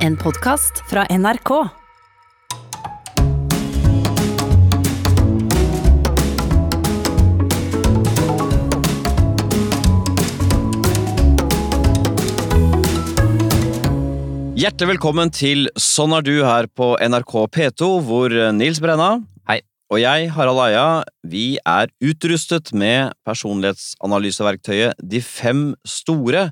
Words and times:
En 0.00 0.14
podkast 0.16 0.78
fra 0.88 1.02
NRK. 1.12 1.50
Hjertelig 14.56 14.88
velkommen 14.88 15.28
til 15.36 15.68
Sånn 15.76 16.16
er 16.16 16.24
du 16.24 16.32
her 16.46 16.64
på 16.72 16.94
NRK 16.96 17.34
P2, 17.52 17.90
hvor 18.08 18.32
Nils 18.56 18.80
Brenna 18.80 19.18
Hei. 19.52 19.58
og 19.92 20.00
jeg, 20.00 20.30
Harald 20.32 20.62
Eia, 20.64 20.86
vi 21.28 21.58
er 21.60 21.92
utrustet 22.00 22.72
med 22.72 23.12
personlighetsanalyseverktøyet 23.28 24.96
De 25.04 25.20
fem 25.20 25.74
store, 25.84 26.48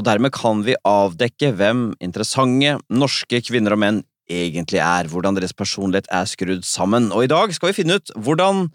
og 0.00 0.06
dermed 0.08 0.32
kan 0.32 0.62
vi 0.64 0.78
avdekke 0.88 1.52
hvem 1.58 1.90
interessante 2.00 2.78
norske 2.88 3.42
kvinner 3.44 3.76
og 3.76 3.82
menn 3.82 3.98
egentlig 4.30 4.78
er, 4.78 5.08
hvordan 5.10 5.34
deres 5.36 5.52
personlighet 5.56 6.06
er 6.14 6.28
skrudd 6.30 6.62
sammen. 6.64 7.08
Og 7.10 7.26
i 7.26 7.30
dag 7.30 7.50
skal 7.52 7.72
vi 7.72 7.80
finne 7.80 7.98
ut 7.98 8.12
hvordan 8.14 8.68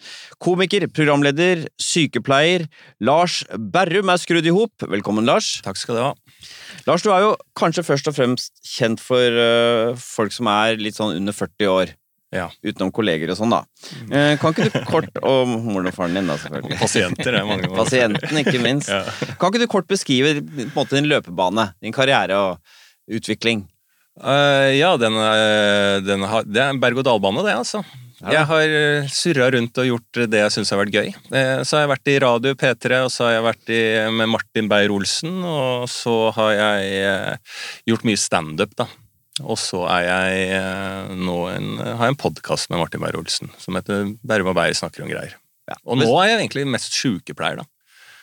komiker, 0.43 0.85
programleder, 0.91 1.63
sykepleier 1.81 2.67
Lars 2.99 3.39
Berrum 3.55 4.11
er 4.11 4.21
skrudd 4.21 4.45
i 4.45 4.53
hop. 4.53 4.85
Velkommen, 4.91 5.25
Lars. 5.25 5.55
Takk 5.65 5.79
skal 5.79 5.97
du 5.97 6.03
ha. 6.03 6.13
Lars, 6.85 7.05
du 7.05 7.13
er 7.15 7.23
jo 7.23 7.35
kanskje 7.57 7.87
først 7.87 8.11
og 8.11 8.17
fremst 8.19 8.59
kjent 8.75 9.01
for 9.01 9.39
uh, 9.39 9.95
folk 9.97 10.35
som 10.35 10.51
er 10.51 10.77
litt 10.81 10.99
sånn 10.99 11.15
under 11.15 11.33
40 11.33 11.71
år. 11.71 11.95
Ja. 12.33 12.47
Utenom 12.65 12.91
kolleger 12.95 13.31
og 13.31 13.37
sånn, 13.39 13.53
da. 13.53 13.61
Eh, 14.09 14.33
kan 14.41 14.53
ikke 14.53 14.69
du 14.71 14.79
kort 14.89 15.19
Og 15.21 15.51
moren 15.51 15.91
og 15.91 15.95
faren 15.95 16.17
din, 16.17 16.29
da, 16.29 16.37
selvfølgelig. 16.41 16.79
Pasienter 16.81 17.37
er 17.37 17.45
mange. 17.47 17.69
Pasienten, 17.75 18.41
ikke 18.41 18.61
minst. 18.63 18.91
Ja. 18.91 19.03
Kan 19.39 19.51
ikke 19.51 19.65
du 19.65 19.69
kort 19.71 19.89
beskrive 19.91 20.39
på 20.41 20.65
en 20.65 20.73
måte, 20.75 20.97
din 20.97 21.09
løpebane, 21.11 21.69
din 21.83 21.95
karriere 21.95 22.39
og 22.39 23.15
utvikling? 23.19 23.65
Uh, 24.15 24.71
ja, 24.71 24.93
den, 24.95 25.15
eh, 25.19 25.99
den 26.05 26.23
har, 26.23 26.47
det 26.47 26.61
er 26.63 26.71
en 26.71 26.81
berg-og-dal-bane, 26.81 27.43
det, 27.45 27.55
altså. 27.59 27.83
Jeg 28.25 28.47
har 28.47 28.71
surra 29.11 29.49
rundt 29.51 29.75
og 29.81 29.89
gjort 29.89 30.19
det 30.31 30.39
jeg 30.39 30.53
syns 30.55 30.71
har 30.71 30.79
vært 30.79 30.95
gøy. 30.95 31.09
Eh, 31.35 31.57
så 31.67 31.75
har 31.75 31.83
jeg 31.83 31.91
vært 31.91 32.09
i 32.09 32.19
radio 32.23 32.55
P3, 32.57 33.01
og 33.05 33.11
så 33.13 33.27
har 33.27 33.33
jeg 33.35 33.45
vært 33.45 33.73
i, 33.75 33.81
med 34.17 34.31
Martin 34.31 34.71
Beyer-Olsen, 34.71 35.35
og 35.45 35.89
så 35.91 36.15
har 36.39 36.53
jeg 36.55 37.17
gjort 37.91 38.07
mye 38.07 38.23
standup, 38.23 38.77
da. 38.79 38.87
Og 39.43 39.57
så 39.59 39.81
er 39.91 40.05
jeg 40.07 40.43
eh, 40.55 41.15
nå 41.19 41.37
en, 41.51 41.71
har 41.83 42.07
jeg 42.07 42.15
en 42.15 42.21
podkast 42.21 42.69
med 42.71 42.79
Martin 42.79 43.01
Beyer-Olsen 43.03 43.51
som 43.59 43.75
heter 43.75 44.13
og 44.15 44.53
Beyer 44.55 44.77
snakker 44.77 45.03
om 45.03 45.11
greier. 45.11 45.35
Og 45.83 45.97
nå 45.99 46.07
er 46.21 46.29
jeg 46.29 46.43
egentlig 46.43 46.67
mest 46.69 46.93
sjukepleier, 46.95 47.63
da. 47.63 47.65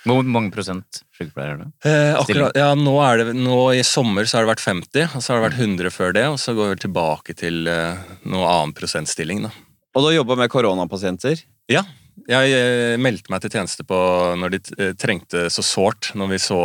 Hvor 0.03 0.27
mange 0.27 0.51
prosent 0.55 1.03
sykepleier 1.15 1.53
er 1.53 1.59
du? 1.61 1.67
Eh, 1.87 2.15
akkurat, 2.19 2.57
ja, 2.59 2.73
nå, 2.79 2.95
er 3.05 3.21
det, 3.21 3.35
nå 3.39 3.59
I 3.77 3.85
sommer 3.87 4.27
så 4.27 4.39
har 4.39 4.47
det 4.47 4.55
vært 4.55 4.65
50, 4.65 5.13
og 5.13 5.23
så 5.23 5.33
har 5.33 5.41
det 5.41 5.49
vært 5.51 5.61
100 5.61 5.95
før 5.95 6.17
det, 6.17 6.25
og 6.33 6.39
så 6.43 6.55
går 6.59 6.73
vi 6.73 6.81
tilbake 6.87 7.37
til 7.39 7.69
eh, 7.71 8.01
noe 8.33 8.49
annen 8.49 8.75
prosentstilling. 8.79 9.45
da. 9.47 9.53
Og 9.93 10.03
du 10.03 10.09
har 10.09 10.17
jobba 10.23 10.39
med 10.41 10.51
koronapasienter? 10.51 11.45
Ja, 11.71 11.85
jeg 12.29 12.51
jeg 12.53 12.99
meldte 13.03 13.33
meg 13.33 13.45
til 13.45 13.55
tjeneste 13.55 13.87
på 13.89 13.99
når 14.41 14.57
de 14.57 14.61
eh, 14.79 14.93
trengte 14.99 15.47
så 15.53 15.65
sårt, 15.65 16.11
når 16.19 16.35
vi 16.35 16.41
så, 16.43 16.61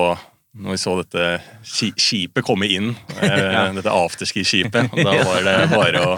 når 0.57 0.73
vi 0.73 0.79
så 0.81 0.93
dette 0.99 1.25
skipet 1.63 2.45
komme 2.45 2.67
inn. 2.71 2.93
ja. 3.21 3.67
Dette 3.75 3.93
afterski-skipet. 3.93 4.91
Da 5.07 5.13
var 5.23 5.45
det 5.45 5.55
bare 5.71 6.03
å 6.03 6.17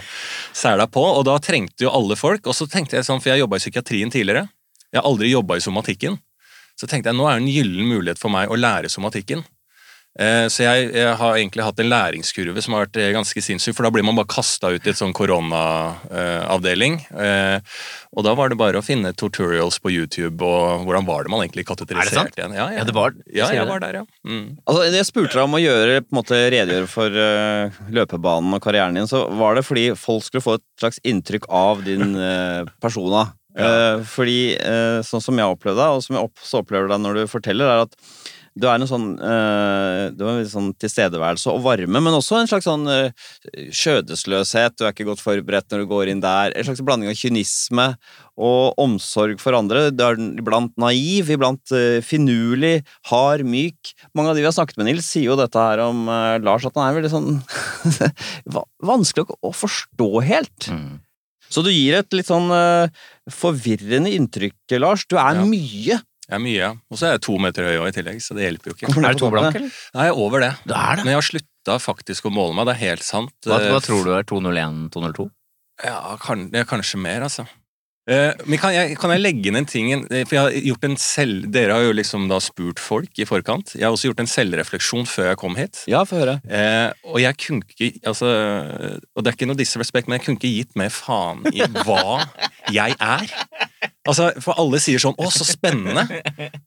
sæla 0.56 0.88
på. 0.92 1.04
Og 1.04 1.26
da 1.28 1.38
trengte 1.44 1.86
jo 1.86 1.94
alle 1.94 2.18
folk. 2.20 2.48
Og 2.48 2.56
så 2.56 2.68
tenkte 2.70 2.98
jeg 3.00 3.08
sånn, 3.08 3.22
for 3.22 3.34
jeg 3.34 3.44
jobba 3.44 3.60
i 3.60 3.64
psykiatrien 3.64 4.14
tidligere. 4.14 4.48
Jeg 4.90 5.02
har 5.02 5.10
aldri 5.10 5.32
jobba 5.34 5.60
i 5.60 5.64
somatikken. 5.64 6.18
Så 6.80 6.88
tenkte 6.88 7.12
jeg 7.12 7.20
nå 7.20 7.28
er 7.28 7.38
det 7.38 7.44
en 7.44 7.52
gyllen 7.52 7.90
mulighet 7.92 8.22
for 8.22 8.32
meg 8.34 8.52
å 8.52 8.58
lære 8.58 8.92
somatikken. 8.92 9.44
Eh, 10.18 10.48
Så 10.50 10.64
jeg, 10.66 10.90
jeg 10.98 11.16
har 11.20 11.36
egentlig 11.38 11.64
hatt 11.64 11.80
en 11.80 11.92
læringskurve 11.92 12.62
som 12.66 12.74
har 12.76 12.88
vært 12.88 12.98
eh, 13.00 13.12
ganske 13.16 13.44
sinnssyk, 13.46 13.76
for 13.78 13.86
da 13.86 13.92
blir 13.94 14.04
man 14.08 14.18
bare 14.18 14.32
kasta 14.32 14.72
ut 14.74 14.88
i 14.88 14.90
et 14.92 14.98
sånn 15.00 15.14
koronaavdeling. 15.16 16.98
Og 18.18 18.26
da 18.26 18.34
var 18.36 18.50
det 18.50 18.58
bare 18.60 18.80
å 18.82 18.86
finne 18.86 19.12
tutorials 19.14 19.78
på 19.84 19.92
YouTube, 19.94 20.42
og 20.44 20.86
hvordan 20.88 21.06
var 21.08 21.24
det 21.28 21.32
man 21.34 21.44
egentlig 21.46 21.68
kateteriserte 21.70 22.10
Er 22.10 22.10
det 22.10 22.34
sant? 22.34 22.40
igjen. 22.42 22.56
Ja, 22.58 22.68
ja. 22.74 22.78
Ja, 22.80 22.84
det 22.90 22.96
var- 22.96 23.14
ja, 23.32 23.50
jeg 23.54 23.68
var 23.68 23.80
der, 23.80 23.94
ja. 24.02 24.04
Mm. 24.26 24.58
Altså, 24.66 24.84
jeg 24.92 25.06
spurte 25.06 25.34
deg 25.38 25.44
om 25.44 25.54
å 25.60 25.62
gjøre, 25.62 26.02
på 26.02 26.10
en 26.16 26.20
måte 26.24 26.40
redegjøre 26.52 26.88
for 26.90 27.10
uh, 27.10 27.70
løpebanen 27.92 28.54
og 28.58 28.62
karrieren 28.62 28.96
din, 28.96 29.08
så 29.08 29.28
var 29.38 29.56
det 29.56 29.66
fordi 29.66 29.92
folk 29.96 30.24
skulle 30.24 30.42
få 30.44 30.56
et 30.58 30.66
slags 30.82 31.00
inntrykk 31.06 31.46
av 31.50 31.84
din 31.86 32.16
uh, 32.16 32.66
persona. 32.82 33.34
Ja. 33.58 33.96
Uh, 33.98 34.04
fordi 34.06 34.58
sånn 35.04 35.22
som 35.24 35.38
jeg 35.38 35.46
opplevde 35.56 35.80
deg, 35.82 35.96
og 35.96 36.04
som 36.04 36.16
jeg 36.16 36.26
også 36.30 36.62
opplever 36.64 36.88
deg 36.92 37.00
når 37.02 37.14
du 37.22 37.28
forteller, 37.28 37.66
er 37.70 37.82
at 37.88 37.96
du 38.60 38.66
er 38.68 38.76
en 38.76 38.88
sånn 38.90 39.08
øh, 39.24 40.10
Du 40.18 40.24
har 40.28 40.40
en 40.42 40.50
sånn 40.52 40.70
tilstedeværelse 40.82 41.52
og 41.54 41.62
varme, 41.66 42.02
men 42.04 42.16
også 42.16 42.40
en 42.42 42.50
slags 42.50 42.68
sånn 42.68 42.84
øh, 42.92 43.10
skjødesløshet. 43.72 44.76
Du 44.78 44.86
er 44.86 44.94
ikke 44.94 45.08
godt 45.08 45.24
forberedt 45.24 45.70
når 45.72 45.84
du 45.84 45.90
går 45.92 46.12
inn 46.12 46.24
der. 46.24 46.54
En 46.58 46.68
slags 46.68 46.84
blanding 46.86 47.12
av 47.12 47.18
kynisme 47.20 47.86
og 48.40 48.80
omsorg 48.80 49.40
for 49.42 49.56
andre. 49.58 49.88
Du 49.96 50.04
er 50.06 50.20
iblant 50.42 50.76
naiv, 50.80 51.32
iblant 51.36 51.74
øh, 51.76 52.00
finurlig, 52.06 52.82
hard, 53.12 53.46
myk. 53.48 53.94
Mange 54.18 54.34
av 54.34 54.38
de 54.40 54.44
vi 54.44 54.50
har 54.50 54.56
snakket 54.56 54.80
med, 54.80 54.90
Nils, 54.92 55.08
sier 55.12 55.30
jo 55.32 55.40
dette 55.40 55.60
her 55.70 55.84
om 55.88 56.06
Lars, 56.44 56.68
at 56.68 56.76
han 56.80 56.90
er 56.90 57.00
veldig 57.00 57.14
sånn 57.14 57.40
vanskelig 58.92 59.28
å, 59.40 59.54
forstå 59.56 60.10
helt. 60.28 60.70
Mm. 60.72 61.00
Så 61.50 61.64
du 61.66 61.72
gir 61.74 61.98
et 61.98 62.14
litt 62.14 62.30
sånn 62.30 62.52
forvirrende 63.34 64.12
inntrykk, 64.14 64.78
Lars. 64.78 65.08
Du 65.10 65.18
er 65.18 65.40
Ja. 65.40 65.46
mye. 65.48 65.98
Jeg 66.30 66.38
er 66.38 66.42
mye, 66.44 66.58
ja. 66.60 66.70
Og 66.94 67.00
så 67.00 67.08
er 67.08 67.16
jeg 67.16 67.24
to 67.26 67.36
meter 67.42 67.66
høy 67.66 67.78
også 67.80 67.90
i 67.90 67.96
tillegg, 67.96 68.20
så 68.22 68.36
det 68.38 68.44
hjelper 68.46 68.70
jo 68.70 68.76
ikke. 68.78 68.90
Er 69.02 69.16
du 69.18 69.22
to 69.24 69.30
blank, 69.34 69.56
eller? 69.58 69.72
Nei, 69.96 70.04
jeg 70.06 70.14
er 70.14 70.20
over 70.26 70.44
det. 70.46 70.52
det, 70.70 70.76
er 70.78 71.00
det. 71.00 71.06
Men 71.08 71.12
jeg 71.16 71.18
har 71.20 71.28
slutta 71.30 71.78
faktisk 71.82 72.28
å 72.30 72.34
måle 72.36 72.54
meg, 72.58 72.68
det 72.70 72.76
er 72.76 72.82
helt 72.84 73.06
sant. 73.08 73.34
Hva, 73.48 73.58
hva 73.66 73.80
Eh, 73.80 73.86
tror 73.88 74.06
du 74.06 74.12
er 74.14 74.28
201-202? 74.30 75.26
Ja, 75.88 75.98
kan, 76.22 76.46
ja, 76.54 76.66
kanskje 76.70 77.00
mer, 77.02 77.26
altså. 77.26 77.48
Eh, 78.10 78.32
men 78.50 78.58
kan 78.62 78.74
jeg, 78.74 78.96
kan 78.98 79.12
jeg 79.14 79.22
legge 79.22 79.52
inn 79.52 79.60
en 79.60 79.68
ting 79.70 79.92
eh, 79.94 80.24
For 80.26 80.34
jeg 80.34 80.42
har 80.42 80.56
gjort 80.72 80.86
en 80.88 80.96
selv, 80.98 81.46
Dere 81.54 81.76
har 81.78 81.86
jo 81.86 81.94
liksom 81.94 82.26
da 82.32 82.40
spurt 82.42 82.82
folk 82.82 83.22
i 83.22 83.28
forkant. 83.30 83.76
Jeg 83.78 83.86
har 83.86 83.94
også 83.94 84.10
gjort 84.10 84.24
en 84.24 84.32
selvrefleksjon 84.32 85.06
før 85.10 85.32
jeg 85.32 85.42
kom 85.42 85.58
hit. 85.60 85.84
Ja, 85.92 86.02
få 86.10 86.24
høre. 86.24 86.40
Eh, 86.50 86.90
og 87.06 87.22
jeg 87.22 87.38
kunne 87.46 87.68
ikke 87.68 87.92
altså, 88.10 88.32
Og 89.14 89.24
det 89.24 89.32
er 89.32 89.38
ikke 89.38 89.50
noe 89.52 89.60
disrespect, 89.60 90.10
men 90.10 90.18
jeg 90.18 90.26
kunne 90.26 90.42
ikke 90.42 90.56
gitt 90.56 90.80
mer 90.80 90.94
faen 90.94 91.46
i 91.54 91.62
hva 91.84 92.26
jeg 92.74 92.98
er. 92.98 93.30
Altså, 94.10 94.30
For 94.42 94.58
alle 94.60 94.80
sier 94.82 95.02
sånn 95.02 95.16
'Å, 95.20 95.30
så 95.34 95.46
spennende'. 95.46 96.06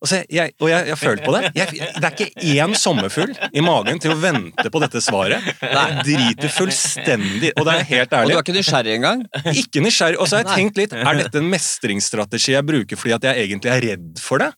Og, 0.03 0.10
jeg, 0.30 0.53
og 0.60 0.69
jeg, 0.70 0.88
har 0.88 0.98
følt 1.00 1.24
på 1.24 1.32
det. 1.34 1.50
Jeg, 1.56 1.78
det 1.97 2.06
er 2.06 2.14
ikke 2.14 2.30
én 2.53 2.74
sommerfugl 2.78 3.32
i 3.54 3.62
magen 3.64 3.98
til 4.03 4.14
å 4.14 4.19
vente 4.20 4.70
på 4.72 4.82
dette 4.82 5.03
svaret. 5.03 5.42
Jeg 5.62 6.04
driter 6.06 6.53
fullstendig 6.53 7.53
Og 7.56 7.66
det 7.66 7.74
er 7.74 7.88
helt 7.91 8.16
ærlig. 8.19 8.36
Og 8.36 8.36
du 8.36 8.38
er 8.38 8.44
ikke 8.47 8.56
nysgjerrig 8.59 8.97
engang? 8.98 9.24
Ikke 9.62 9.82
nysgjerrig. 9.84 10.20
Og 10.20 10.28
så 10.28 10.38
har 10.38 10.44
jeg 10.44 10.59
tenkt 10.60 10.80
litt, 10.80 10.94
er 10.94 11.19
dette 11.32 11.43
en 11.43 11.53
mestringsstrategi 11.53 12.53
jeg 12.53 12.69
bruker 12.69 13.00
fordi 13.00 13.16
at 13.16 13.31
jeg 13.31 13.47
egentlig 13.47 13.72
er 13.72 13.87
redd 13.88 14.20
for 14.22 14.44
det? 14.44 14.53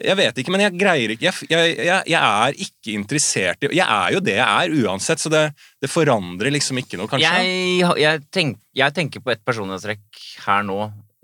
Jeg 0.00 0.16
vet 0.16 0.38
ikke, 0.38 0.52
men 0.54 0.62
jeg 0.62 0.76
greier 0.78 1.12
ikke 1.12 1.26
Jeg, 1.26 1.48
jeg, 1.50 1.72
jeg, 1.82 2.04
jeg 2.12 2.20
er 2.46 2.58
ikke 2.64 2.92
interessert 2.94 3.64
i 3.66 3.72
Jeg 3.74 3.84
er 3.84 4.14
jo 4.14 4.20
det 4.22 4.36
jeg 4.38 4.46
er 4.46 4.74
uansett, 4.86 5.20
så 5.20 5.32
det, 5.32 5.42
det 5.82 5.90
forandrer 5.90 6.54
liksom 6.54 6.78
ikke 6.80 7.00
noe, 7.00 7.10
kanskje. 7.10 7.32
Jeg, 8.00 8.22
tenk, 8.32 8.60
tenker 8.96 9.24
på 9.24 9.34
et 9.34 9.42
personlighetstrekk 9.44 10.22
her 10.46 10.64
nå 10.64 10.78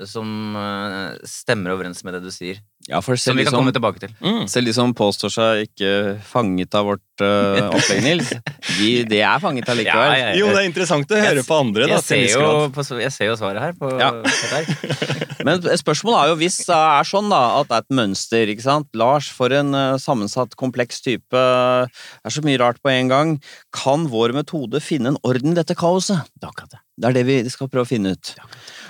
som 0.04 0.56
eh, 0.60 1.14
stemmer 1.24 1.72
overens 1.72 2.02
med 2.04 2.12
det 2.16 2.20
du 2.26 2.32
sier. 2.34 2.58
Ja, 2.86 3.00
for 3.02 3.16
Som 3.18 3.38
vi 3.38 3.42
kan 3.46 3.54
som, 3.54 3.62
komme 3.62 3.72
tilbake 3.74 3.98
til. 4.02 4.12
Mm. 4.20 4.44
selv 4.46 4.68
de 4.68 4.72
som 4.76 4.92
påstår 4.94 5.32
seg 5.32 5.62
ikke 5.64 5.88
fanget 6.28 6.76
av 6.78 6.84
vårt 6.86 7.24
uh, 7.24 7.72
opplegg, 7.74 8.02
Nils, 8.04 8.28
de, 8.76 8.90
de 9.08 9.18
er 9.24 9.40
fanget 9.42 9.66
allikevel. 9.72 10.12
Ja, 10.12 10.20
ja, 10.20 10.28
ja. 10.28 10.36
Jo, 10.38 10.52
det 10.52 10.60
er 10.60 10.68
interessant 10.68 11.10
å 11.10 11.18
høre 11.18 11.40
Jeg- 11.40 11.48
på 11.48 11.58
andre, 11.58 11.88
da. 11.88 11.96
Jeg 11.96 12.04
ser, 12.06 12.22
jo, 12.36 12.68
på, 12.76 12.84
jeg 13.00 13.10
ser 13.16 13.32
jo 13.32 13.38
svaret 13.40 13.64
her. 13.64 13.74
På, 13.80 13.90
Ja. 13.98 14.12
på. 14.20 15.42
Men 15.48 15.64
spørsmålet 15.80 16.20
er 16.20 16.30
jo 16.34 16.38
hvis 16.44 16.60
det 16.68 16.76
er 16.78 17.10
sånn 17.10 17.32
da, 17.32 17.42
at 17.62 17.72
det 17.72 17.80
er 17.80 17.84
et 17.88 17.98
mønster, 17.98 18.52
ikke 18.54 18.66
sant? 18.68 18.88
Lars, 18.94 19.32
for 19.34 19.50
en 19.56 19.74
uh, 19.74 19.96
sammensatt, 20.02 20.54
kompleks 20.60 21.02
type, 21.02 21.34
det 21.34 22.30
er 22.30 22.36
så 22.38 22.44
mye 22.46 22.60
rart 22.62 22.78
på 22.84 22.92
en 22.92 23.10
gang. 23.10 23.36
Kan 23.74 24.06
vår 24.12 24.36
metode 24.36 24.78
finne 24.84 25.14
en 25.16 25.22
orden 25.26 25.56
i 25.56 25.58
dette 25.58 25.74
kaoset? 25.78 26.22
Det 26.38 26.46
er 26.46 26.52
akkurat 26.54 26.76
det. 26.76 26.85
Det 26.96 27.10
er 27.10 27.12
det 27.12 27.26
vi 27.28 27.34
skal 27.52 27.68
prøve 27.68 27.84
å 27.84 27.88
finne 27.88 28.14
ut. 28.16 28.30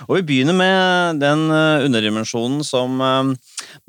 Og 0.07 0.13
vi 0.15 0.23
begynner 0.29 0.55
med 0.55 1.17
den 1.19 1.41
eh, 1.51 1.83
underdimensjonen 1.83 2.61
som 2.63 3.01
eh, 3.03 3.33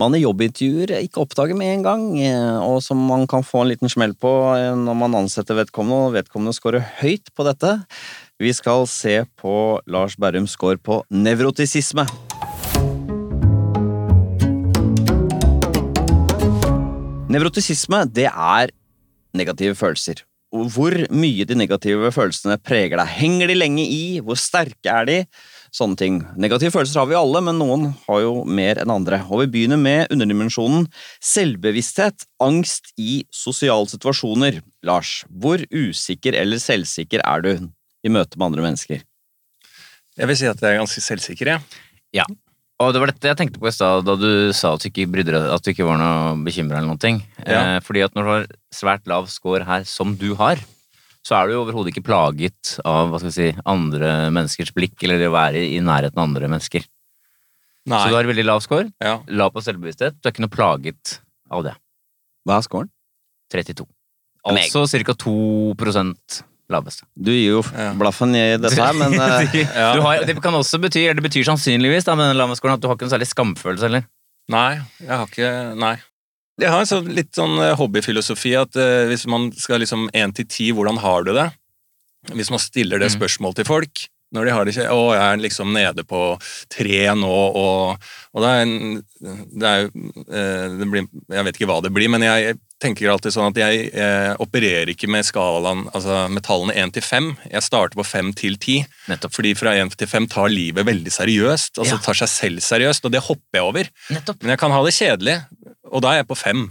man 0.02 0.16
i 0.18 0.24
jobbintervjuer 0.24 0.90
ikke 1.04 1.22
oppdager 1.22 1.54
med 1.54 1.70
en 1.76 1.84
gang, 1.86 2.02
eh, 2.26 2.56
og 2.58 2.80
som 2.82 2.98
man 2.98 3.28
kan 3.30 3.46
få 3.46 3.62
en 3.62 3.70
liten 3.70 3.92
smell 3.92 4.16
på 4.18 4.32
når 4.74 4.98
man 4.98 5.14
ansetter 5.20 5.60
vedkommende, 5.60 6.08
og 6.08 6.16
vedkommende 6.18 6.56
scorer 6.56 6.82
høyt 6.98 7.30
på 7.30 7.46
dette. 7.46 7.76
Vi 8.42 8.50
skal 8.58 8.88
se 8.90 9.20
på 9.38 9.54
Lars 9.86 10.18
Berrums 10.18 10.58
score 10.58 10.82
på 10.82 11.04
nevrotisisme. 11.14 12.02
Nevrotisisme, 17.30 18.02
det 18.10 18.32
er 18.32 18.74
negative 19.36 19.78
følelser. 19.78 20.27
Hvor 20.48 20.94
mye 21.12 21.44
de 21.44 21.56
negative 21.58 22.08
følelsene 22.14 22.56
preger 22.64 22.96
deg. 22.96 23.10
Henger 23.18 23.50
de 23.50 23.56
lenge 23.58 23.84
i? 23.84 24.20
Hvor 24.24 24.38
sterke 24.40 24.88
er 24.92 25.08
de? 25.08 25.16
Sånne 25.74 25.98
ting. 26.00 26.22
Negative 26.40 26.72
følelser 26.72 27.02
har 27.02 27.10
vi 27.10 27.18
alle, 27.18 27.42
men 27.44 27.60
noen 27.60 27.90
har 28.06 28.22
jo 28.24 28.32
mer 28.48 28.80
enn 28.80 28.94
andre. 28.94 29.20
Og 29.28 29.42
vi 29.44 29.50
begynner 29.52 29.80
med 29.80 30.08
underdimensjonen 30.14 30.88
selvbevissthet, 31.20 32.24
angst 32.40 32.94
i 32.96 33.20
sosiale 33.34 33.90
situasjoner. 33.92 34.62
Lars, 34.88 35.20
hvor 35.28 35.60
usikker 35.68 36.38
eller 36.40 36.62
selvsikker 36.62 37.24
er 37.26 37.44
du 37.44 37.52
i 37.58 38.12
møte 38.12 38.40
med 38.40 38.48
andre 38.48 38.68
mennesker? 38.70 39.04
Jeg 40.18 40.30
vil 40.30 40.40
si 40.40 40.48
at 40.50 40.64
jeg 40.64 40.74
er 40.74 40.80
ganske 40.80 41.04
selvsikker, 41.04 41.52
jeg. 41.52 42.28
Og 42.78 42.92
det 42.94 43.00
var 43.02 43.10
dette 43.10 43.26
jeg 43.26 43.38
tenkte 43.40 43.58
på 43.58 43.66
i 43.66 43.74
stad, 43.74 44.04
da 44.06 44.14
du 44.14 44.52
sa 44.54 44.76
at 44.76 44.84
du 44.84 44.86
ikke 44.86 45.08
brydde 45.10 45.32
deg, 45.34 45.46
at 45.50 45.64
du 45.66 45.72
ikke 45.72 45.86
var 45.88 45.98
noe 45.98 46.36
bekymra 46.46 46.78
eller 46.78 46.92
noen 46.92 47.00
ting. 47.02 47.16
Ja. 47.42 47.74
Eh, 47.74 47.78
fordi 47.82 48.04
at 48.06 48.14
når 48.14 48.22
du 48.28 48.30
har 48.30 48.44
svært 48.74 49.08
lav 49.10 49.26
score 49.32 49.66
her, 49.66 49.82
som 49.88 50.12
du 50.20 50.28
har, 50.38 50.62
så 51.26 51.34
er 51.40 51.48
du 51.50 51.56
jo 51.56 51.64
overhodet 51.64 51.90
ikke 51.90 52.06
plaget 52.06 52.76
av 52.86 53.10
hva 53.10 53.18
skal 53.18 53.32
vi 53.32 53.34
si, 53.34 53.48
andre 53.66 54.12
menneskers 54.30 54.70
blikk, 54.76 54.94
eller 55.02 55.18
det 55.18 55.26
å 55.26 55.34
være 55.34 55.64
i 55.74 55.80
nærheten 55.82 56.22
av 56.22 56.28
andre 56.28 56.52
mennesker. 56.54 56.86
Nei. 57.88 57.98
Så 58.04 58.12
du 58.12 58.18
har 58.20 58.30
veldig 58.30 58.46
lav 58.46 58.62
score, 58.62 58.86
Ja. 59.02 59.18
lav 59.26 59.50
på 59.56 59.64
selvbevissthet, 59.64 60.20
du 60.22 60.28
er 60.28 60.32
ikke 60.36 60.46
noe 60.46 60.54
plaget 60.54 61.18
av 61.50 61.64
det. 61.66 61.74
Hva 62.46 62.60
er 62.60 62.62
scoren? 62.68 62.90
32. 63.50 63.86
Altså 64.48 64.86
ca. 64.86 65.14
2 65.18 65.74
laveste. 66.72 67.06
Du 67.16 67.30
gir 67.32 67.58
jo 67.58 67.62
Ja. 67.72 67.92
blaffen 67.98 68.34
i 68.36 68.56
dette 68.60 68.76
her, 68.76 68.92
men 68.96 69.14
eh, 69.20 69.56
Ja. 69.74 69.94
Du 69.96 70.02
har, 70.04 70.24
det 70.24 70.36
kan 70.42 70.54
også 70.54 70.80
bety, 70.82 71.06
eller 71.06 71.20
det 71.22 71.30
betyr 71.30 71.48
sannsynligvis 71.48 72.04
da, 72.08 72.16
med 72.18 72.30
den 72.32 72.40
lave 72.40 72.52
at 72.52 72.80
du 72.80 72.88
har 72.88 72.96
ikke 72.96 73.08
noe 73.08 73.14
særlig 73.16 73.30
skamfølelse 73.30 73.88
heller. 73.88 74.06
Nei, 74.48 74.80
jeg 75.00 75.12
har 75.14 75.26
ikke 75.28 75.50
Nei. 75.78 75.96
Jeg 76.58 76.74
har 76.74 76.84
så 76.90 76.98
litt 77.06 77.36
sånn 77.38 77.54
eh, 77.62 77.76
hobbyfilosofi 77.78 78.56
at 78.58 78.74
uh, 78.74 79.06
hvis 79.06 79.28
man 79.30 79.52
skal 79.54 79.78
liksom 79.78 80.08
én 80.10 80.32
til 80.34 80.48
ti, 80.50 80.72
hvordan 80.74 80.98
har 80.98 81.22
du 81.22 81.30
det? 81.36 81.50
Hvis 82.34 82.50
man 82.50 82.58
stiller 82.58 82.98
det 82.98 83.12
spørsmålet 83.14 83.54
spørsmål 83.54 83.54
til 83.54 83.68
folk 83.68 84.08
når 84.34 84.44
de 84.44 84.52
har 84.52 84.66
det 84.66 84.74
ikke 84.74 84.92
Å, 84.92 85.02
jeg 85.16 85.24
er 85.24 85.42
liksom 85.42 85.72
nede 85.72 86.04
på 86.08 86.22
tre 86.72 87.02
nå, 87.16 87.34
og, 87.62 88.08
og 88.34 88.44
det 88.44 88.50
er 88.54 88.64
en 88.64 88.74
Det 89.18 89.68
er 89.68 89.84
eh, 89.88 90.78
det 90.78 90.88
blir, 90.92 91.06
Jeg 91.32 91.46
vet 91.46 91.58
ikke 91.58 91.68
hva 91.70 91.78
det 91.84 91.92
blir, 91.96 92.10
men 92.12 92.26
jeg 92.26 92.58
tenker 92.78 93.10
alltid 93.10 93.34
sånn 93.34 93.48
at 93.50 93.58
jeg 93.58 93.88
jeg 93.90 94.36
opererer 94.44 94.92
ikke 94.92 95.08
med 95.10 95.26
skalaen, 95.26 95.86
altså 95.90 96.28
med 96.30 96.44
tallene 96.46 96.76
én 96.78 96.92
til 96.94 97.02
fem. 97.02 97.32
Jeg 97.50 97.64
starter 97.66 97.98
på 97.98 98.04
fem 98.06 98.28
til 98.38 98.54
ti. 98.62 98.76
Nettopp. 99.10 99.34
Fordi 99.34 99.50
fra 99.58 99.72
én 99.80 99.90
til 99.90 100.06
fem 100.10 100.28
tar 100.30 100.46
livet 100.52 100.86
veldig 100.86 101.10
seriøst. 101.10 101.80
altså 101.80 101.96
Ja. 101.96 102.02
Tar 102.04 102.20
seg 102.20 102.30
selv 102.30 102.62
seriøst, 102.62 103.08
og 103.08 103.16
det 103.16 103.24
hopper 103.26 103.58
jeg 103.58 103.66
over. 103.66 103.90
Nettopp. 104.14 104.38
Men 104.44 104.54
jeg 104.54 104.62
kan 104.62 104.76
ha 104.76 104.84
det 104.86 104.94
kjedelig, 104.94 105.36
og 105.90 106.04
da 106.04 106.12
er 106.12 106.20
jeg 106.22 106.28
på 106.30 106.38
fem. 106.38 106.68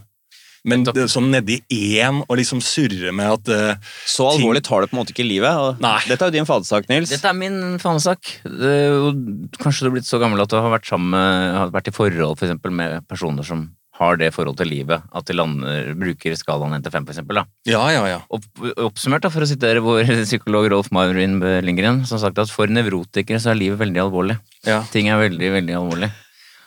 Men 0.68 0.84
det, 0.88 1.08
sånn 1.12 1.30
nedi 1.32 1.62
én 1.72 2.22
og 2.26 2.36
liksom 2.40 2.60
surre 2.64 3.14
med 3.16 3.38
at 3.38 3.52
uh, 3.54 3.94
så 4.08 4.28
alvorlig 4.34 4.64
tar 4.68 4.84
det 4.84 4.92
på 4.92 4.98
en 4.98 5.02
måte 5.02 5.16
ikke 5.16 5.28
livet. 5.28 5.56
Og 5.56 5.82
Nei. 5.84 5.98
Dette 6.10 6.28
er 6.28 6.32
jo 6.32 6.38
din 6.38 6.50
fadesak, 6.50 6.90
Nils. 6.92 7.14
Dette 7.14 7.32
er 7.32 7.38
min 7.38 7.78
fanesak. 7.82 8.36
Kanskje 8.44 9.88
du 9.88 9.92
er 9.92 9.98
blitt 9.98 10.10
så 10.10 10.20
gammel 10.22 10.44
at 10.44 10.52
du 10.52 10.60
har 10.60 10.72
vært 10.74 10.90
sammen 10.90 11.16
har 11.18 11.74
vært 11.74 11.92
i 11.92 11.96
forhold 11.96 12.38
for 12.38 12.48
eksempel, 12.48 12.74
med 12.76 13.04
personer 13.08 13.48
som 13.48 13.70
har 13.98 14.18
det 14.20 14.30
forhold 14.36 14.60
til 14.60 14.70
livet, 14.70 15.02
at 15.10 15.26
de 15.26 15.34
lander, 15.34 15.92
bruker 15.98 16.36
skalaen 16.38 16.76
1 16.78 16.86
til 16.86 16.94
5 16.94 17.08
for 17.08 17.16
eksempel. 17.16 17.40
Da. 17.40 17.46
Ja, 17.70 17.82
ja, 17.94 18.04
ja. 18.12 18.20
Opp, 18.34 18.46
oppsummert, 18.86 19.26
da, 19.26 19.32
for 19.34 19.46
å 19.46 19.50
sitere 19.50 19.82
vår 19.82 20.12
psykolog 20.28 20.70
Rolf 20.74 20.92
Marvin 20.94 21.40
Lindgren, 21.66 22.04
som 22.06 22.20
har 22.20 22.28
sagt 22.28 22.44
at 22.44 22.54
for 22.54 22.70
nevrotikere 22.70 23.42
så 23.42 23.54
er 23.54 23.62
livet 23.64 23.82
veldig 23.82 24.04
alvorlig. 24.06 24.38
ja. 24.68 24.84
Ting 24.94 25.10
er 25.10 25.22
veldig, 25.24 25.52
veldig 25.60 25.78
alvorlig. 25.80 26.12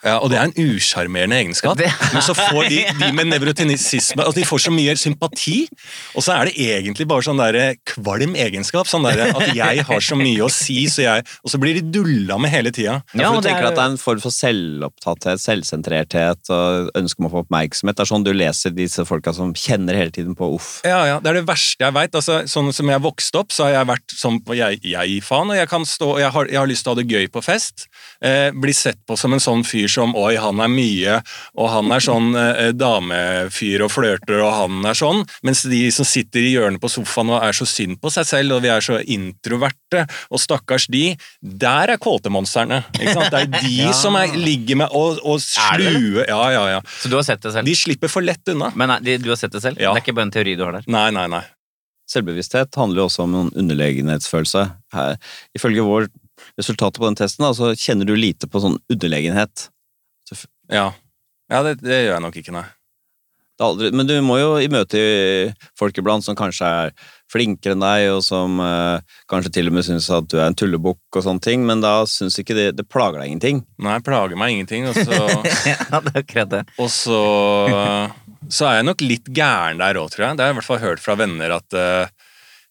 Ja, 0.05 0.19
og 0.19 0.31
det 0.31 0.39
er 0.41 0.49
en 0.49 0.55
usjarmerende 0.57 1.37
egenskap. 1.43 1.77
Det- 1.77 1.91
Men 2.13 2.23
så 2.23 2.35
får 2.35 2.69
de, 2.69 2.85
de 2.99 3.13
med 3.13 3.27
nevrotinisme 3.29 4.23
altså 4.25 4.35
De 4.41 4.45
får 4.49 4.59
så 4.67 4.73
mye 4.73 4.95
sympati, 4.97 5.69
og 6.17 6.23
så 6.23 6.33
er 6.41 6.45
det 6.51 6.55
egentlig 6.57 7.07
bare 7.09 7.23
sånn 7.27 7.37
der 7.39 7.75
kvalm 7.87 8.35
egenskap. 8.35 8.87
Sånn 8.89 9.05
der 9.05 9.29
at 9.35 9.55
jeg 9.55 9.85
har 9.85 10.01
så 10.01 10.17
mye 10.17 10.41
å 10.47 10.51
si, 10.51 10.87
så 10.89 11.03
jeg 11.05 11.27
Og 11.45 11.51
så 11.53 11.59
blir 11.61 11.75
de 11.75 11.83
dulla 11.93 12.39
med 12.39 12.51
hele 12.51 12.71
tida. 12.73 13.03
Ja, 13.15 13.29
for 13.29 13.37
og 13.37 13.43
du 13.43 13.49
tenker 13.49 13.63
er- 13.63 13.71
at 13.73 13.75
det 13.77 13.85
er 13.85 13.91
en 13.91 13.97
form 14.01 14.21
for 14.21 14.31
selvopptatthet, 14.31 15.41
selvsentrerthet 15.41 16.51
og 16.55 16.91
ønske 16.99 17.21
om 17.23 17.29
å 17.29 17.33
få 17.35 17.43
oppmerksomhet. 17.45 17.97
Det 17.99 18.05
er 18.05 18.11
sånn 18.11 18.25
du 18.27 18.33
leser 18.37 18.75
disse 18.75 19.05
folka 19.09 19.35
som 19.37 19.53
kjenner 19.55 19.97
hele 19.99 20.11
tiden 20.15 20.35
på 20.39 20.49
uff. 20.57 20.81
Ja, 20.87 21.05
ja, 21.07 21.19
Det 21.21 21.31
er 21.31 21.39
det 21.41 21.47
verste 21.49 21.85
jeg 21.85 21.93
veit. 21.97 22.15
Altså, 22.17 22.41
sånn 22.51 22.73
som 22.75 22.89
jeg 22.89 23.01
vokste 23.05 23.41
opp, 23.43 23.53
så 23.53 23.65
har 23.69 23.73
jeg 23.79 23.87
vært 23.91 24.17
sånn 24.17 24.41
på 24.45 24.57
jeg-faen. 24.57 25.51
og 25.51 25.57
jeg 25.57 25.69
kan 25.69 25.85
stå, 25.85 26.19
jeg 26.21 26.31
har, 26.33 26.47
jeg 26.47 26.59
har 26.59 26.67
lyst 26.71 26.85
til 26.85 26.93
å 26.93 26.97
ha 26.97 27.03
det 27.03 27.09
gøy 27.11 27.29
på 27.33 27.43
fest. 27.45 27.87
Eh, 28.23 28.51
bli 28.53 28.73
sett 28.73 28.99
på 29.09 29.17
som 29.19 29.33
en 29.33 29.41
sånn 29.43 29.65
fyr 29.67 29.89
som 29.91 30.15
oi, 30.19 30.37
han 30.41 30.61
er 30.63 30.71
mye, 30.73 31.19
og 31.59 31.69
han 31.73 31.91
er 31.95 32.05
sånn 32.05 32.31
eh, 32.39 32.71
damefyr 32.79 33.85
og 33.87 33.93
flørter, 33.93 34.41
og 34.45 34.53
han 34.57 34.87
er 34.91 34.97
sånn. 34.99 35.25
Mens 35.47 35.65
de 35.69 35.83
som 35.95 36.07
sitter 36.09 36.47
i 36.47 36.53
hjørnet 36.55 36.81
på 36.83 36.91
sofaen 36.93 37.33
og 37.35 37.43
er 37.45 37.57
så 37.57 37.67
synd 37.69 37.99
på 38.03 38.13
seg 38.15 38.29
selv, 38.31 38.57
og 38.57 38.65
vi 38.65 38.71
er 38.73 38.85
så 38.85 39.01
introverte, 39.03 40.07
og 40.31 40.41
stakkars 40.43 40.87
de, 40.93 41.17
der 41.43 41.95
er 41.97 42.01
kåtemonstrene. 42.03 42.83
Ikke 43.01 43.17
sant? 43.19 43.31
Det 43.35 43.43
er 43.45 43.53
de 43.59 43.77
Ja. 43.81 43.93
som 43.97 44.17
er, 44.19 44.33
ligger 44.37 44.77
med 44.83 44.93
og, 44.97 45.21
og 45.25 45.39
slue 45.43 46.25
Ja, 46.29 46.41
ja, 46.53 46.65
ja. 46.77 46.81
Så 47.01 47.09
du 47.11 47.15
har 47.17 47.25
sett 47.27 47.43
det 47.43 47.53
selv? 47.55 47.67
De 47.67 47.75
slipper 47.79 48.11
for 48.13 48.23
lett 48.25 48.49
unna. 48.53 48.69
Men 48.79 48.93
nei, 48.93 49.17
du 49.23 49.29
har 49.33 49.39
sett 49.41 49.53
det 49.55 49.63
selv? 49.65 49.81
Ja. 49.81 49.95
Det 49.95 50.03
er 50.03 50.05
ikke 50.07 50.17
bare 50.19 50.29
en 50.29 50.35
teori 50.35 50.55
du 50.59 50.65
har 50.67 50.77
der? 50.79 50.87
Nei, 50.91 51.07
nei, 51.15 51.25
nei. 51.33 51.43
Selvbevissthet 52.11 52.75
handler 52.81 53.05
jo 53.05 53.07
også 53.07 53.23
om 53.25 53.35
en 53.39 53.51
underlegenhetsfølelse. 53.61 54.65
Her, 54.97 55.17
ifølge 55.57 55.85
vår 55.87 56.09
resultatet 56.59 56.99
på 56.99 57.07
den 57.07 57.19
testen, 57.21 57.45
da, 57.47 57.53
så 57.55 57.71
kjenner 57.79 58.09
du 58.09 58.15
lite 58.19 58.49
på 58.51 58.63
sånn 58.65 58.79
underlegenhet. 58.91 59.69
Ja, 60.71 60.91
ja 61.51 61.65
det, 61.67 61.81
det 61.83 62.05
gjør 62.05 62.15
jeg 62.17 62.27
nok 62.27 62.39
ikke, 62.43 62.55
nei. 62.55 62.67
Det 63.61 63.67
aldri, 63.67 63.89
men 63.93 64.09
du 64.09 64.15
må 64.25 64.39
jo 64.41 64.55
i 64.57 64.71
møte 64.73 65.01
folk 65.77 65.99
iblant 66.01 66.25
som 66.25 66.37
kanskje 66.39 66.65
er 66.65 66.95
flinkere 67.31 67.75
enn 67.77 67.83
deg, 67.85 68.07
og 68.15 68.23
som 68.25 68.57
eh, 68.65 69.19
kanskje 69.29 69.53
til 69.59 69.69
og 69.69 69.77
med 69.77 69.85
syns 69.85 70.09
at 70.17 70.31
du 70.33 70.39
er 70.39 70.47
en 70.47 70.57
tullebukk 70.57 71.19
og 71.21 71.27
sånne 71.27 71.45
ting, 71.45 71.67
men 71.69 71.83
da 71.85 71.99
syns 72.09 72.41
ikke 72.41 72.57
det, 72.57 72.71
det 72.79 72.87
plager 72.89 73.21
deg 73.21 73.29
ingenting. 73.29 73.61
Nei, 73.85 73.99
plager 74.07 74.41
meg 74.41 74.55
ingenting. 74.55 74.89
Og 74.89 74.97
så, 74.97 75.13
ja, 75.71 76.01
det 76.07 76.15
er 76.15 76.23
akkurat 76.23 76.55
det. 76.55 76.63
og 76.81 76.89
så, 76.95 77.21
så 78.49 78.71
er 78.71 78.81
jeg 78.81 78.89
nok 78.89 79.05
litt 79.05 79.29
gæren 79.29 79.85
der 79.85 80.01
òg, 80.01 80.09
tror 80.15 80.31
jeg. 80.31 80.41
Det 80.41 80.47
har 80.47 80.55
jeg 80.55 80.57
i 80.57 80.61
hvert 80.63 80.71
fall 80.71 80.85
hørt 80.87 81.05
fra 81.05 81.19
venner 81.21 81.59
at 81.61 81.77
eh, 81.77 82.30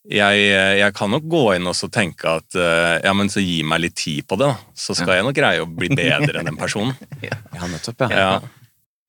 jeg, 0.10 0.46
jeg 0.80 0.94
kan 0.98 1.12
nok 1.14 1.26
gå 1.30 1.44
inn 1.56 1.70
og 1.70 1.76
så 1.78 1.90
tenke 1.94 2.38
at 2.40 2.58
eh, 2.58 2.96
ja, 3.06 3.14
men 3.14 3.30
så 3.30 3.44
gi 3.44 3.60
meg 3.68 3.84
litt 3.84 3.98
tid 4.00 4.26
på 4.30 4.40
det, 4.40 4.50
da. 4.50 4.72
Så 4.74 4.96
skal 4.98 5.20
jeg 5.20 5.28
nok 5.28 5.38
greie 5.38 5.62
å 5.62 5.70
bli 5.70 5.92
bedre 6.00 6.42
enn 6.42 6.50
den 6.50 6.58
personen. 6.60 6.96
Ja, 7.22 7.38
nettopp, 7.70 8.10
Ja. 8.10 8.40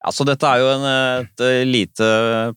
Ja, 0.00 0.08
så 0.16 0.24
dette 0.24 0.48
er 0.48 0.62
jo 0.62 0.68
en, 0.72 0.84
et 1.20 1.42
eh, 1.44 1.62
lite 1.68 2.06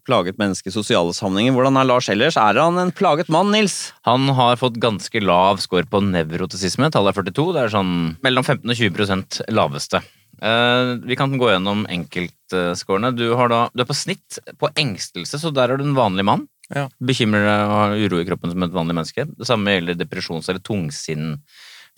plaget 0.08 0.38
menneske 0.40 0.72
i 0.72 0.76
sosiale 0.76 1.12
sammenhenger. 1.12 1.52
Hvordan 1.58 1.76
er 1.76 1.90
Lars 1.90 2.08
ellers? 2.12 2.38
Er 2.40 2.56
han 2.56 2.80
en 2.80 2.94
plaget 2.96 3.28
mann, 3.34 3.52
Nils? 3.52 3.92
Han 4.08 4.32
har 4.38 4.56
fått 4.62 4.80
ganske 4.80 5.20
lav 5.20 5.60
score 5.60 5.84
på 5.92 6.00
nevrotisisme. 6.08 6.88
Tallet 6.94 7.12
er 7.12 7.34
42. 7.34 7.50
Det 7.58 7.66
er 7.66 7.74
sånn 7.74 7.94
mellom 8.24 8.48
15 8.48 8.64
og 8.64 8.80
20% 8.80 9.42
laveste. 9.60 10.00
Eh, 10.40 10.94
vi 11.04 11.20
kan 11.20 11.36
gå 11.40 11.52
gjennom 11.52 11.84
enkeltscorene. 11.92 13.12
Du, 13.12 13.28
du 13.28 13.84
er 13.84 13.92
på 13.92 14.00
snitt 14.00 14.40
på 14.60 14.72
engstelse, 14.80 15.44
så 15.44 15.52
der 15.52 15.76
er 15.76 15.84
du 15.84 15.88
en 15.90 16.00
vanlig 16.00 16.24
mann. 16.32 16.48
Ja. 16.74 16.88
Bekymrer 17.04 17.44
deg 17.44 17.64
og 17.68 17.74
har 17.76 17.96
uro 18.00 18.20
i 18.22 18.26
kroppen 18.28 18.52
som 18.54 18.64
et 18.64 18.72
vanlig 18.72 18.96
menneske. 18.96 19.26
Det 19.38 19.48
samme 19.50 19.74
gjelder 19.76 19.98
depresjons- 20.00 20.48
eller 20.50 20.64
tungsinn. 20.64 21.42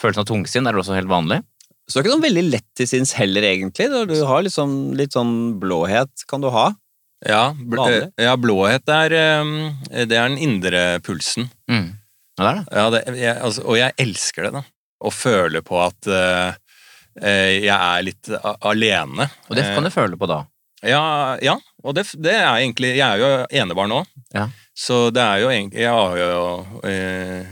Følelsen 0.01 0.23
av 0.23 0.25
tungsinn 0.31 0.67
er 0.67 0.73
også 0.79 0.95
helt 0.97 1.07
vanlig. 1.11 1.41
Så 1.87 1.93
du 1.93 1.99
er 1.99 2.03
ikke 2.07 2.15
noe 2.17 2.25
veldig 2.25 2.45
lett 2.51 2.65
til 2.75 2.87
sinns 2.89 3.13
heller, 3.13 3.41
egentlig. 3.45 3.89
Du- 3.93 4.05
Du 4.15 4.25
har 4.25 4.41
liksom 4.41 4.95
litt 4.97 5.11
sånn 5.13 5.59
blåhet, 5.59 6.25
kan 6.27 6.41
du 6.41 6.49
ha. 6.49 6.73
Ja, 7.25 7.53
bl 7.53 7.77
ja 8.19 8.35
blåhet 8.35 8.89
er, 8.89 9.13
eh, 9.13 10.05
det 10.05 10.11
er 10.17 10.27
den 10.29 10.37
indre 10.37 10.99
pulsen. 11.01 11.49
Mm. 11.69 11.93
Ja, 12.37 12.43
det 12.43 12.49
er 12.49 12.55
det. 12.55 12.65
Ja, 12.75 12.89
det, 12.89 13.17
jeg, 13.21 13.37
altså, 13.41 13.63
og 13.65 13.77
jeg 13.77 13.93
elsker 13.97 14.43
det, 14.43 14.51
da. 14.53 14.63
Å 15.03 15.11
føle 15.13 15.61
på 15.61 15.77
at 15.85 16.07
eh, 16.07 16.53
eh, 17.21 17.61
jeg 17.63 17.69
er 17.69 18.01
litt 18.03 18.29
alene. 18.61 19.29
Og 19.49 19.55
det 19.55 19.65
Eh, 19.65 19.73
kan 19.75 19.83
du 19.83 19.89
føle 19.89 20.17
på 20.17 20.27
da. 20.27 20.45
Ja, 20.85 21.37
ja 21.43 21.57
og 21.85 21.93
det, 21.93 22.07
det 22.17 22.33
er 22.33 22.49
egentlig 22.57 22.95
Jeg 22.97 23.05
er 23.05 23.21
jo 23.21 23.27
enebarn 23.61 23.91
nå. 23.93 24.03
Ja. 24.33 24.47
Så 24.75 25.09
det 25.15 25.21
er 25.23 25.39
jo 25.43 25.49
egentlig 25.53 25.83
Jeg 25.85 25.93
har 25.93 26.17
jo 26.19 26.79
eh, 26.89 27.51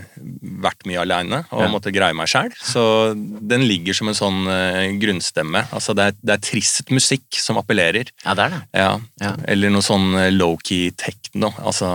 vært 0.63 0.83
mye 0.89 1.03
aleine 1.03 1.39
og 1.53 1.61
Ja. 1.61 1.69
måtte 1.71 1.93
greie 1.95 2.15
meg 2.17 2.27
sjæl. 2.31 2.51
Så 2.57 2.83
den 3.15 3.63
ligger 3.69 3.95
som 3.95 4.09
en 4.11 4.17
sånn 4.17 4.39
eh, 4.51 4.89
grunnstemme. 4.99 5.63
Altså 5.75 5.95
det 5.95 6.07
er, 6.09 6.17
det 6.19 6.35
er 6.35 6.43
trist 6.49 6.91
musikk 6.91 7.39
som 7.39 7.59
appellerer. 7.61 8.09
Ja, 8.25 8.33
det 8.35 8.47
er 8.47 8.55
det. 8.55 8.61
Ja. 8.81 8.91
Ja. 9.23 9.33
Eller 9.53 9.73
noe 9.73 9.85
sånn 9.85 10.09
eh, 10.19 10.31
low-key 10.33 10.91
techno. 10.99 11.53
Altså 11.63 11.91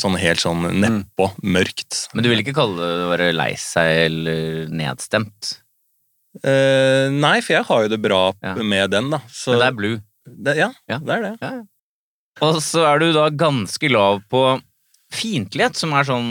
sånn 0.00 0.18
helt 0.18 0.42
sånn 0.42 0.64
nedpå, 0.82 1.28
mørkt. 1.44 2.06
Men 2.14 2.24
du 2.24 2.32
vil 2.32 2.42
ikke 2.42 2.56
kalle 2.56 2.78
det 2.80 3.04
å 3.06 3.10
være 3.12 3.32
lei 3.36 3.52
seg 3.60 4.06
eller 4.08 4.72
nedstemt? 4.72 5.58
Eh, 6.40 7.12
nei, 7.12 7.36
for 7.44 7.58
jeg 7.58 7.68
har 7.68 7.84
jo 7.84 7.92
det 7.92 8.00
bra 8.00 8.22
med 8.64 8.90
den, 8.96 9.12
da. 9.12 9.20
Så 9.28 9.52
Men 9.52 9.60
det 9.62 9.68
er 9.68 9.78
blue. 9.78 10.00
Det, 10.26 10.56
ja, 10.58 10.72
Ja. 10.90 10.98
det 10.98 11.14
er 11.16 11.22
det. 11.28 11.52
Og 12.40 12.60
så 12.64 12.84
er 12.88 13.02
du 13.02 13.10
da 13.12 13.28
ganske 13.30 13.90
lav 13.92 14.22
på 14.32 14.60
fiendtlighet, 15.12 15.76
som 15.76 15.92
er 15.92 16.06
sånn 16.08 16.28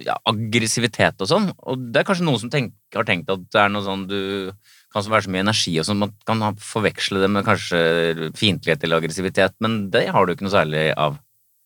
ja, 0.00 0.14
aggressivitet 0.30 1.20
og 1.20 1.28
sånn. 1.28 1.50
Og 1.68 1.90
det 1.92 2.00
er 2.00 2.06
kanskje 2.08 2.24
noen 2.24 2.40
som 2.40 2.52
tenk, 2.52 2.72
har 2.94 3.04
tenkt 3.04 3.28
at 3.28 3.42
det 3.52 3.60
er 3.60 3.68
noe 3.72 3.84
sånn 3.84 4.06
du 4.08 4.52
kan 4.94 5.04
være 5.10 5.26
så 5.26 5.32
mye 5.34 5.42
energi 5.44 5.74
og 5.82 5.86
sånn, 5.88 6.00
man 6.00 6.14
kan 6.24 6.40
ha, 6.40 6.52
forveksle 6.56 7.20
det 7.20 7.28
med 7.34 7.44
kanskje 7.44 8.30
fiendtlighet 8.38 8.86
eller 8.86 9.02
aggressivitet, 9.02 9.56
men 9.60 9.90
det 9.92 10.06
har 10.14 10.24
du 10.24 10.32
ikke 10.32 10.46
noe 10.46 10.54
særlig 10.54 10.86
av. 10.96 11.18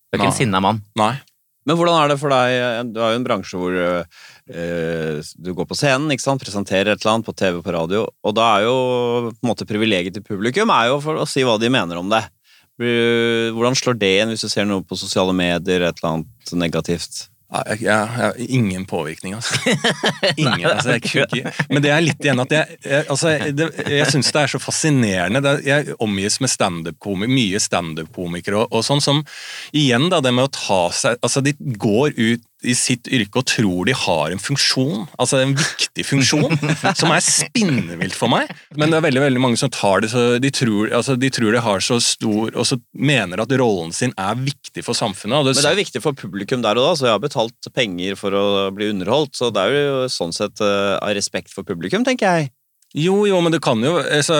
Du 0.09 0.17
er 0.17 0.23
ikke 0.23 0.31
en 0.33 0.39
sinna 0.41 0.59
mann. 0.65 0.81
Nei. 0.99 1.13
Men 1.69 1.77
hvordan 1.77 1.99
er 2.01 2.09
det 2.09 2.17
for 2.17 2.33
deg? 2.33 2.91
Du 2.95 2.99
har 3.03 3.13
jo 3.13 3.19
en 3.19 3.27
bransje 3.27 3.59
hvor 3.61 3.75
eh, 3.77 4.21
du 4.49 5.51
går 5.53 5.67
på 5.69 5.77
scenen, 5.77 6.09
ikke 6.13 6.25
sant? 6.25 6.41
presenterer 6.41 6.93
et 6.93 7.03
eller 7.03 7.19
annet 7.19 7.27
på 7.27 7.35
TV 7.37 7.59
på 7.61 7.73
radio, 7.75 8.07
og 8.09 8.35
da 8.37 8.47
er 8.55 8.65
jo 8.65 8.75
på 9.29 9.43
en 9.45 9.51
måte 9.51 9.67
privilegiet 9.69 10.17
til 10.17 10.25
publikum 10.25 10.73
er 10.73 10.89
jo 10.89 10.99
for 11.03 11.21
å 11.21 11.27
si 11.29 11.45
hva 11.45 11.59
de 11.61 11.69
mener 11.69 12.01
om 12.01 12.09
det. 12.09 12.23
Hvordan 12.79 13.75
slår 13.75 13.99
det 13.99 14.13
inn 14.21 14.31
hvis 14.33 14.45
du 14.45 14.51
ser 14.51 14.65
noe 14.65 14.85
på 14.87 14.97
sosiale 14.97 15.35
medier, 15.35 15.83
et 15.83 15.99
eller 15.99 16.15
annet 16.15 16.55
negativt? 16.57 17.27
Ja, 17.49 17.63
Jeg, 17.71 17.81
jeg, 17.81 18.09
jeg 18.21 18.47
ingen 18.59 18.83
påvirkning, 18.85 19.33
altså. 19.33 19.57
Ingen, 20.37 20.67
altså 20.69 20.93
jeg 20.93 21.01
ikke. 21.01 21.53
Men 21.71 21.81
det 21.81 21.89
er 21.89 22.03
litt 22.05 22.21
igjen 22.21 22.41
at 22.43 22.51
jeg 22.53 22.77
Jeg, 22.85 23.05
altså, 23.09 23.31
det, 23.57 23.71
jeg 23.89 24.05
syns 24.11 24.29
det 24.35 24.43
er 24.43 24.51
så 24.53 24.59
fascinerende. 24.61 25.41
Det, 25.41 25.53
jeg 25.65 25.95
omgis 25.97 26.37
med 26.45 26.53
stand 26.53 26.91
-komiker, 27.01 27.33
mye 27.33 27.59
standup-komikere 27.59 28.61
og, 28.61 28.67
og 28.69 28.85
sånn 28.85 29.01
som 29.01 29.23
Igjen, 29.73 30.11
da, 30.13 30.21
det 30.21 30.33
med 30.33 30.45
å 30.45 30.53
ta 30.53 30.81
seg 30.93 31.17
Altså, 31.25 31.41
de 31.41 31.55
går 31.57 32.13
ut 32.17 32.45
i 32.67 32.73
sitt 32.75 33.07
yrke 33.07 33.39
og 33.39 33.47
tror 33.47 33.87
de 33.87 33.93
har 33.95 34.33
en 34.33 34.41
funksjon, 34.41 35.05
altså 35.21 35.39
en 35.39 35.53
viktig 35.55 36.03
funksjon, 36.03 36.57
som 36.99 37.13
er 37.15 37.23
spinnvilt 37.23 38.17
for 38.17 38.31
meg. 38.31 38.51
Men 38.75 38.91
det 38.91 38.99
er 38.99 39.05
veldig 39.05 39.23
veldig 39.23 39.43
mange 39.43 39.59
som 39.61 39.71
tar 39.71 40.03
det 40.03 40.11
så 40.11 40.25
de 40.43 40.51
tror, 40.53 40.91
altså, 40.95 41.15
de 41.19 41.31
tror 41.31 41.55
de 41.55 41.63
har 41.63 41.83
så 41.83 41.99
stor 42.03 42.51
Og 42.59 42.65
så 42.67 42.77
mener 42.93 43.41
at 43.41 43.51
rollen 43.59 43.93
sin 43.95 44.11
er 44.19 44.37
viktig 44.39 44.83
for 44.85 44.97
samfunnet. 44.97 45.47
Det, 45.47 45.55
Men 45.55 45.63
det 45.63 45.71
er 45.71 45.77
jo 45.77 45.83
viktig 45.83 46.03
for 46.03 46.17
publikum 46.17 46.63
der 46.65 46.79
og 46.79 46.89
da, 46.89 46.93
så 46.99 47.07
jeg 47.07 47.15
har 47.15 47.23
betalt 47.23 47.71
penger 47.75 48.19
for 48.19 48.35
å 48.35 48.45
bli 48.75 48.91
underholdt, 48.91 49.37
så 49.39 49.51
det 49.53 49.65
er 49.65 49.77
jo 49.77 50.07
sånn 50.11 50.35
sett 50.35 50.63
eh, 50.63 50.95
av 50.99 51.15
respekt 51.15 51.53
for 51.53 51.67
publikum, 51.67 52.03
tenker 52.07 52.27
jeg. 52.27 52.51
Jo, 52.97 53.21
jo, 53.29 53.37
men 53.45 53.53
det 53.53 53.61
kan 53.61 53.77
jo 53.85 53.99
altså, 54.01 54.35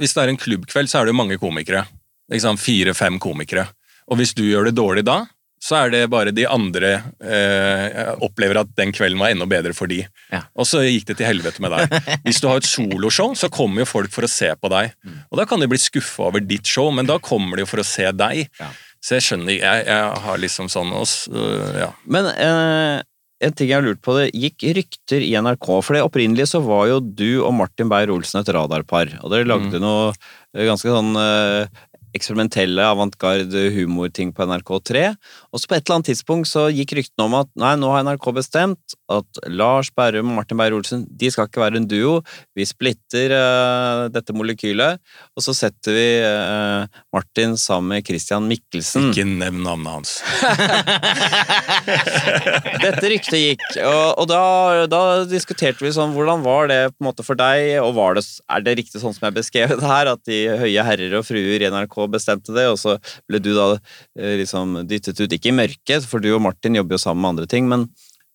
Hvis 0.00 0.16
det 0.16 0.24
er 0.24 0.32
en 0.32 0.40
klubbkveld, 0.40 0.90
så 0.90 1.00
er 1.00 1.06
det 1.06 1.14
jo 1.14 1.20
mange 1.20 1.38
komikere. 1.40 1.86
liksom? 2.32 2.58
Fire-fem 2.58 3.20
komikere. 3.22 3.68
Og 4.10 4.18
hvis 4.18 4.34
du 4.34 4.42
gjør 4.44 4.68
det 4.68 4.76
dårlig 4.76 5.06
da, 5.06 5.22
så 5.62 5.76
er 5.78 5.92
det 5.92 6.00
bare 6.10 6.32
de 6.34 6.42
andre 6.50 6.90
eh, 7.22 8.14
opplever 8.24 8.58
at 8.64 8.72
den 8.78 8.90
kvelden 8.94 9.20
var 9.22 9.30
enda 9.30 9.46
bedre 9.46 9.74
for 9.78 9.90
de. 9.90 10.00
Ja. 10.32 10.42
Og 10.58 10.66
så 10.66 10.82
gikk 10.82 11.06
det 11.12 11.20
til 11.20 11.28
helvete 11.28 11.62
med 11.62 11.70
deg. 11.70 11.94
Hvis 12.26 12.42
du 12.42 12.48
har 12.50 12.58
et 12.58 12.66
soloshow, 12.66 13.36
så 13.38 13.50
kommer 13.52 13.84
jo 13.84 13.90
folk 13.92 14.10
for 14.14 14.26
å 14.26 14.30
se 14.30 14.50
på 14.58 14.72
deg. 14.72 14.96
Og 15.30 15.38
da 15.38 15.46
kan 15.46 15.62
de 15.62 15.70
bli 15.70 15.78
skuffa 15.78 16.26
over 16.32 16.42
ditt 16.42 16.66
show, 16.66 16.90
men 16.94 17.06
da 17.06 17.20
kommer 17.22 17.56
de 17.56 17.66
jo 17.66 17.70
for 17.70 17.84
å 17.84 17.86
se 17.86 18.10
deg. 18.10 18.48
Ja. 18.58 18.72
Så 19.02 19.16
jeg 19.16 19.26
skjønner 19.26 19.56
Jeg, 19.56 19.86
jeg 19.88 20.18
har 20.26 20.38
liksom 20.38 20.68
sånn 20.70 20.92
også, 20.94 21.32
øh, 21.34 21.70
ja. 21.80 21.88
Men 22.10 22.28
eh, 22.32 23.02
en 23.42 23.54
ting 23.58 23.70
jeg 23.70 23.78
har 23.78 23.86
lurt 23.86 24.02
på, 24.04 24.14
det 24.18 24.30
gikk 24.38 24.66
rykter 24.78 25.24
i 25.24 25.32
NRK, 25.34 25.68
for 25.82 25.96
det 25.96 26.04
opprinnelig 26.06 26.48
så 26.52 26.62
var 26.62 26.86
jo 26.90 27.00
du 27.02 27.42
og 27.42 27.54
Martin 27.58 27.90
Beyer-Olsen 27.90 28.42
et 28.42 28.52
radarpar, 28.54 29.16
og 29.22 29.32
dere 29.34 29.48
lagde 29.50 29.82
noe 29.82 30.12
eh, 30.12 30.66
ganske 30.68 30.90
sånn 30.90 31.18
eh, 31.18 31.82
eksperimentelle 32.16 32.84
avantgarde 32.92 33.66
humorting 33.74 34.32
på 34.36 34.46
NRK3, 34.48 35.04
og 35.52 35.60
så 35.60 35.68
på 35.68 35.76
et 35.76 35.84
eller 35.84 35.98
annet 35.98 36.10
tidspunkt 36.12 36.50
så 36.50 36.62
gikk 36.72 36.96
ryktene 36.98 37.28
om 37.28 37.34
at 37.40 37.50
nei, 37.58 37.74
nå 37.80 37.90
har 37.92 38.04
NRK 38.06 38.26
bestemt 38.36 38.96
at 39.12 39.42
Lars 39.52 39.90
Berrum 39.94 40.30
og 40.32 40.38
Martin 40.40 40.58
Beyer-Olsen, 40.60 41.04
de 41.08 41.30
skal 41.32 41.48
ikke 41.48 41.62
være 41.62 41.80
en 41.80 41.88
duo, 41.88 42.20
vi 42.56 42.64
splitter 42.68 43.34
uh, 43.36 44.08
dette 44.12 44.34
molekylet, 44.36 45.00
og 45.36 45.44
så 45.44 45.52
setter 45.56 45.96
vi 45.96 46.08
uh, 46.24 47.00
Martin 47.14 47.56
sammen 47.60 47.96
med 47.96 48.06
Christian 48.06 48.48
Mikkelsen. 48.50 49.10
Ikke 49.10 49.26
nevn 49.28 49.62
navnet 49.66 49.92
hans. 49.92 50.10
Dette 52.82 53.08
ryktet 53.10 53.38
gikk, 53.38 53.64
og, 53.82 54.18
og 54.22 54.26
da, 54.30 54.42
da 54.90 55.00
diskuterte 55.28 55.84
vi 55.84 55.92
sånn, 55.94 56.14
hvordan 56.16 56.42
var 56.44 56.68
det 56.70 56.80
på 56.92 57.02
en 57.02 57.08
måte 57.08 57.24
for 57.26 57.36
deg, 57.38 57.58
og 57.82 57.94
var 57.98 58.10
det, 58.18 58.24
er 58.52 58.60
det 58.64 58.78
riktig 58.82 58.98
sånn 59.02 59.14
som 59.16 59.24
jeg 59.28 59.38
beskrev 59.38 59.68
det 59.78 59.88
her, 59.88 60.06
at 60.12 60.22
de 60.28 60.38
høye 60.62 60.86
herrer 60.86 61.12
og 61.18 61.26
fruer 61.26 61.60
i 61.62 61.70
NRK 61.72 61.96
bestemte 62.10 62.54
det, 62.56 62.66
og 62.72 62.78
så 62.80 62.96
ble 63.28 63.38
du 63.42 63.52
da 63.54 63.68
eh, 64.18 64.36
liksom 64.42 64.80
dyttet 64.88 65.20
ut, 65.22 65.32
ikke 65.32 65.52
i 65.52 65.56
mørket, 65.62 66.06
for 66.08 66.18
du 66.22 66.32
og 66.34 66.42
Martin 66.42 66.74
jobber 66.80 66.98
jo 66.98 67.04
sammen 67.04 67.22
med 67.22 67.34
andre 67.36 67.50
ting, 67.50 67.68
men, 67.70 67.88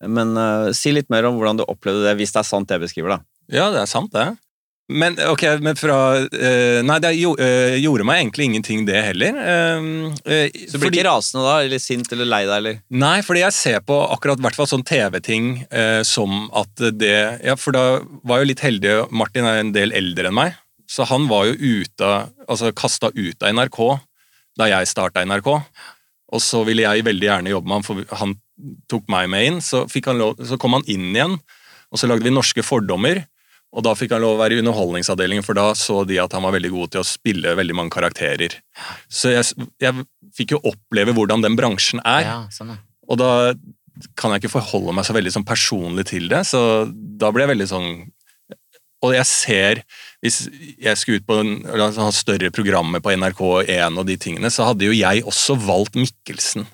men 0.06 0.36
uh, 0.38 0.72
si 0.72 0.92
litt 0.96 1.10
mer 1.10 1.26
om 1.28 1.36
hvordan 1.40 1.60
du 1.62 1.68
opplevde 1.68 2.06
det, 2.08 2.18
hvis 2.20 2.36
det 2.36 2.44
er 2.44 2.52
sant 2.52 2.68
det 2.70 2.78
jeg 2.80 2.88
beskriver 2.88 3.18
da. 3.18 3.24
Ja, 3.52 3.72
det 3.74 3.84
er 3.84 3.90
sant, 3.90 4.12
det. 4.14 4.36
Men 4.88 5.18
ok, 5.20 5.42
men 5.60 5.76
fra 5.76 5.96
uh, 6.16 6.78
Nei, 6.88 6.96
det 7.04 7.10
jo, 7.18 7.34
uh, 7.36 7.74
gjorde 7.76 8.06
meg 8.08 8.22
egentlig 8.22 8.46
ingenting, 8.48 8.86
det 8.88 9.02
heller. 9.10 9.36
Uh, 9.36 10.14
Så 10.16 10.78
du 10.78 10.78
blir 10.78 10.86
fordi- 10.86 11.02
ikke 11.02 11.10
rasende 11.10 11.44
da, 11.44 11.56
eller 11.66 11.82
sint 11.84 12.08
eller 12.16 12.30
lei 12.30 12.46
deg, 12.46 12.56
eller? 12.56 12.78
Nei, 13.04 13.18
fordi 13.28 13.44
jeg 13.44 13.56
ser 13.58 13.84
på 13.84 13.98
akkurat 14.16 14.40
hvert 14.40 14.56
fall 14.56 14.70
sånn 14.72 14.86
TV-ting 14.88 15.66
som 16.08 16.48
at 16.56 16.72
det 16.96 17.18
Ja, 17.44 17.58
for 17.60 17.76
da 17.76 17.84
var 18.24 18.40
jeg 18.40 18.46
jo 18.46 18.52
litt 18.54 18.64
heldig. 18.64 18.96
Martin 19.12 19.50
er 19.50 19.60
en 19.60 19.74
del 19.76 19.92
eldre 19.92 20.32
enn 20.32 20.38
meg, 20.40 20.56
så 20.88 21.06
han 21.10 21.28
var 21.28 21.50
jo 21.50 21.82
ute 21.82 22.10
Altså 22.48 22.72
kasta 22.72 23.10
ut 23.12 23.44
av 23.44 23.52
NRK 23.52 23.80
da 24.58 24.68
jeg 24.72 24.90
starta 24.90 25.22
NRK. 25.22 25.50
Og 26.34 26.44
så 26.44 26.64
ville 26.68 26.84
jeg 26.84 27.06
veldig 27.08 27.28
gjerne 27.28 27.54
jobbe 27.54 27.70
med 27.70 27.78
han, 27.78 27.86
for 27.86 28.20
han 28.20 28.36
tok 28.90 29.08
meg 29.12 29.30
med 29.32 29.48
inn. 29.48 29.60
Så, 29.64 29.86
lov, 30.18 30.40
så 30.44 30.58
kom 30.60 30.76
han 30.76 30.88
inn 30.90 31.12
igjen, 31.14 31.38
og 31.92 32.02
så 32.02 32.10
lagde 32.10 32.26
vi 32.26 32.34
Norske 32.34 32.66
fordommer. 32.66 33.22
Og 33.78 33.84
da 33.84 33.94
fikk 34.00 34.16
han 34.16 34.24
lov 34.24 34.38
å 34.38 34.42
være 34.42 34.58
i 34.58 34.62
Underholdningsavdelingen, 34.64 35.46
for 35.46 35.58
da 35.58 35.70
så 35.78 36.02
de 36.08 36.18
at 36.24 36.34
han 36.34 36.46
var 36.48 36.56
veldig 36.56 36.74
god 36.74 36.96
til 36.96 37.04
å 37.04 37.08
spille 37.08 37.56
veldig 37.60 37.78
mange 37.78 37.94
karakterer. 37.94 38.58
Så 39.12 39.36
jeg, 39.36 39.70
jeg 39.84 40.08
fikk 40.36 40.56
jo 40.56 40.64
oppleve 40.72 41.16
hvordan 41.16 41.44
den 41.46 41.58
bransjen 41.60 42.02
er. 42.04 42.24
Ja, 42.26 42.38
sånn, 42.54 42.74
er. 42.76 42.84
Og 43.08 43.20
da 43.22 43.32
kan 44.18 44.34
jeg 44.34 44.44
ikke 44.44 44.58
forholde 44.58 44.94
meg 44.96 45.08
så 45.08 45.16
veldig 45.16 45.34
sånn 45.34 45.48
personlig 45.48 46.08
til 46.12 46.28
det, 46.32 46.44
så 46.50 46.60
da 46.88 47.32
blir 47.34 47.46
jeg 47.46 47.54
veldig 47.56 47.70
sånn 47.70 47.92
Og 49.06 49.14
jeg 49.14 49.26
ser 49.30 49.84
Hvis 50.26 50.48
jeg 50.82 50.98
skulle 50.98 51.22
ut 51.22 51.28
på 51.28 51.36
en, 51.44 51.52
altså, 51.70 52.08
ha 52.08 52.14
større 52.16 52.50
programmer 52.52 53.04
på 53.04 53.14
NRK1 53.14 54.00
og 54.02 54.08
de 54.08 54.16
tingene, 54.18 54.50
så 54.50 54.72
hadde 54.72 54.88
jo 54.88 54.96
jeg 54.98 55.22
også 55.30 55.54
valgt 55.62 56.00
Mikkelsen. 56.00 56.66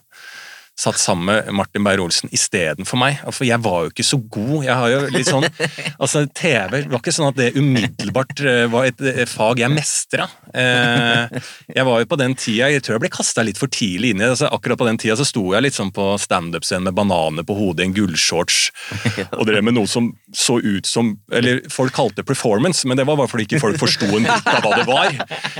Satt 0.73 0.97
sammen 0.97 1.27
med 1.27 1.51
Martin 1.53 1.83
Beyer-Olsen 1.85 2.31
istedenfor 2.33 2.97
meg. 2.97 3.19
For 3.29 3.45
jeg 3.45 3.61
var 3.61 3.83
jo 3.85 3.91
ikke 3.91 4.05
så 4.07 4.17
god. 4.17 4.63
Jeg 4.65 4.73
har 4.73 4.89
jo 4.89 5.01
litt 5.13 5.29
sånn 5.29 5.45
Altså, 6.01 6.23
TV 6.33 6.79
var 6.89 6.97
ikke 6.97 7.13
sånn 7.13 7.29
at 7.29 7.37
det 7.37 7.51
umiddelbart 7.59 8.41
eh, 8.41 8.63
var 8.73 8.87
et, 8.89 9.03
eh, 9.05 9.21
fag 9.29 9.61
jeg 9.61 9.69
mestra. 9.69 10.25
Eh, 10.49 11.37
jeg 11.77 11.85
var 11.85 12.01
jo 12.01 12.09
på 12.09 12.17
den 12.23 12.33
tida 12.39 12.71
Jeg 12.73 12.81
tror 12.85 12.97
jeg 12.97 13.03
ble 13.05 13.11
kasta 13.13 13.45
litt 13.45 13.61
for 13.61 13.69
tidlig 13.69 14.15
inn 14.15 14.23
i 14.23 14.25
det. 14.25 14.31
Altså, 14.33 14.49
akkurat 14.49 14.81
på 14.81 14.89
den 14.89 14.97
tida 15.03 15.19
så 15.19 15.27
sto 15.29 15.45
jeg 15.53 15.67
litt 15.67 15.77
sånn 15.77 15.93
på 15.93 16.09
standup-scenen 16.25 16.89
med 16.89 16.97
bananer 16.97 17.45
på 17.45 17.59
hodet 17.59 17.85
i 17.85 17.91
en 17.91 17.95
gullshorts 17.99 18.63
og 19.37 19.45
drev 19.45 19.61
med 19.67 19.77
noe 19.77 19.89
som 19.89 20.09
så 20.33 20.57
ut 20.63 20.85
som 20.89 21.11
Eller 21.31 21.61
folk 21.71 21.93
kalte 21.93 22.21
det 22.21 22.25
performance, 22.27 22.87
men 22.89 22.97
det 22.97 23.05
var 23.05 23.17
bare 23.19 23.29
fordi 23.31 23.45
ikke 23.47 23.61
folk 23.61 23.77
forsto 23.81 24.07
en 24.17 24.25
bit 24.25 24.47
av 24.49 24.63
hva 24.65 24.73
det 24.79 24.87
var. 24.89 25.13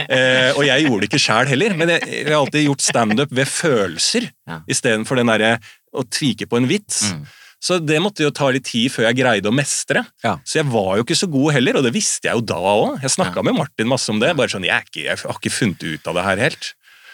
Eh, 0.08 0.50
og 0.58 0.64
jeg 0.66 0.86
gjorde 0.88 1.04
det 1.06 1.10
ikke 1.12 1.22
sjæl 1.22 1.52
heller, 1.54 1.76
men 1.78 1.94
jeg, 1.94 2.02
jeg 2.10 2.28
har 2.32 2.40
alltid 2.42 2.66
gjort 2.68 2.82
standup 2.90 3.32
ved 3.38 3.48
følelser 3.50 4.30
Ja. 4.50 4.60
istedenfor 4.68 5.20
den 5.22 5.30
derre 5.32 5.56
å 5.94 6.04
tvike 6.10 6.48
på 6.50 6.58
en 6.60 6.68
vits. 6.68 7.04
Mm. 7.14 7.24
Så 7.64 7.78
det 7.80 8.02
måtte 8.04 8.26
jo 8.26 8.32
ta 8.36 8.50
litt 8.52 8.66
tid 8.68 8.92
før 8.92 9.06
jeg 9.08 9.22
greide 9.22 9.48
å 9.48 9.54
mestre. 9.56 10.02
Ja. 10.26 10.34
Så 10.44 10.58
jeg 10.60 10.68
var 10.74 10.98
jo 11.00 11.06
ikke 11.06 11.16
så 11.16 11.30
god 11.32 11.54
heller, 11.56 11.78
og 11.80 11.86
det 11.86 11.94
visste 11.96 12.28
jeg 12.28 12.36
jo 12.36 12.44
da 12.50 12.58
òg. 12.60 12.98
Jeg 13.06 13.14
snakka 13.16 13.44
med 13.46 13.56
Martin 13.56 13.88
masse 13.88 14.10
om 14.12 14.20
det. 14.20 14.34
bare 14.36 14.52
sånn, 14.52 14.66
jeg, 14.68 14.84
ikke, 14.90 15.06
jeg 15.06 15.22
har 15.22 15.38
ikke 15.40 15.54
funnet 15.54 15.86
ut 15.88 16.10
av 16.12 16.18
det 16.20 16.26
her 16.28 16.42
helt. 16.50 16.74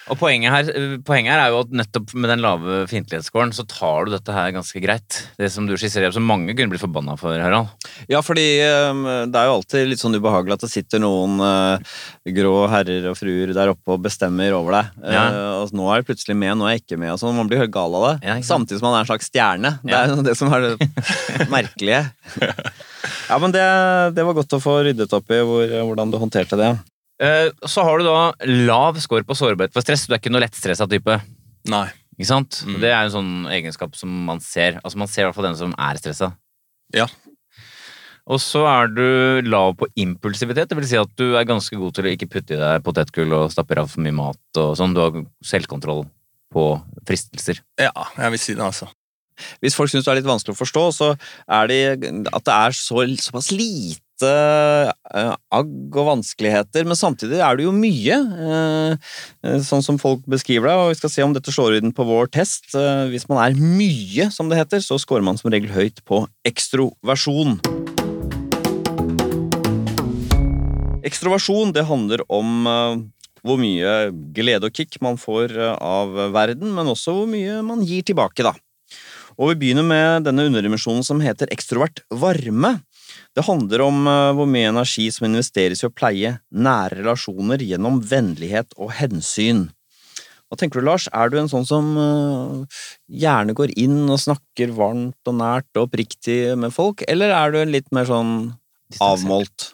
Og 0.10 0.18
poenget 0.18 0.54
her, 0.54 0.70
poenget 1.06 1.34
her 1.34 1.44
er 1.44 1.54
jo 1.54 1.62
at 1.64 1.74
nettopp 1.82 2.14
med 2.18 2.32
den 2.32 2.42
lave 2.44 2.82
fiendtlighetsscoren 2.90 3.52
så 3.54 3.66
tar 3.70 4.08
du 4.08 4.14
dette 4.16 4.34
her 4.34 4.54
ganske 4.56 4.82
greit. 4.82 5.20
Det 5.38 5.52
som 5.54 5.68
du 5.70 5.76
skisserer, 5.78 6.12
som 6.16 6.26
mange 6.26 6.56
kunne 6.58 6.74
bli 6.74 6.82
forbanna 6.82 7.16
for, 7.20 7.38
Harald. 7.38 7.70
Ja, 8.10 8.24
fordi 8.26 8.48
eh, 8.66 9.04
det 9.30 9.40
er 9.40 9.50
jo 9.50 9.58
alltid 9.60 9.92
litt 9.92 10.02
sånn 10.02 10.18
ubehagelig 10.18 10.58
at 10.58 10.66
det 10.66 10.72
sitter 10.74 11.04
noen 11.04 11.38
eh, 11.46 11.96
grå 12.40 12.56
herrer 12.72 13.10
og 13.12 13.18
fruer 13.20 13.54
der 13.56 13.74
oppe 13.76 13.96
og 13.96 14.04
bestemmer 14.08 14.58
over 14.58 14.80
deg. 14.80 14.92
Ja. 15.06 15.26
Eh, 15.30 15.56
og 15.62 15.76
nå 15.78 15.90
er 15.90 16.02
jeg 16.02 16.10
plutselig 16.12 16.38
med, 16.42 16.58
nå 16.58 16.68
er 16.70 16.78
jeg 16.78 16.86
ikke 16.86 17.02
med. 17.02 17.14
Og 17.14 17.22
sånn. 17.22 17.38
Man 17.40 17.50
blir 17.52 17.62
helt 17.62 17.76
gal 17.76 17.94
av 18.00 18.08
det. 18.08 18.16
Ja. 18.26 18.40
Samtidig 18.46 18.82
som 18.82 18.90
man 18.90 19.00
er 19.00 19.06
en 19.06 19.12
slags 19.12 19.30
stjerne. 19.30 19.76
Det 19.86 19.96
er 19.96 20.14
jo 20.16 20.24
det 20.26 20.38
som 20.40 20.54
er 20.56 20.72
det 20.72 20.90
merkelige. 21.56 22.06
Ja, 23.30 23.38
men 23.38 23.54
det, 23.54 23.66
det 24.18 24.26
var 24.26 24.38
godt 24.38 24.58
å 24.58 24.64
få 24.64 24.80
ryddet 24.88 25.14
opp 25.16 25.30
i 25.32 25.44
hvor, 25.46 25.70
hvordan 25.92 26.12
du 26.12 26.18
håndterte 26.22 26.58
det. 26.60 26.74
Eh, 27.20 27.50
Så 27.68 27.84
har 27.84 28.00
du 28.00 28.06
da 28.08 28.34
lav 28.48 29.00
score 29.04 29.26
på 29.28 29.36
sårbarhet 29.38 29.74
for 29.76 29.84
stress. 29.86 30.08
Du 30.08 30.14
er 30.16 30.22
ikke 30.22 30.32
noe 30.32 30.44
lettstressa 30.46 30.88
type. 30.90 31.20
Nei. 31.70 31.88
Ikke 32.20 32.28
sant? 32.32 32.62
Mm. 32.68 32.78
Det 32.84 32.92
er 32.92 33.02
en 33.06 33.14
sånn 33.16 33.34
egenskap 33.52 33.96
som 33.96 34.12
man 34.28 34.40
ser. 34.44 34.80
Altså 34.84 35.00
Man 35.00 35.08
ser 35.12 35.24
i 35.24 35.28
hvert 35.30 35.38
fall 35.38 35.50
den 35.52 35.60
som 35.60 35.76
er 35.78 36.00
stressa. 36.00 36.34
Ja. 36.96 37.08
Og 38.30 38.38
så 38.44 38.62
er 38.70 38.92
du 38.94 39.48
lav 39.50 39.74
på 39.80 39.88
impulsivitet. 39.98 40.70
Det 40.70 40.78
vil 40.78 40.88
si 40.88 41.00
at 41.00 41.12
du 41.18 41.34
er 41.40 41.48
ganske 41.50 41.76
god 41.80 41.96
til 41.98 42.06
å 42.06 42.12
ikke 42.14 42.30
putte 42.30 42.54
i 42.54 42.60
deg 42.62 42.84
potetgull 42.86 43.32
og 43.34 43.52
stappe 43.54 43.78
av 43.80 43.90
for 43.90 44.04
mye 44.06 44.14
mat 44.14 44.60
og 44.62 44.76
sånn. 44.78 44.94
Du 44.94 45.02
har 45.02 45.18
selvkontroll 45.46 46.04
på 46.54 46.66
fristelser. 47.08 47.64
Ja, 47.80 47.94
jeg 48.18 48.36
vil 48.36 48.42
si 48.42 48.54
det, 48.58 48.66
altså. 48.66 48.90
Hvis 49.64 49.76
folk 49.78 49.90
syns 49.90 50.06
det 50.06 50.12
er 50.14 50.20
litt 50.20 50.30
vanskelig 50.30 50.54
å 50.54 50.60
forstå, 50.60 50.84
så 50.94 51.10
er 51.48 51.70
det 51.72 51.82
at 52.28 52.46
det 52.46 52.56
er 52.56 52.76
så, 52.76 53.06
såpass 53.24 53.50
lite 53.56 54.04
agg 54.28 55.98
og 55.98 56.08
vanskeligheter, 56.08 56.86
men 56.88 56.98
samtidig 56.98 57.40
er 57.44 57.58
det 57.58 57.66
jo 57.66 57.74
mye, 57.76 58.18
eh, 58.46 59.14
eh, 59.44 59.60
sånn 59.66 59.84
som 59.86 60.00
folk 60.02 60.26
beskriver 60.30 60.70
det, 60.70 60.76
og 60.76 60.90
vi 60.92 61.00
skal 61.00 61.14
se 61.14 61.24
om 61.24 61.34
dette 61.34 61.54
slår 61.54 61.78
inn 61.80 61.94
på 61.96 62.06
vår 62.06 62.32
test. 62.32 62.74
Eh, 62.76 63.08
hvis 63.12 63.28
man 63.30 63.42
er 63.44 63.58
mye, 63.58 64.30
som 64.32 64.50
det 64.50 64.60
heter, 64.60 64.80
så 64.80 65.00
scorer 65.00 65.24
man 65.24 65.38
som 65.38 65.52
regel 65.52 65.70
høyt 65.70 66.04
på 66.06 66.28
ekstroversjon. 66.46 67.60
Ekstroversjon 71.06 71.72
det 71.74 71.88
handler 71.88 72.26
om 72.30 72.68
eh, 72.68 72.96
hvor 73.46 73.60
mye 73.60 74.10
glede 74.36 74.68
og 74.68 74.76
kick 74.76 75.00
man 75.02 75.20
får 75.20 75.56
eh, 75.56 75.76
av 75.76 76.12
verden, 76.36 76.74
men 76.76 76.92
også 76.92 77.16
hvor 77.16 77.30
mye 77.30 77.62
man 77.66 77.86
gir 77.88 78.04
tilbake, 78.04 78.44
da. 78.44 78.54
Og 79.40 79.54
vi 79.54 79.60
begynner 79.62 79.86
med 79.88 80.26
denne 80.28 80.50
underdimensjonen 80.50 81.06
som 81.08 81.22
heter 81.24 81.48
ekstrovert 81.54 82.02
varme. 82.12 82.74
Det 83.36 83.46
handler 83.48 83.84
om 83.86 84.08
eh, 84.10 84.30
hvor 84.38 84.50
mye 84.50 84.72
energi 84.72 85.10
som 85.14 85.28
investeres 85.30 85.84
i 85.84 85.90
å 85.90 85.94
pleie 85.94 86.38
nære 86.50 87.02
relasjoner 87.02 87.62
gjennom 87.66 88.02
vennlighet 88.06 88.74
og 88.78 88.94
hensyn. 89.00 89.68
Hva 90.50 90.58
tenker 90.58 90.82
du, 90.82 90.88
Lars? 90.88 91.06
Er 91.14 91.30
du 91.30 91.38
en 91.38 91.52
sånn 91.52 91.68
som 91.70 91.92
eh, 92.02 92.82
gjerne 93.22 93.54
går 93.58 93.76
inn 93.78 94.02
og 94.10 94.18
snakker 94.22 94.74
varmt 94.74 95.30
og 95.30 95.38
nært 95.38 95.70
og 95.78 95.86
oppriktig 95.86 96.42
med 96.58 96.74
folk, 96.74 97.06
eller 97.08 97.36
er 97.36 97.54
du 97.54 97.62
en 97.62 97.74
litt 97.76 97.90
mer 97.94 98.10
sånn 98.10 98.34
avmålt 98.98 99.70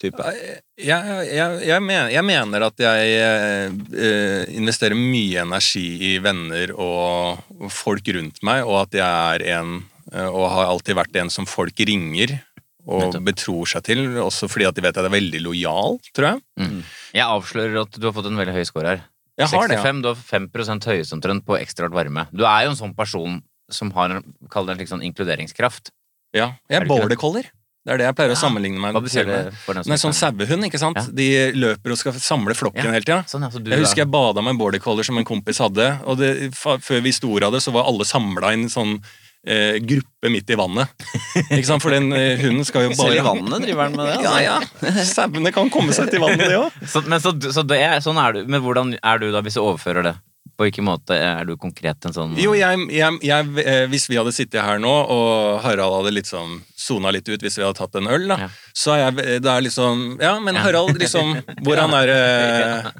type? 0.00 0.24
Jeg, 0.24 0.62
jeg, 0.80 1.60
jeg, 1.68 1.84
mener, 1.84 2.08
jeg 2.14 2.24
mener 2.24 2.64
at 2.70 2.80
jeg 2.80 3.12
eh, 3.20 4.56
investerer 4.56 4.96
mye 4.96 5.44
energi 5.44 6.14
i 6.14 6.16
venner 6.24 6.72
og, 6.72 7.44
folk 7.74 8.08
rundt 8.16 8.40
meg, 8.46 8.64
og 8.64 8.86
at 8.86 8.98
jeg 9.02 9.36
er 9.36 9.46
en 9.58 9.78
og 10.12 10.50
har 10.50 10.66
alltid 10.66 10.96
vært 10.96 11.16
en 11.20 11.30
som 11.30 11.46
folk 11.46 11.76
ringer 11.76 12.38
og 12.88 13.18
betror 13.26 13.68
seg 13.68 13.84
til, 13.84 13.98
også 14.16 14.48
fordi 14.48 14.64
at 14.68 14.74
de 14.74 14.80
vet 14.80 14.96
at 14.96 15.04
jeg 15.04 15.10
er 15.10 15.16
veldig 15.20 15.40
lojal, 15.44 15.98
tror 16.16 16.26
jeg. 16.30 16.40
Mm. 16.58 16.78
Jeg 17.12 17.26
avslører 17.26 17.82
at 17.82 17.98
du 18.00 18.06
har 18.08 18.14
fått 18.16 18.30
en 18.30 18.38
veldig 18.40 18.54
høy 18.56 18.64
score 18.64 18.94
her. 18.94 19.02
Jeg 19.38 19.52
har 19.52 19.68
det, 19.68 19.76
ja. 19.76 19.82
65, 19.84 20.02
Du 20.02 20.08
har 20.08 20.16
5 20.16 20.48
høyeste 20.88 21.14
omtrent 21.14 21.44
på 21.46 21.58
ekstraart 21.60 21.92
varme. 21.94 22.26
Du 22.32 22.44
er 22.48 22.64
jo 22.64 22.70
en 22.72 22.80
sånn 22.80 22.96
person 22.96 23.42
som 23.70 23.90
har 23.92 24.22
kall 24.50 24.66
det 24.66 24.72
en 24.72 24.80
slik 24.80 24.88
sånn 24.88 25.04
inkluderingskraft. 25.04 25.92
Ja, 26.34 26.54
jeg 26.68 26.76
Er 26.78 26.80
er 26.80 26.80
det 26.80 26.88
border 26.88 27.16
collie. 27.16 27.44
Det 27.84 27.94
er 27.94 27.98
det 27.98 28.06
jeg 28.08 28.16
pleier 28.16 28.32
å 28.32 28.36
Ja. 28.36 28.40
sammenligne 28.48 28.80
meg 28.80 28.92
Hva 28.94 29.00
betyr 29.00 29.24
det 29.24 29.44
med. 29.44 29.54
for 29.54 29.74
den 29.74 29.84
som 29.84 29.90
Nei, 29.90 29.96
sånn 29.96 30.12
ikke 30.12 30.48
sauehund, 30.48 30.64
ikke 30.64 30.78
sant? 30.78 30.96
Ja. 30.96 31.04
De 31.12 31.52
løper 31.52 31.92
og 31.92 31.98
skal 31.98 32.12
samle 32.12 32.54
flokken 32.54 32.84
Ja. 32.84 32.90
hele 32.90 33.04
tida. 33.04 33.24
Sånn, 33.28 33.44
altså, 33.44 33.64
Jeg 33.64 33.78
er- 33.78 33.80
husker 33.84 33.96
jeg 34.02 34.10
bada 34.10 34.42
med 34.42 34.50
en 34.50 34.58
border 34.58 34.78
collie 34.80 35.04
som 35.04 35.16
en 35.16 35.24
kompis 35.24 35.58
hadde, 35.58 36.00
og 36.04 36.18
det, 36.18 36.52
før 36.52 37.00
vi 37.02 37.12
sto 37.12 37.36
av 37.36 37.52
det, 37.52 37.62
så 37.62 37.72
var 37.72 37.84
alle 37.84 38.04
samla 38.04 38.48
i 38.50 38.54
en 38.54 38.68
sånn 38.68 39.02
eh, 39.46 39.78
gruppe 39.84 40.32
midt 40.32 40.50
i 40.50 40.58
vannet. 40.58 40.94
Ikke 41.46 41.66
sant? 41.68 41.84
For 41.84 41.94
den 41.94 42.10
eh, 42.16 42.40
hunden 42.42 42.66
skal 42.66 42.88
jo 42.88 42.94
bare 42.98 43.12
Selv 43.12 43.20
i 43.20 43.26
vannet 43.26 43.66
driver 43.66 43.88
han 43.88 43.98
med 43.98 44.10
det? 44.10 44.16
Ja, 44.24 44.32
altså. 44.34 44.88
ja. 44.88 45.04
Sauene 45.12 45.52
kan 45.54 45.70
komme 45.74 45.94
seg 45.96 46.10
til 46.12 46.24
vannet, 46.24 46.46
de 46.48 46.58
òg. 46.62 46.80
så, 46.88 47.04
men 47.06 47.22
så, 47.22 47.34
så 47.54 47.64
det 47.66 47.80
er, 47.84 47.98
sånn 48.04 48.20
er 48.22 48.38
du. 48.38 48.42
Men 48.50 48.64
hvordan 48.64 48.96
er 48.98 49.22
du 49.22 49.30
da, 49.34 49.44
hvis 49.44 49.58
du 49.58 49.64
overfører 49.64 50.10
det? 50.10 50.16
På 50.58 50.66
hvilken 50.66 50.88
måte 50.88 51.14
er 51.14 51.44
du 51.46 51.52
konkret 51.56 52.02
en 52.08 52.14
sånn 52.16 52.32
Jo, 52.40 52.50
jeg, 52.58 52.88
jeg, 52.90 53.18
jeg, 53.22 53.50
eh, 53.62 53.84
hvis 53.92 54.08
vi 54.10 54.16
hadde 54.18 54.32
sittet 54.34 54.58
her 54.66 54.80
nå, 54.82 54.90
og 54.90 55.60
Harald 55.62 56.00
hadde 56.00 56.10
liksom 56.16 56.56
sona 56.78 57.12
litt 57.14 57.28
ut 57.30 57.42
hvis 57.44 57.58
vi 57.60 57.62
hadde 57.62 57.78
tatt 57.78 57.94
en 58.00 58.08
øl, 58.10 58.24
da, 58.30 58.36
Ja. 58.42 58.48
så 58.74 58.96
er 58.96 58.98
jeg 59.04 59.40
det 59.44 59.52
er 59.52 59.62
liksom 59.62 60.18
Ja, 60.22 60.34
men 60.42 60.58
Harald, 60.58 60.98
liksom 60.98 61.36
Hvordan 61.62 61.94
er 62.00 62.10
det 62.12 62.22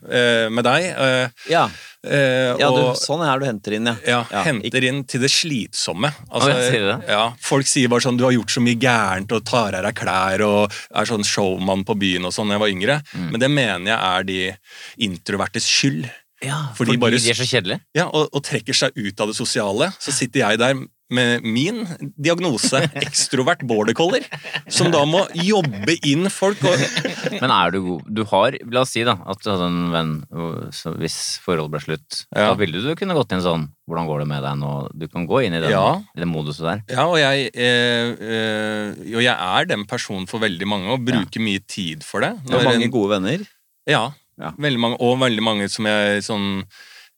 eh, 0.07 0.49
med 0.55 0.65
deg? 0.69 0.87
Eh, 0.95 1.51
Ja, 1.51 1.65
eh, 2.07 2.55
ja 2.63 2.69
du, 2.71 2.79
og 2.93 3.01
sånn 3.01 3.25
er 3.27 3.43
du 3.43 3.47
henter 3.49 3.75
inn, 3.79 3.91
ja. 3.91 3.97
ja, 4.07 4.21
Ja, 4.31 4.45
henter 4.47 4.87
inn 4.93 5.03
til 5.09 5.25
det 5.27 5.31
slitsomme. 5.35 6.13
Altså, 6.31 6.53
oh, 6.55 6.63
sier 6.71 6.87
det? 6.93 6.97
Ja, 7.11 7.25
folk 7.43 7.67
sier 7.67 7.91
bare 7.91 8.07
sånn 8.07 8.19
'du 8.21 8.25
har 8.29 8.37
gjort 8.37 8.55
så 8.55 8.63
mye 8.63 8.79
gærent' 8.79 9.35
og 9.35 9.43
tar 9.51 9.75
av 9.75 9.83
deg 9.89 9.99
klær 9.99 10.45
og 10.47 10.79
er 10.95 11.11
sånn 11.11 11.27
showman 11.27 11.83
på 11.89 11.99
byen 11.99 12.25
og 12.31 12.33
sånn 12.35 12.49
da 12.53 12.55
jeg 12.59 12.65
var 12.67 12.75
yngre. 12.77 12.97
Mm. 13.15 13.29
Men 13.35 13.41
det 13.43 13.51
mener 13.51 13.91
jeg 13.91 13.99
er 13.99 14.23
de 14.31 14.41
introvertes 15.11 15.67
skyld. 15.67 16.07
Ja, 16.45 16.69
Fordi 16.75 16.93
fordi, 16.95 17.01
bare- 17.03 17.19
de 17.19 17.31
er 17.33 17.35
så 17.35 17.49
kjedelige? 17.49 17.81
Ja, 17.99 18.07
og, 18.15 18.29
og 18.33 18.45
trekker 18.47 18.75
seg 18.77 18.95
ut 18.97 19.21
av 19.21 19.27
det 19.33 19.35
sosiale. 19.37 19.91
Så 19.99 20.13
sitter 20.15 20.45
jeg 20.45 20.59
der 20.61 20.75
med 21.11 21.41
min 21.43 21.87
diagnose, 22.21 22.83
ekstrovert 23.01 23.63
border 23.67 23.95
collie, 23.97 24.21
som 24.69 24.91
da 24.93 25.01
må 25.09 25.23
jobbe 25.33 25.95
inn 26.05 26.29
folk. 26.31 26.61
Og, 26.69 26.83
Men 27.43 27.51
er 27.51 27.73
du 27.73 27.79
god 27.87 28.11
Du 28.13 28.21
har, 28.29 28.53
la 28.71 28.83
oss 28.85 28.93
si 28.93 29.03
da, 29.09 29.15
at 29.25 29.41
du 29.41 29.49
hadde 29.51 29.67
en 29.71 29.89
venn 29.95 30.13
så 30.77 30.93
hvis 31.01 31.17
forholdet 31.41 31.73
ble 31.73 31.81
slutt. 31.87 32.21
Ja. 32.37 32.51
Da 32.51 32.59
ville 32.61 32.85
du 32.85 32.93
kunne 33.01 33.17
gått 33.17 33.33
inn 33.33 33.41
sånn 33.43 33.65
Hvordan 33.89 34.05
går 34.11 34.21
det 34.21 34.29
med 34.29 34.45
deg 34.45 34.59
nå? 34.61 34.73
Du 35.01 35.07
kan 35.09 35.25
gå 35.27 35.41
inn 35.47 35.57
i 35.57 35.63
den, 35.65 35.73
Ja. 35.73 35.97
i 36.13 36.21
den 36.21 36.29
moduset 36.29 36.61
der. 36.69 36.83
ja, 36.93 37.07
og 37.09 37.17
jeg, 37.17 37.49
eh, 37.57 38.13
eh, 38.21 38.89
og 39.17 39.23
jeg 39.25 39.33
er 39.33 39.65
den 39.71 39.87
personen 39.89 40.29
for 40.29 40.45
veldig 40.45 40.69
mange, 40.69 40.93
og 40.93 41.07
bruker 41.09 41.41
mye 41.41 41.65
tid 41.67 42.05
for 42.05 42.21
det. 42.21 42.35
Du 42.45 42.53
har 42.59 42.69
mange 42.69 42.85
en- 42.85 42.93
gode 42.93 43.15
venner. 43.17 43.47
Ja, 43.89 44.11
Ja. 44.39 44.53
Veldig 44.59 44.79
mange, 44.81 44.97
og 45.03 45.19
veldig 45.21 45.43
mange 45.43 45.69
som 45.73 45.87
jeg 45.91 46.23
sånn 46.23 46.47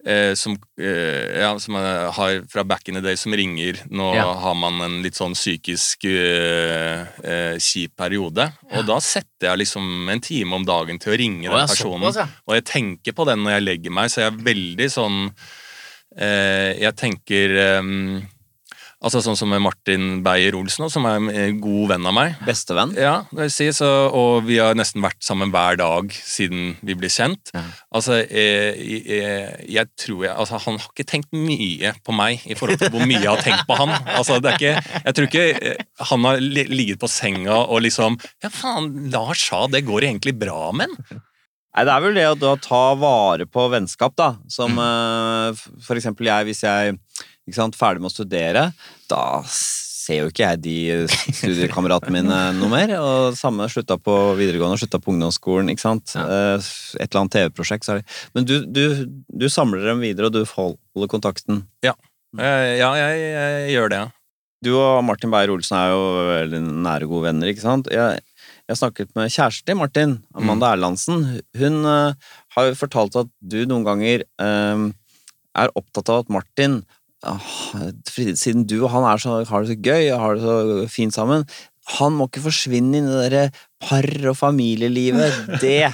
eh, 0.07 0.33
som, 0.35 0.55
eh, 0.81 1.41
ja, 1.43 1.51
som 1.61 1.75
jeg 1.77 2.13
har 2.17 2.39
fra 2.49 2.63
back 2.65 2.89
in 2.89 2.95
the 2.97 3.03
day, 3.05 3.17
som 3.21 3.35
ringer. 3.37 3.83
Nå 3.93 4.15
Ja. 4.17 4.33
har 4.33 4.55
man 4.57 4.81
en 4.81 5.03
litt 5.05 5.13
sånn 5.19 5.35
psykisk 5.37 6.07
eh, 6.09 7.05
eh, 7.23 7.59
kjip 7.61 7.93
periode. 8.01 8.47
Og 8.73 8.87
da 8.89 8.97
setter 9.05 9.51
jeg 9.51 9.59
liksom 9.67 10.09
en 10.09 10.21
time 10.25 10.55
om 10.57 10.65
dagen 10.65 10.99
til 10.99 11.13
å 11.13 11.19
ringe 11.21 11.51
Å, 11.53 11.59
den 11.59 11.69
personen. 11.69 12.01
såpass, 12.01 12.17
ja. 12.17 12.29
Og 12.49 12.55
jeg 12.57 12.65
tenker 12.65 13.13
på 13.13 13.27
den 13.29 13.45
når 13.45 13.59
jeg 13.59 13.67
legger 13.69 13.91
meg, 13.93 14.09
så 14.09 14.23
jeg 14.25 14.33
er 14.33 14.45
veldig 14.49 14.89
sånn 14.91 15.21
eh, 16.17 16.73
Jeg 16.81 16.97
tenker 16.97 17.57
eh, 17.61 18.23
Altså 19.01 19.23
sånn 19.25 19.37
som 19.39 19.49
Martin 19.65 20.19
Beyer-Olsen, 20.21 20.91
som 20.93 21.07
er 21.09 21.15
en 21.17 21.29
eh, 21.33 21.55
god 21.57 21.87
venn 21.95 22.05
av 22.11 22.13
meg. 22.13 22.35
Bestevenn. 22.45 22.91
Ja, 23.01 23.23
det 23.31 23.47
vil 23.47 23.53
si, 23.55 23.69
så, 23.73 23.89
og 24.13 24.45
vi 24.45 24.59
har 24.61 24.77
nesten 24.77 25.01
vært 25.01 25.23
sammen 25.25 25.49
hver 25.55 25.79
dag 25.81 26.13
siden 26.13 26.75
vi 26.85 26.97
ble 27.01 27.09
kjent. 27.09 27.49
Ja. 27.57 27.63
Altså, 27.97 28.19
jeg, 28.29 29.01
jeg, 29.09 29.65
jeg 29.73 29.89
tror 30.05 30.27
jeg, 30.27 30.35
altså, 30.37 30.61
Han 30.67 30.77
har 30.83 30.93
ikke 30.93 31.09
tenkt 31.15 31.33
mye 31.33 31.95
på 32.05 32.13
meg 32.13 32.45
i 32.45 32.59
forhold 32.61 32.83
til 32.83 32.93
hvor 32.93 33.09
mye 33.09 33.23
jeg 33.23 33.31
har 33.33 33.41
tenkt 33.47 33.65
på 33.71 33.81
han. 33.81 33.95
Altså, 34.19 34.37
det 34.45 34.53
er 34.53 34.61
ikke, 34.61 35.01
jeg 35.09 35.17
tror 35.17 35.31
ikke 35.31 35.49
eh, 35.73 35.83
han 36.13 36.29
har 36.29 36.45
ligget 36.45 37.01
på 37.01 37.09
senga 37.09 37.57
og 37.73 37.81
liksom 37.89 38.21
Ja, 38.45 38.53
faen, 38.53 38.93
Lars 39.17 39.49
sa 39.49 39.65
det 39.73 39.87
går 39.89 40.11
egentlig 40.13 40.37
bra 40.45 40.69
med 40.77 40.93
han. 40.93 41.25
Nei, 41.71 41.85
det 41.87 41.93
er 41.95 42.03
vel 42.03 42.17
det 42.19 42.47
å 42.51 42.57
ta 42.59 42.79
vare 42.99 43.45
på 43.47 43.69
vennskap, 43.71 44.17
da. 44.19 44.33
Som 44.51 44.73
Mm. 44.75 44.81
uh, 44.83 45.61
for 45.87 45.95
eksempel 45.95 46.27
jeg, 46.27 46.49
hvis 46.49 46.65
jeg 46.67 46.97
ferdig 47.57 48.01
med 48.03 48.11
å 48.11 48.15
studere, 48.15 48.73
da 49.11 49.25
ser 50.01 50.25
jo 50.25 50.31
ikke 50.31 50.47
jeg 50.47 50.61
de 50.65 50.77
studiekameratene 51.39 52.15
mine 52.21 52.39
noe 52.59 52.71
mer. 52.73 52.93
Og 52.99 53.37
samme 53.39 53.67
slutta 53.71 53.99
på 54.01 54.15
videregående, 54.39 54.79
slutta 54.81 55.01
på 55.03 55.13
ungdomsskolen, 55.15 55.71
ikke 55.73 55.85
sant. 55.85 56.15
Ja. 56.17 56.27
Eh, 56.57 56.71
Et 57.01 57.09
eller 57.09 57.21
annet 57.23 57.37
TV-prosjekt, 57.37 57.87
så 57.87 57.95
er 57.97 58.01
det 58.01 58.07
Men 58.35 58.49
du, 58.49 58.55
du, 58.67 58.85
du 59.29 59.49
samler 59.53 59.85
dem 59.91 60.01
videre, 60.03 60.31
og 60.31 60.35
du 60.35 60.45
holder 60.55 61.11
kontakten. 61.11 61.65
Ja, 61.87 61.95
Ja, 62.39 62.91
jeg, 62.95 63.21
jeg 63.35 63.71
gjør 63.75 63.91
det. 63.91 64.01
ja. 64.07 64.11
Du 64.61 64.75
og 64.77 65.01
Martin 65.09 65.31
Beyer-Olsen 65.33 65.73
er 65.79 65.89
jo 65.95 66.01
veldig 66.29 66.59
nære, 66.85 67.07
gode 67.09 67.31
venner, 67.31 67.49
ikke 67.49 67.63
sant? 67.65 67.87
Jeg, 67.89 68.21
jeg 68.69 68.77
snakket 68.77 69.09
med 69.17 69.33
kjæresten 69.33 69.71
til 69.71 69.79
Martin, 69.81 70.13
Amanda 70.37 70.75
Erlandsen. 70.75 71.23
Hun 71.57 71.79
uh, 71.89 72.13
har 72.57 72.67
jo 72.69 72.77
fortalt 72.77 73.17
at 73.23 73.31
du 73.41 73.63
noen 73.65 73.87
ganger 73.89 74.21
eh, 74.27 74.83
er 75.65 75.73
opptatt 75.81 76.13
av 76.13 76.27
at 76.27 76.35
Martin 76.37 76.83
Siden 78.41 78.65
du 78.69 78.79
og 78.85 78.91
han 78.95 79.05
er 79.11 79.21
så, 79.21 79.41
har 79.49 79.65
det 79.67 79.75
så 79.75 79.79
gøy 79.85 80.07
og 80.15 80.21
har 80.23 80.39
det 80.39 80.45
så 80.47 80.89
fint 80.93 81.15
sammen, 81.17 81.45
han 81.99 82.15
må 82.17 82.29
ikke 82.31 82.45
forsvinne 82.47 83.01
inn 83.01 83.09
i 83.11 83.13
det 83.17 83.29
derre 83.33 83.45
par- 83.83 84.29
og 84.31 84.37
familielivet. 84.39 85.35
Det 85.65 85.91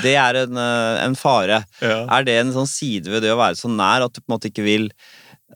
Det 0.00 0.14
er 0.16 0.38
en, 0.44 0.56
eh, 0.56 1.00
en 1.04 1.16
fare. 1.18 1.58
Er 1.84 2.24
det 2.24 2.36
en 2.40 2.52
sånn 2.54 2.68
side 2.70 3.10
ved 3.12 3.20
det 3.26 3.32
å 3.34 3.40
være 3.40 3.58
så 3.58 3.68
nær 3.68 4.06
at 4.06 4.14
du 4.16 4.22
på 4.22 4.30
en 4.30 4.34
måte 4.38 4.48
ikke 4.48 4.64
vil 4.64 4.86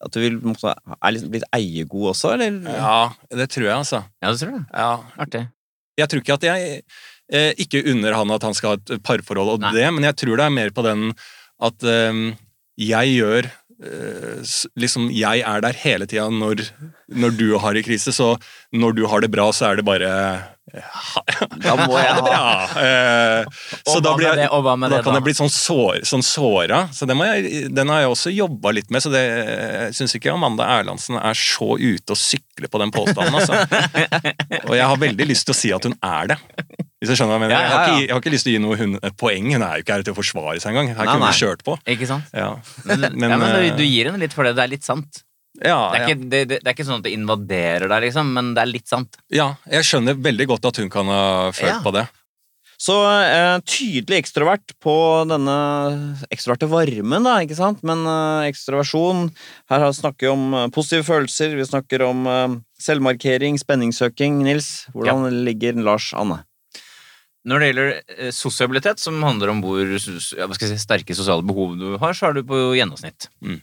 At 0.04 0.12
du 0.12 0.18
vil 0.20 0.36
måte, 0.42 0.74
er 0.98 1.14
liksom 1.14 1.30
blitt 1.32 1.46
eiegod 1.54 2.10
også, 2.12 2.34
eller? 2.34 2.58
Ja, 2.68 2.98
det 3.32 3.46
tror 3.54 3.64
jeg, 3.68 3.76
altså. 3.78 4.02
Ja, 4.20 4.32
det 4.34 4.40
tror 4.42 4.52
jeg. 4.58 4.64
Ja, 4.74 4.90
Artig. 5.24 5.44
jeg 6.02 6.10
tror 6.10 6.20
ikke 6.24 6.36
at 6.36 6.46
jeg 6.50 6.82
eh, 7.32 7.52
Ikke 7.64 7.80
unner 7.94 8.12
han 8.18 8.34
at 8.34 8.42
han 8.44 8.56
skal 8.58 8.74
ha 8.74 8.80
et 8.82 9.04
parforhold 9.06 9.54
og 9.54 9.64
Nei. 9.64 9.72
det, 9.78 9.86
men 9.94 10.04
jeg 10.10 10.18
tror 10.20 10.36
det 10.42 10.48
er 10.50 10.56
mer 10.58 10.74
på 10.76 10.84
den 10.84 11.12
at 11.64 11.86
eh, 11.88 12.20
jeg 12.90 13.12
gjør 13.22 13.48
Liksom, 14.78 15.08
jeg 15.10 15.42
er 15.42 15.62
der 15.64 15.76
hele 15.82 16.06
tida 16.06 16.28
når, 16.30 16.62
når 17.10 17.38
du 17.38 17.46
har 17.58 17.76
i 17.76 17.82
krise, 17.84 18.14
så 18.14 18.34
når 18.72 18.94
du 18.96 19.06
har 19.10 19.24
det 19.24 19.32
bra, 19.34 19.48
så 19.52 19.72
er 19.72 19.80
det 19.80 19.86
bare 19.86 20.10
Da 21.64 21.74
må 21.78 21.98
jeg 21.98 22.08
ha 22.08 22.14
det 22.16 22.24
bra. 22.24 22.44
Eh, 22.80 23.66
så 23.86 24.00
da 24.02 24.14
blir 24.16 24.30
jeg 24.30 24.48
da 24.48 25.00
kan 25.04 25.12
da? 25.12 25.18
jeg 25.18 25.26
bli 25.26 25.34
sånn, 25.36 25.52
sår, 25.52 26.00
sånn 26.08 26.24
såra. 26.24 26.84
Så 26.94 27.06
den, 27.08 27.20
jeg, 27.28 27.68
den 27.74 27.92
har 27.92 28.04
jeg 28.04 28.14
også 28.14 28.32
jobba 28.34 28.74
litt 28.74 28.90
med. 28.94 29.04
Så 29.04 29.12
det, 29.12 29.24
syns 29.96 30.16
ikke 30.16 30.32
Amanda 30.34 30.66
Erlandsen 30.78 31.18
er 31.20 31.38
så 31.38 31.74
ute 31.78 32.16
og 32.16 32.20
sykle 32.20 32.70
på 32.70 32.80
den 32.82 32.94
påstanden. 32.94 33.38
Altså. 33.38 33.60
Og 34.70 34.74
jeg 34.78 34.88
har 34.88 35.04
veldig 35.04 35.28
lyst 35.30 35.48
til 35.48 35.54
å 35.54 35.60
si 35.60 35.74
at 35.76 35.86
hun 35.88 35.96
er 36.00 36.34
det. 36.34 36.40
Hvis 37.04 37.12
jeg 37.12 37.20
skjønner 37.20 37.34
hva 37.34 37.38
jeg 37.38 37.44
mener. 37.44 37.54
Ja, 37.54 37.60
ja, 37.60 37.68
ja, 37.68 37.76
har 37.76 37.84
ikke, 37.92 38.00
jeg 38.08 38.14
har 38.16 38.22
ikke 38.24 38.32
lyst 38.34 38.48
til 38.48 38.54
å 38.54 38.56
gi 38.56 38.62
noe 38.64 38.78
hun, 38.80 38.96
et 39.04 39.16
poeng. 39.20 39.52
Hun 39.52 39.62
er 39.68 39.76
jo 39.78 39.84
ikke 39.84 39.98
her 39.98 40.06
til 40.08 40.16
å 40.16 40.18
forsvare 40.18 40.56
seg 40.64 40.72
engang. 40.72 40.90
Her 40.96 41.04
Nei, 41.04 41.12
kunne 41.12 41.28
nei. 41.28 41.36
vi 41.36 41.44
kjørt 41.44 41.62
på. 41.68 41.76
Ikke 41.94 42.08
sant? 42.10 42.32
Ja, 42.32 42.48
Men, 42.88 43.04
Men, 43.12 43.30
ja, 43.30 43.36
men 43.36 43.46
eh, 43.52 43.68
du, 43.76 43.82
du 43.82 43.84
gir 43.84 44.08
henne 44.10 44.24
litt 44.24 44.32
for 44.36 44.48
det. 44.48 44.56
Det 44.56 44.64
er 44.64 44.72
litt 44.72 44.88
sant. 44.88 45.22
ja, 45.60 45.78
Det 45.92 46.00
er, 46.00 46.02
ja. 46.02 46.08
ikke, 46.08 46.18
det, 46.32 46.42
det, 46.50 46.58
det 46.64 46.66
er 46.66 46.74
ikke 46.74 46.88
sånn 46.88 46.98
at 46.98 47.06
det 47.06 47.12
invaderer 47.14 47.86
deg, 47.92 48.08
liksom, 48.08 48.32
men 48.34 48.52
det 48.56 48.64
er 48.64 48.72
litt 48.72 48.88
sant. 48.90 49.20
ja, 49.30 49.52
jeg 49.70 49.86
skjønner 49.86 50.16
veldig 50.18 50.48
godt 50.50 50.66
at 50.72 50.80
hun 50.82 50.90
kan 50.90 51.06
ha 51.12 51.24
følt 51.54 51.70
Ja. 51.76 51.80
på 51.84 51.92
det. 51.94 52.08
Så 52.84 52.94
eh, 53.06 53.60
tydelig 53.70 54.16
ekstrovert 54.18 54.72
på 54.82 54.92
denne 55.30 55.54
ekstroverte 56.34 56.66
varmen, 56.68 57.22
da, 57.24 57.36
ikke 57.46 57.54
sant? 57.56 57.84
Men 57.86 58.02
eh, 58.02 58.48
ekstroversjon 58.50 59.28
Her 59.70 59.84
snakker 59.94 60.26
vi 60.26 60.32
om 60.32 60.56
eh, 60.58 60.66
positive 60.74 61.06
følelser, 61.06 61.54
vi 61.56 61.64
snakker 61.68 62.02
om 62.04 62.26
eh, 62.26 62.56
selvmarkering, 62.82 63.56
spenningssøking. 63.62 64.42
Nils, 64.44 64.88
hvordan 64.92 65.30
ligger 65.46 65.78
Lars 65.86 66.10
Anne? 66.18 66.42
Når 67.44 67.60
det 67.60 67.68
gjelder 67.68 67.90
eh, 68.16 68.32
sosialitet, 68.32 69.02
som 69.02 69.20
handler 69.24 69.52
om 69.52 69.60
hvor 69.64 69.84
ja, 69.84 70.00
si, 70.00 70.78
sterke 70.80 71.16
sosiale 71.16 71.44
behov 71.44 71.76
du 71.76 71.98
har, 72.00 72.16
så 72.16 72.30
er 72.30 72.38
du 72.38 72.46
på 72.48 72.60
gjennomsnitt. 72.78 73.28
Mm. 73.44 73.60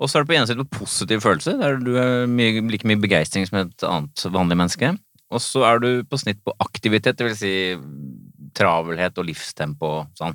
Og 0.00 0.08
så 0.08 0.18
er 0.18 0.24
du 0.24 0.30
på 0.30 0.36
gjennomsnitt 0.38 0.62
på 0.62 0.80
positiv 0.80 1.20
følelse, 1.24 1.58
der 1.60 1.76
du 1.84 1.92
er 2.00 2.24
mye, 2.30 2.64
like 2.72 2.88
mye 2.88 3.00
begeistring 3.00 3.44
som 3.48 3.60
et 3.60 3.84
annet 3.84 4.24
vanlig 4.32 4.56
menneske. 4.56 4.94
Og 5.30 5.42
så 5.44 5.62
er 5.68 5.82
du 5.82 5.90
på 6.08 6.18
snitt 6.18 6.40
på 6.42 6.54
aktivitet, 6.64 7.20
vil 7.22 7.36
si 7.38 7.52
travelhet 8.56 9.18
og 9.20 9.28
livstempo 9.28 9.90
og 10.00 10.18
sånn. 10.18 10.34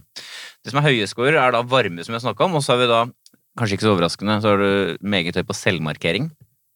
Det 0.63 0.71
som 0.71 0.79
er 0.79 0.87
høye 0.87 1.07
scorer, 1.09 1.39
er 1.41 1.55
da 1.55 1.63
varme, 1.67 2.05
som 2.05 2.15
jeg 2.15 2.23
snakka 2.23 2.47
om, 2.47 2.59
og 2.59 2.63
så 2.63 2.75
er 2.75 2.83
vi 2.83 2.91
da, 2.91 3.01
kanskje 3.59 3.79
ikke 3.79 3.87
så 3.87 3.95
overraskende, 3.95 4.37
så 4.43 4.53
er 4.53 4.61
du 4.61 5.07
meget 5.15 5.35
høy 5.35 5.43
på 5.47 5.57
selvmarkering. 5.57 6.29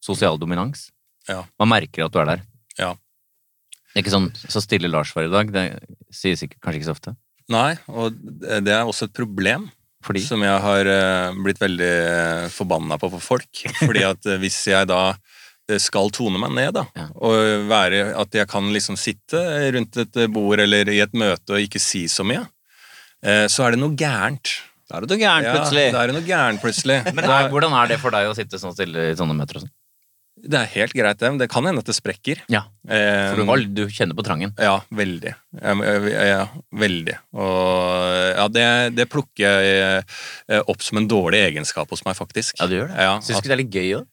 Sosial 0.04 0.40
dominans. 0.40 0.88
Ja. 1.28 1.44
Man 1.60 1.70
merker 1.72 2.06
at 2.06 2.12
du 2.12 2.20
er 2.20 2.28
der. 2.34 2.44
Ja. 2.80 2.92
Det 3.90 3.98
er 3.98 4.04
ikke 4.04 4.14
sånn 4.14 4.30
så 4.36 4.62
stille 4.62 4.88
Lars 4.90 5.10
var 5.16 5.26
i 5.26 5.32
dag, 5.32 5.50
det 5.54 5.64
sies 6.14 6.44
ikke, 6.46 6.60
kanskje 6.62 6.80
ikke 6.80 6.88
så 6.90 6.94
ofte. 6.96 7.16
Nei, 7.50 7.74
og 7.90 8.14
det 8.14 8.70
er 8.70 8.86
også 8.86 9.08
et 9.08 9.16
problem. 9.16 9.68
Fordi 10.06 10.22
Som 10.24 10.40
jeg 10.46 10.60
har 10.64 10.88
eh, 10.88 11.34
blitt 11.44 11.58
veldig 11.60 11.88
eh, 12.08 12.44
forbanna 12.54 12.96
på 12.96 13.10
for 13.12 13.20
folk. 13.20 13.64
Fordi 13.82 14.04
at 14.08 14.24
eh, 14.32 14.38
hvis 14.40 14.56
jeg 14.70 14.88
da 14.88 15.00
skal 15.78 16.08
tone 16.10 16.40
meg 16.40 16.54
ned, 16.56 16.72
da, 16.74 16.86
Ja. 16.96 17.04
og 17.20 17.66
være 17.70 18.14
at 18.18 18.32
jeg 18.34 18.48
kan 18.50 18.70
liksom 18.74 18.96
sitte 18.98 19.38
rundt 19.76 19.98
et 20.02 20.16
bord 20.32 20.58
eller 20.58 20.88
i 20.90 20.96
et 21.04 21.12
møte 21.14 21.52
og 21.54 21.60
ikke 21.62 21.78
si 21.82 22.06
så 22.10 22.24
mye, 22.26 22.46
eh, 23.22 23.44
så 23.46 23.66
er 23.66 23.76
det 23.76 23.82
noe 23.82 23.94
gærent. 23.94 24.54
Da 24.90 24.96
er 24.98 25.04
det 25.04 25.12
noe 25.12 25.20
gærent, 25.20 25.50
plutselig. 25.52 25.84
Ja, 25.84 25.92
da 25.94 26.00
er 26.02 26.10
det 26.10 26.16
noe 26.16 26.26
gærent 26.26 26.64
plutselig. 26.64 26.96
Men 27.14 27.28
er, 27.28 27.50
hvordan 27.52 27.76
er 27.78 27.92
det 27.92 28.00
for 28.02 28.10
deg 28.16 28.30
å 28.30 28.34
sitte 28.34 28.58
sånn 28.58 28.74
stille 28.74 29.10
i 29.12 29.18
sånne 29.20 29.36
møter 29.38 29.60
og 29.60 29.66
sånn? 29.66 29.74
Det 30.42 30.56
er 30.60 30.68
helt 30.74 30.94
greit, 30.96 31.18
det. 31.20 31.28
men 31.30 31.38
Det 31.42 31.48
kan 31.52 31.66
hende 31.68 31.82
at 31.82 31.88
det 31.90 31.94
sprekker. 31.96 32.40
Ja. 32.52 32.62
Eh, 32.88 33.30
For 33.32 33.40
du, 33.40 33.44
har, 33.48 33.64
du 33.80 33.82
kjenner 33.92 34.16
på 34.18 34.24
trangen. 34.26 34.52
Ja, 34.58 34.78
veldig. 34.94 35.32
Ja, 35.60 35.74
ja, 36.28 36.44
veldig. 36.72 37.16
Og 37.36 38.36
ja, 38.38 38.46
det, 38.52 38.64
det 38.96 39.08
plukker 39.12 39.60
jeg 39.64 40.00
eh, 40.00 40.62
opp 40.64 40.82
som 40.86 41.00
en 41.02 41.08
dårlig 41.10 41.42
egenskap 41.50 41.90
hos 41.92 42.04
meg, 42.06 42.16
faktisk. 42.18 42.56
Ja, 42.60 42.68
du 42.70 42.78
gjør 42.78 42.88
det. 42.92 42.96
Ja, 43.04 43.12
Syns 43.20 43.36
du 43.36 43.42
ikke 43.42 43.52
det 43.52 43.58
er 43.58 43.62
litt 43.64 43.76
gøy 43.76 43.92
òg? 44.00 44.08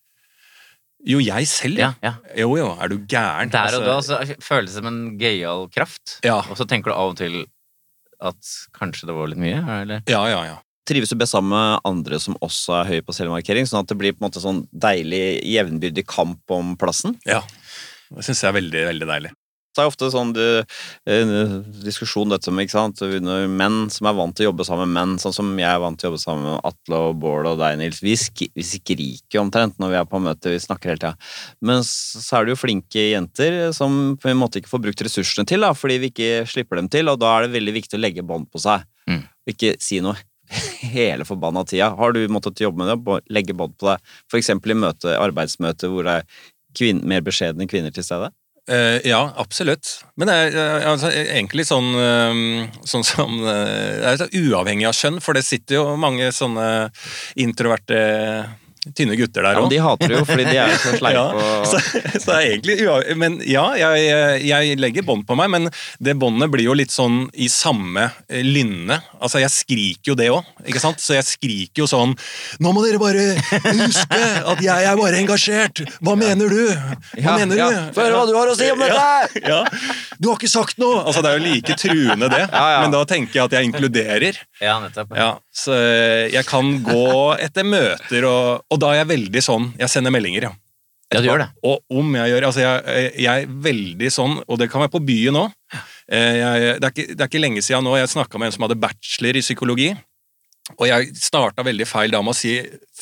jo, 1.07 1.19
jeg 1.23 1.47
selv, 1.47 1.77
Ja, 1.79 1.91
ja. 2.03 2.15
Jo, 2.35 2.49
jo, 2.59 2.71
er 2.81 2.89
du 2.91 2.97
gæren? 3.07 3.51
Der 3.53 3.75
og 3.77 3.85
da 3.85 3.93
Altså, 3.99 4.17
så 4.27 4.35
føles 4.43 4.73
det 4.73 4.81
som 4.81 4.89
en 4.89 5.01
gøyal 5.21 5.67
kraft. 5.71 6.17
Ja. 6.25 6.41
Og 6.49 6.57
så 6.59 6.65
tenker 6.67 6.91
du 6.91 6.97
av 6.97 7.13
og 7.13 7.19
til 7.21 7.45
at 8.17 8.49
kanskje 8.75 9.07
det 9.07 9.15
var 9.15 9.29
litt 9.31 9.39
mye, 9.39 9.61
eller? 9.81 10.01
Ja, 10.09 10.23
ja, 10.27 10.41
ja. 10.49 10.57
Trives 10.87 11.11
du 11.11 11.17
best 11.19 11.35
sammen 11.35 11.51
med 11.53 11.87
andre 11.87 12.19
som 12.23 12.37
også 12.43 12.77
er 12.79 12.91
høye 12.91 13.05
på 13.05 13.15
selvmarkering, 13.15 13.67
sånn 13.67 13.83
at 13.83 13.91
det 13.91 13.97
blir 13.99 14.15
på 14.15 14.23
en 14.23 14.29
måte 14.29 14.43
sånn 14.43 14.63
deilig 14.71 15.41
jevnbyrdig 15.43 16.07
kamp 16.07 16.57
om 16.57 16.77
plassen? 16.79 17.17
ja. 17.27 17.43
Det 18.07 18.23
syns 18.23 18.39
jeg 18.39 18.47
er 18.47 18.55
veldig, 18.55 18.81
veldig 18.87 19.07
deilig. 19.09 19.33
Det 19.77 19.83
er 19.83 19.91
ofte 19.91 20.07
sånn 20.09 20.31
du, 20.33 20.41
en 21.13 21.31
diskusjon 21.83 22.31
dette 22.31 22.49
med 22.49 22.65
ikke 22.65 22.73
sant? 22.73 23.01
Menn 23.53 23.75
som 23.93 24.09
er 24.09 24.15
vant 24.17 24.33
til 24.33 24.47
å 24.47 24.49
jobbe 24.49 24.65
sammen 24.65 24.89
med 24.89 24.95
menn, 24.95 25.19
sånn 25.21 25.35
som 25.35 25.51
jeg 25.59 25.69
er 25.69 25.83
vant 25.83 25.99
til 26.01 26.07
å 26.07 26.11
jobbe 26.11 26.21
sammen 26.23 26.47
med 26.47 26.65
Atle 26.65 27.01
og 27.11 27.19
Bård 27.21 27.49
og 27.51 27.59
deg, 27.61 27.77
Nils. 27.77 27.99
Vi, 28.01 28.15
sk 28.17 28.47
vi 28.57 28.65
skriker 28.65 29.43
omtrent 29.43 29.77
når 29.77 29.93
vi 29.93 29.99
er 29.99 30.07
på 30.09 30.21
møte, 30.23 30.55
vi 30.55 30.63
snakker 30.63 30.93
hele 30.93 31.03
tida. 31.03 31.13
Men 31.61 31.85
så 31.85 32.39
er 32.39 32.47
det 32.47 32.55
jo 32.55 32.61
flinke 32.63 33.03
jenter 33.11 33.59
som 33.77 34.15
på 34.17 34.31
en 34.31 34.41
måte 34.41 34.63
ikke 34.63 34.71
får 34.71 34.83
brukt 34.87 35.05
ressursene 35.05 35.45
til, 35.49 35.61
da, 35.67 35.75
fordi 35.77 35.99
vi 36.01 36.09
ikke 36.13 36.31
slipper 36.49 36.81
dem 36.81 36.89
til, 36.97 37.13
og 37.13 37.21
da 37.21 37.35
er 37.35 37.45
det 37.45 37.53
veldig 37.59 37.77
viktig 37.77 37.99
å 37.99 38.01
legge 38.01 38.25
bånd 38.25 38.49
på 38.49 38.63
seg. 38.63 38.87
Mm. 39.05 39.21
Ikke 39.53 39.75
si 39.83 40.01
noe 40.01 40.17
hele 40.95 41.27
forbanna 41.27 41.65
tida. 41.67 41.91
Har 41.97 42.15
du 42.15 42.21
måttet 42.31 42.63
jobbe 42.63 42.83
med 42.83 42.91
det, 42.91 42.99
og 43.05 43.33
legge 43.33 43.55
bånd 43.57 43.77
på 43.79 43.91
deg, 43.91 44.17
eksempel 44.39 44.73
i 44.75 44.79
møte, 44.79 45.15
arbeidsmøte 45.19 45.91
hvor 45.91 46.07
det 46.07 46.19
er 46.21 46.43
kvinn, 46.77 47.01
mer 47.07 47.23
beskjedne 47.25 47.69
kvinner 47.69 47.93
til 47.93 48.05
stede? 48.05 48.31
Uh, 48.67 48.99
ja, 49.07 49.21
absolutt. 49.39 50.01
Men 50.19 50.27
det 50.27 50.33
er 50.35 50.55
uh, 50.59 50.89
altså, 50.91 51.07
egentlig 51.15 51.63
sånn, 51.69 51.87
uh, 51.95 52.79
sånn 52.83 53.05
som 53.07 53.37
eh, 53.47 54.17
Det 54.19 54.25
er 54.25 54.49
uavhengig 54.49 54.89
av 54.89 54.97
kjønn, 54.97 55.21
for 55.23 55.37
det 55.37 55.45
sitter 55.47 55.77
jo 55.77 55.85
mange 55.99 56.33
sånne 56.35 56.89
introverte, 57.39 58.01
tynne 58.95 59.15
gutter 59.19 59.43
der 59.47 59.57
Ja, 59.57 59.61
men 59.65 59.71
de 59.73 59.79
hater 59.83 60.07
det 60.11 60.17
jo, 60.19 60.25
fordi 60.29 60.45
de 60.47 60.57
er 60.61 60.73
så 60.79 60.93
sleipe 60.99 61.17
Ja, 61.17 61.63
så, 61.67 61.79
så 61.81 62.25
det 62.29 62.37
er 62.37 62.47
egentlig 62.53 63.17
Men 63.19 63.37
ja, 63.47 63.65
jeg, 63.79 64.41
jeg 64.47 64.77
legger 64.79 65.05
bånd 65.07 65.25
på 65.27 65.35
meg, 65.39 65.49
men 65.53 65.69
det 66.03 66.15
båndet 66.21 66.51
blir 66.53 66.67
jo 66.69 66.75
litt 66.77 66.93
sånn 66.93 67.25
i 67.33 67.47
samme 67.51 68.07
eh, 68.29 68.43
lynne. 68.45 68.99
Altså, 69.19 69.41
jeg 69.41 69.51
skriker 69.53 70.11
jo 70.13 70.15
det 70.19 70.29
òg, 70.33 70.47
ikke 70.67 70.81
sant? 70.83 71.01
Så 71.03 71.15
jeg 71.17 71.25
skriker 71.27 71.83
jo 71.83 71.87
sånn 71.89 72.13
Nå 72.63 72.71
må 72.75 72.83
dere 72.85 72.99
bare 73.01 73.25
huske 73.65 74.21
at 74.53 74.61
jeg 74.63 74.87
er 74.91 74.99
bare 74.99 75.19
engasjert! 75.23 75.81
Hva 76.03 76.15
mener 76.19 76.51
du? 76.51 76.61
Hva 76.71 77.23
Ja, 77.23 77.35
mener 77.41 77.59
ja. 77.59 77.67
du? 77.71 77.93
Få 77.97 78.05
høre 78.05 78.19
hva 78.21 78.25
du 78.29 78.35
har 78.37 78.51
å 78.51 78.55
si 78.57 78.69
om 78.73 78.81
dette! 78.83 79.41
Ja, 79.47 79.63
Du 80.21 80.29
har 80.31 80.37
ikke 80.39 80.49
sagt 80.51 80.77
noe! 80.81 81.01
Altså, 81.07 81.21
det 81.25 81.31
er 81.33 81.39
jo 81.39 81.45
like 81.47 81.75
truende, 81.79 82.29
det. 82.31 82.43
Ja, 82.49 82.63
ja. 82.75 82.79
Men 82.85 82.93
da 82.95 83.03
tenker 83.09 83.39
jeg 83.39 83.43
at 83.49 83.55
jeg 83.57 83.69
inkluderer. 83.69 84.39
Ja, 84.61 84.77
nettopp. 84.83 85.11
Ja, 85.17 85.27
så 85.57 85.73
jeg 86.29 86.45
kan 86.45 86.67
gå 86.85 87.03
etter 87.41 87.65
møter, 87.65 88.25
og, 88.29 88.63
og 88.69 88.79
da 88.83 88.91
er 88.93 88.99
jeg 89.01 89.09
veldig 89.15 89.41
sånn 89.41 89.71
Jeg 89.79 89.89
sender 89.89 90.13
meldinger, 90.13 90.49
ja. 90.51 90.53
Ja, 91.13 91.21
du 91.23 91.29
gjør 91.29 91.39
det. 91.39 91.47
Og 91.63 91.79
om 92.01 92.09
jeg 92.19 92.33
gjør 92.33 92.45
Altså, 92.49 92.59
jeg, 92.65 93.11
jeg 93.23 93.43
er 93.45 93.53
veldig 93.63 94.09
sånn, 94.11 94.33
og 94.43 94.59
det 94.59 94.67
kan 94.69 94.83
være 94.83 94.91
på 94.91 94.99
byen 95.07 95.37
òg. 95.39 95.53
Det, 96.07 96.19
er 96.19 96.91
ikke- 96.91 97.07
det 97.15 97.21
er 97.23 97.29
ikke 97.31 97.41
lenge 97.41 97.63
siden 97.63 97.83
nå 97.87 97.95
jeg 97.97 98.11
snakka 98.11 98.37
med 98.39 98.49
en 98.49 98.55
som 98.57 98.65
hadde 98.67 98.77
bachelor 98.79 99.39
i 99.39 99.43
psykologi. 99.45 99.87
Og 100.77 100.83
jeg 100.89 101.13
starta 101.15 101.63
veldig 101.63 101.87
feil 101.87 102.11
da 102.11 102.19
med 102.21 102.35
å 102.35 102.37
si 102.37 102.57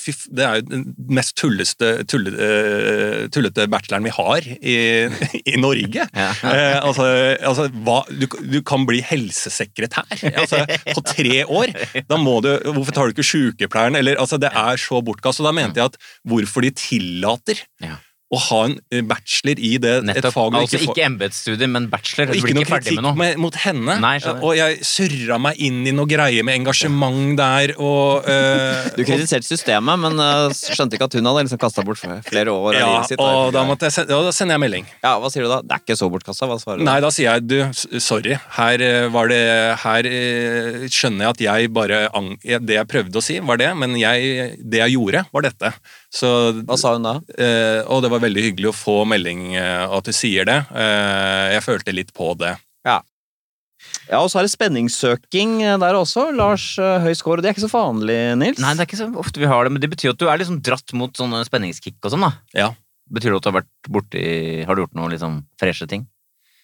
det 0.05 0.45
er 0.45 0.59
jo 0.59 0.65
den 0.69 0.85
mest 1.17 1.35
tulleste, 1.39 1.91
tulle, 2.09 2.33
uh, 2.35 3.25
tullete 3.33 3.67
bacheloren 3.71 4.07
vi 4.07 4.13
har 4.15 4.47
i, 4.55 4.75
i 5.53 5.55
Norge. 5.61 6.07
Ja. 6.07 6.29
Eh, 6.45 6.77
altså, 6.79 7.07
altså 7.39 7.67
hva, 7.85 8.01
du, 8.09 8.27
du 8.27 8.59
kan 8.65 8.85
bli 8.87 9.01
helsesekretær 9.05 10.25
altså, 10.35 10.63
på 10.91 11.05
tre 11.05 11.43
år. 11.45 11.73
Da 12.09 12.19
må 12.21 12.39
du, 12.45 12.51
hvorfor 12.71 12.95
tar 12.95 13.09
du 13.09 13.15
ikke 13.15 13.27
sykepleieren? 13.27 13.97
Eller, 13.99 14.19
altså, 14.21 14.39
det 14.41 14.51
er 14.53 14.81
så 14.81 15.01
bortkast. 15.05 15.41
Og 15.41 15.49
da 15.49 15.55
mente 15.55 15.81
jeg 15.81 15.93
at 15.93 16.01
hvorfor 16.27 16.65
de 16.65 16.73
tillater 16.75 17.65
Ja. 17.83 17.97
Å 18.33 18.39
ha 18.41 18.59
en 18.65 18.73
eh, 18.89 19.03
bachelor 19.05 19.59
i 19.61 19.75
det, 19.81 19.93
et 20.09 20.27
fag 20.33 20.55
altså 20.57 20.79
ikke 20.79 20.95
ikke 20.95 21.05
embetsstudier, 21.05 21.69
men 21.69 21.85
bachelor. 21.91 22.31
og 22.31 22.39
ikke 22.39 22.47
blir 22.47 22.57
noe 22.57 22.67
kritikk 22.71 22.97
med 22.97 23.05
noe. 23.05 23.17
med, 23.19 23.37
mot 23.41 23.57
henne. 23.61 23.97
Nei, 24.01 24.15
og 24.33 24.55
jeg 24.57 24.79
surra 24.87 25.37
meg 25.41 25.59
inn 25.61 25.83
i 25.85 25.93
noe 25.93 26.09
greie 26.09 26.41
med 26.45 26.57
engasjement 26.57 27.35
der, 27.37 27.75
og 27.77 28.25
uh, 28.25 28.87
Du 28.97 29.03
kritiserte 29.05 29.45
systemet, 29.45 30.01
men 30.01 30.17
uh, 30.17 30.49
skjønte 30.49 30.97
ikke 30.97 31.09
at 31.11 31.17
hun 31.19 31.29
hadde 31.29 31.43
liksom 31.45 31.61
kasta 31.61 31.85
bort 31.85 32.01
flere 32.01 32.53
år 32.53 32.79
av 32.79 32.79
livet 32.79 33.11
sitt. 33.13 33.21
og 33.21 33.53
da, 33.53 33.65
måtte 33.69 33.91
jeg 33.91 33.97
sende, 33.99 34.17
ja, 34.17 34.25
da 34.25 34.33
sender 34.33 34.57
jeg 34.57 34.63
melding. 34.65 34.89
Ja, 35.05 35.13
Hva 35.21 35.29
sier 35.33 35.45
du 35.45 35.51
da? 35.51 35.61
Det 35.61 35.77
er 35.77 35.85
ikke 35.85 35.99
så 35.99 36.09
bortkasta. 36.09 36.49
Hva 36.49 36.57
svarer 36.61 36.81
du? 36.81 36.87
Nei, 36.89 36.97
da 37.05 37.13
sier 37.13 37.29
jeg 37.29 37.45
du, 37.45 37.99
sorry. 38.01 38.39
Her 38.57 38.85
var 39.13 39.29
det 39.29 39.43
Her 39.83 40.09
skjønner 40.89 41.27
jeg 41.27 41.35
at 41.35 41.43
jeg 41.45 41.69
bare 41.75 42.05
ang 42.15 42.33
Det 42.41 42.77
jeg 42.77 42.89
prøvde 42.89 43.21
å 43.21 43.23
si, 43.23 43.37
var 43.45 43.61
det, 43.61 43.69
men 43.77 43.93
jeg, 43.99 44.57
det 44.65 44.81
jeg 44.81 44.97
gjorde, 44.97 45.25
var 45.29 45.45
dette. 45.45 45.75
Så 46.15 46.29
Hva 46.63 46.77
sa 46.79 46.93
hun 46.95 47.03
da? 47.03 47.17
eh, 47.35 47.81
Og 47.91 47.99
det 48.05 48.11
var 48.13 48.21
veldig 48.23 48.43
hyggelig 48.45 48.69
å 48.71 48.75
få 48.77 49.01
melding 49.09 49.49
eh, 49.59 49.83
at 49.97 50.07
du 50.07 50.13
sier 50.15 50.47
det. 50.47 50.61
Eh, 50.71 51.49
jeg 51.57 51.65
følte 51.65 51.95
litt 51.95 52.13
på 52.15 52.31
det. 52.39 52.53
Ja, 54.09 54.19
og 54.21 54.29
så 54.31 54.39
er 54.39 54.45
det 54.47 54.53
spenningssøking 54.53 55.57
eh, 55.65 55.75
der 55.81 55.97
også. 55.97 56.27
Lars 56.33 56.63
Høysgaard. 56.77 57.03
høy 57.05 57.13
score. 57.17 57.41
Det 57.43 57.49
er 57.51 57.55
ikke 57.55 57.65
så 57.67 57.71
vanlig, 57.73 58.17
Nils. 58.39 58.61
Nei, 58.61 58.71
det 58.77 58.85
er 58.85 58.89
ikke 58.89 58.99
så 59.01 59.07
ofte 59.21 59.41
vi 59.41 59.49
har 59.49 59.65
det, 59.67 59.73
men 59.75 59.83
det 59.83 59.89
betyr 59.91 60.13
at 60.13 60.21
du 60.21 60.27
er 60.31 60.39
liksom 60.41 60.61
dratt 60.65 60.93
mot 60.97 61.13
sånne 61.17 61.43
spenningskick 61.47 61.97
og 62.05 62.13
sånn, 62.13 62.25
da. 62.25 62.31
Ja. 62.57 62.69
Betyr 63.13 63.33
det 63.35 63.39
at 63.41 63.45
du 63.45 63.49
har 63.51 63.57
vært 63.59 63.89
borti 63.93 64.21
Har 64.65 64.73
du 64.73 64.81
gjort 64.81 64.95
noe 64.97 65.11
liksom 65.11 65.35
freshe 65.61 65.85
ting? 65.91 66.07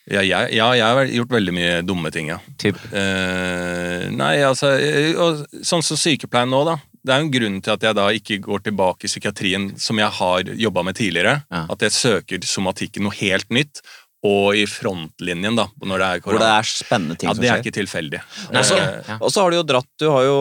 Ja, 0.09 0.23
jeg, 0.25 0.55
ja, 0.57 0.71
jeg 0.73 0.81
har 0.97 1.11
gjort 1.13 1.35
veldig 1.35 1.53
mye 1.53 1.73
dumme 1.85 2.09
ting, 2.13 2.31
ja. 2.33 2.39
Typ. 2.61 2.79
Eh, 2.89 4.07
nei, 4.17 4.31
altså 4.47 4.71
eh, 4.81 5.43
Sånn 5.61 5.85
som 5.85 5.99
sykepleien 6.01 6.49
nå, 6.49 6.63
da. 6.65 6.79
Det 7.01 7.13
er 7.13 7.21
jo 7.21 7.25
en 7.25 7.33
grunn 7.33 7.57
til 7.65 7.73
at 7.73 7.83
jeg 7.87 7.97
da 7.97 8.05
ikke 8.13 8.37
går 8.45 8.63
tilbake 8.67 9.07
i 9.07 9.09
psykiatrien 9.09 9.71
som 9.81 9.97
jeg 9.97 10.13
har 10.19 10.51
jobba 10.65 10.83
med 10.85 10.97
tidligere. 10.99 11.41
Ja. 11.49 11.65
At 11.73 11.81
jeg 11.87 11.95
søker 11.95 12.45
somatikken 12.45 13.07
noe 13.07 13.17
helt 13.17 13.49
nytt. 13.53 13.81
Og 14.21 14.53
i 14.53 14.67
frontlinjen, 14.69 15.55
da. 15.57 15.65
Når 15.81 15.97
det 15.97 16.07
er 16.07 16.19
Hvor 16.21 16.37
det 16.37 16.49
er 16.53 16.67
spennende 16.69 17.17
ting 17.17 17.25
ja, 17.25 17.33
som 17.33 17.41
det 17.41 17.49
er 17.49 17.63
ikke 17.63 17.73
tilfeldig. 17.73 18.21
Eh. 18.21 18.69
Ja. 19.09 19.17
Og 19.17 19.33
så 19.33 19.41
har 19.41 19.49
du 19.49 19.57
jo 19.57 19.65
dratt 19.65 19.89
Du 19.97 20.11
har 20.13 20.27
jo 20.27 20.37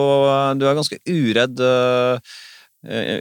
Du 0.61 0.67
er 0.69 0.77
ganske 0.77 0.99
uredd. 1.09 1.63
øh, 1.65 2.19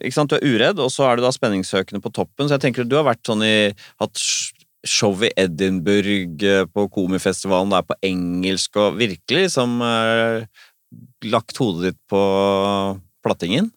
ikke 0.04 0.18
sant? 0.18 0.28
Du 0.28 0.36
er 0.36 0.44
uredd, 0.44 0.78
og 0.84 0.92
så 0.92 1.08
er 1.08 1.16
du 1.16 1.24
da 1.24 1.32
spenningssøkende 1.32 2.04
på 2.04 2.12
toppen. 2.12 2.44
Så 2.44 2.58
jeg 2.58 2.66
tenker 2.66 2.84
du 2.84 2.98
har 3.00 3.08
vært 3.08 3.24
sånn 3.24 3.44
i 3.44 3.72
Hatt 4.02 4.20
show 4.84 5.16
i 5.24 5.32
Edinburgh, 5.36 6.44
på 6.72 6.86
Komifestivalen, 6.92 7.72
der 7.72 7.84
på 7.84 7.96
engelsk, 8.04 8.76
og 8.80 9.00
virkelig 9.00 9.48
liksom 9.48 9.80
lagt 11.28 11.60
hodet 11.60 11.90
ditt 11.90 12.00
på 12.08 12.20
plattingen. 13.24 13.70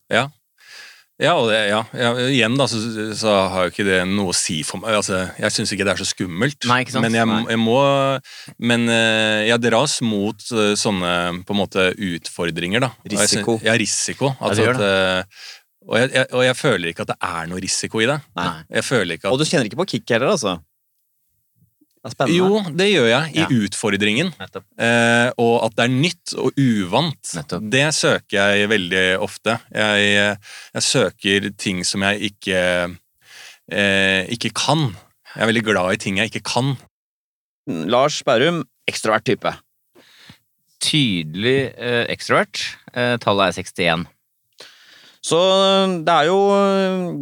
Ja, 1.21 1.35
og 1.37 1.45
det, 1.51 1.59
ja, 1.69 1.83
ja, 1.93 2.09
igjen 2.25 2.55
da, 2.57 2.65
så, 2.67 2.79
så 3.15 3.33
har 3.53 3.67
jo 3.67 3.71
ikke 3.71 3.85
det 3.85 3.99
noe 4.09 4.31
å 4.33 4.35
si 4.35 4.57
for 4.65 4.81
meg. 4.81 4.95
Altså, 4.97 5.19
jeg 5.39 5.53
syns 5.53 5.71
ikke 5.75 5.85
det 5.85 5.93
er 5.93 6.01
så 6.01 6.07
skummelt. 6.09 6.65
Nei, 6.67 6.79
ikke 6.83 6.95
sant? 6.95 7.05
Men 7.05 7.15
jeg, 7.19 7.35
jeg 7.53 7.61
må 7.61 7.75
Men 8.57 8.87
eh, 8.91 9.43
jeg 9.51 9.61
dras 9.61 9.99
mot 10.03 10.41
eh, 10.57 10.73
sånne 10.79 11.13
på 11.45 11.53
en 11.55 11.59
måte 11.61 11.85
utfordringer, 11.93 12.81
da. 12.87 12.89
Og 12.97 13.13
jeg 13.13 13.19
Risiko. 13.21 13.59
syns- 13.59 13.67
Ja, 13.69 13.77
risiko. 13.79 14.31
Ja, 14.33 14.39
Altså 14.49 14.57
det 14.57 14.65
gjør 14.67 14.81
at, 14.81 14.87
eh, 14.89 15.47
og, 15.85 15.95
jeg, 16.01 16.11
jeg, 16.17 16.27
og 16.33 16.43
jeg 16.47 16.57
føler 16.63 16.89
ikke 16.91 17.05
at 17.05 17.13
det 17.13 17.19
er 17.29 17.47
noe 17.53 17.63
risiko 17.69 18.01
i 18.03 18.09
det. 18.09 18.19
Nei. 18.41 18.49
Jeg 18.79 18.87
føler 18.89 19.17
ikke 19.19 19.29
at 19.29 19.33
Og 19.37 19.39
du 19.43 19.45
kjenner 19.47 19.69
ikke 19.69 19.81
på 19.83 19.89
kick 19.93 20.15
heller, 20.17 20.33
altså. 20.33 20.57
Det 22.03 22.11
spennende. 22.11 22.35
Jo, 22.35 22.61
det 22.75 22.87
gjør 22.91 23.05
jeg 23.07 23.35
i 23.35 23.39
Ja. 23.39 23.47
utfordringen. 23.47 24.33
Eh, 24.77 25.29
og 25.39 25.53
at 25.65 25.75
det 25.77 25.85
er 25.85 25.93
nytt 25.93 26.33
og 26.35 26.51
uvant. 26.59 27.31
Nettopp. 27.37 27.69
Det 27.71 27.85
søker 27.95 28.35
jeg 28.57 28.69
veldig 28.69 29.03
ofte. 29.23 29.55
Jeg, 29.71 30.37
jeg 30.75 30.83
søker 30.83 31.49
ting 31.57 31.83
som 31.87 32.03
jeg 32.03 32.33
ikke 32.33 32.59
eh, 33.71 34.27
ikke 34.35 34.51
kan. 34.53 34.89
Jeg 35.35 35.41
er 35.45 35.47
veldig 35.53 35.63
glad 35.63 35.93
i 35.93 36.01
ting 36.03 36.17
jeg 36.19 36.29
ikke 36.33 36.43
kan. 36.43 36.73
Lars 37.87 38.19
Berrum, 38.27 38.65
ekstrovert 38.91 39.23
type. 39.23 39.53
Tydelig 40.83 41.71
eh, 41.79 42.03
ekstrovert. 42.11 42.59
Eh, 42.93 43.15
tallet 43.23 43.53
er 43.55 43.61
61. 43.63 44.03
Så 45.23 45.39
det 46.03 46.13
er 46.13 46.27
jo 46.27 46.39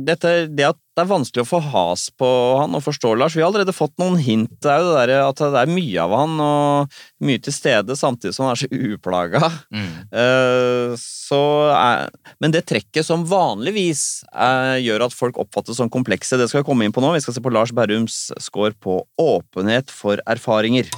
dette, 0.07 0.31
det 0.49 0.71
at 0.71 0.79
det 0.91 1.03
er 1.05 1.07
vanskelig 1.07 1.43
å 1.45 1.47
få 1.47 1.59
has 1.71 2.07
på 2.19 2.27
han 2.59 2.73
og 2.75 2.81
forstå 2.83 3.13
Lars. 3.15 3.35
Vi 3.37 3.43
har 3.43 3.51
allerede 3.51 3.75
fått 3.75 3.93
noen 4.01 4.17
hint. 4.19 4.51
Det 4.59 4.71
er 4.73 4.81
jo 4.81 4.89
det 4.89 5.03
der 5.07 5.23
at 5.23 5.39
det 5.39 5.59
er 5.61 5.71
mye 5.71 6.03
av 6.03 6.15
han 6.17 6.33
og 6.43 6.97
mye 7.23 7.41
til 7.45 7.55
stede, 7.55 7.95
samtidig 7.95 8.33
som 8.35 8.47
han 8.47 8.57
er 8.57 8.61
så 8.63 8.69
uplaga. 8.91 9.51
Mm. 9.71 9.91
Uh, 10.11 10.97
så 10.99 11.41
er, 11.77 12.09
men 12.43 12.55
det 12.55 12.65
trekket 12.69 13.07
som 13.07 13.23
vanligvis 13.29 14.25
uh, 14.33 14.75
gjør 14.81 15.07
at 15.07 15.15
folk 15.15 15.39
oppfattes 15.45 15.79
som 15.79 15.91
komplekse, 15.93 16.39
det 16.41 16.49
skal 16.51 16.65
vi 16.65 16.69
komme 16.73 16.89
inn 16.89 16.95
på 16.95 17.03
nå. 17.05 17.13
Vi 17.15 17.23
skal 17.23 17.37
se 17.37 17.45
på 17.45 17.53
Lars 17.53 17.71
Berrums 17.75 18.25
score 18.41 18.73
på 18.75 18.99
åpenhet 19.21 19.93
for 19.93 20.19
erfaringer. 20.25 20.89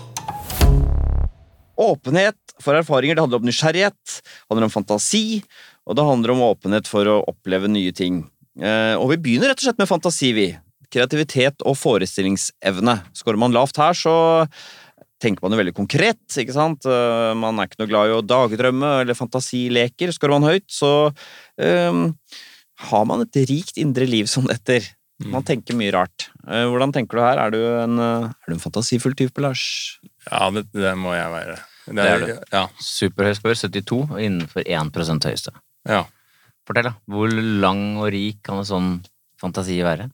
Åpenhet 1.84 2.38
for 2.62 2.78
erfaringer 2.78 3.18
det 3.18 3.24
handler 3.24 3.42
om 3.42 3.48
nysgjerrighet, 3.48 4.18
handler 4.50 4.68
om 4.68 4.74
fantasi, 4.74 5.42
og 5.84 5.98
det 5.98 6.06
handler 6.08 6.34
om 6.36 6.46
åpenhet 6.52 6.88
for 6.90 7.08
å 7.12 7.18
oppleve 7.28 7.70
nye 7.72 7.92
ting. 7.96 8.24
Eh, 8.60 8.94
og 9.00 9.10
vi 9.12 9.18
begynner 9.26 9.52
rett 9.52 9.60
og 9.64 9.68
slett 9.68 9.82
med 9.82 9.90
fantasi, 9.90 10.32
vi. 10.38 10.48
Kreativitet 10.94 11.64
og 11.66 11.76
forestillingsevne. 11.80 13.00
Skårer 13.18 13.40
man 13.42 13.56
lavt 13.56 13.80
her, 13.82 13.98
så 13.98 14.14
tenker 15.24 15.44
man 15.46 15.56
jo 15.56 15.62
veldig 15.62 15.76
konkret, 15.78 16.22
ikke 16.40 16.56
sant? 16.56 16.86
Eh, 16.86 17.34
Man 17.40 17.60
er 17.60 17.70
ikke 17.70 17.82
noe 17.84 17.92
glad 17.92 18.12
i 18.12 18.18
å 18.18 18.24
dagdrømme 18.26 18.92
eller 19.04 19.18
fantasileker. 19.18 20.12
Skårer 20.16 20.38
man 20.38 20.50
høyt, 20.52 20.68
så 20.72 20.92
eh, 21.58 22.04
har 22.90 23.06
man 23.10 23.26
et 23.26 23.42
rikt 23.50 23.80
indre 23.82 24.08
liv 24.10 24.30
som 24.32 24.48
dette. 24.50 24.82
Man 25.24 25.46
tenker 25.48 25.78
mye 25.80 25.94
rart. 25.96 26.30
Eh, 26.48 26.66
hvordan 26.68 26.92
tenker 26.96 27.20
du 27.20 27.24
her? 27.24 27.40
Er 27.40 27.54
du 27.54 27.60
en, 27.64 28.00
er 28.04 28.50
du 28.50 28.56
en 28.58 28.64
fantasifull 28.64 29.16
type, 29.18 29.40
Lars? 29.44 29.64
Ja, 30.30 30.50
det, 30.54 30.68
det 30.76 30.96
må 31.00 31.14
jeg 31.16 31.32
være. 31.32 31.60
Det 31.88 31.96
Det 32.00 32.08
er 32.08 32.22
du. 32.24 32.34
Ja, 32.54 32.64
Superhøy 32.80 33.36
score, 33.38 33.56
72, 33.60 34.02
og 34.10 34.20
innenfor 34.22 34.64
1 34.68 35.28
høyeste. 35.28 35.52
Ja. 35.90 36.04
Fortell, 36.68 36.90
da. 36.90 36.94
Hvor 37.12 37.32
lang 37.34 37.86
og 38.00 38.12
rik 38.14 38.40
kan 38.46 38.62
en 38.62 38.68
sånn 38.68 38.92
fantasi 39.42 39.82
være? 39.84 40.08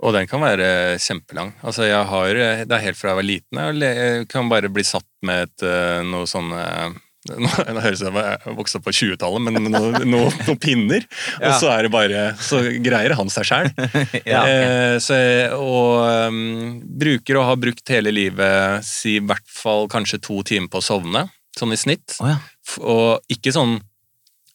Og 0.00 0.14
den 0.16 0.28
kan 0.30 0.40
være 0.40 0.96
kjempelang. 1.02 1.52
Altså, 1.66 1.84
jeg 1.88 2.08
har, 2.08 2.38
det 2.64 2.72
er 2.72 2.84
helt 2.86 2.96
fra 2.96 3.12
jeg 3.12 3.20
var 3.20 3.26
liten. 3.26 3.62
Jeg 3.82 4.28
kan 4.32 4.48
bare 4.48 4.70
bli 4.72 4.84
satt 4.86 5.08
med 5.26 5.48
et, 5.48 5.64
eh, 5.66 6.00
noe 6.08 6.28
sånn 6.30 6.54
eh, 6.56 6.94
nå 7.28 7.36
nå 7.44 7.82
høres 7.84 8.00
det 8.00 8.08
ut 8.08 8.14
som 8.14 8.16
jeg 8.16 8.54
vokste 8.56 8.78
opp 8.78 8.86
på 8.86 8.94
20-tallet, 8.96 9.42
men 9.44 9.66
noen 9.68 10.06
no, 10.12 10.22
no 10.46 10.54
pinner. 10.60 11.04
Og 11.36 11.52
så 11.60 11.68
er 11.74 11.84
det 11.84 11.92
bare 11.92 12.22
Så 12.40 12.62
greier 12.80 13.12
han 13.18 13.32
seg 13.32 13.48
sjæl. 13.50 13.68
Ja. 14.30 14.40
Eh, 14.46 15.52
og 15.56 16.00
um, 16.30 16.80
bruker 17.00 17.40
og 17.40 17.48
har 17.50 17.60
brukt 17.60 17.92
hele 17.92 18.12
livet 18.14 18.86
si 18.86 19.18
i 19.18 19.24
hvert 19.24 19.44
fall 19.52 19.88
kanskje 19.90 20.20
to 20.22 20.40
timer 20.46 20.70
på 20.72 20.80
å 20.80 20.84
sovne, 20.84 21.26
sånn 21.58 21.74
i 21.74 21.78
snitt. 21.80 22.16
Oh, 22.22 22.30
ja. 22.30 22.38
Og 22.80 23.32
ikke 23.32 23.52
sånn 23.52 23.78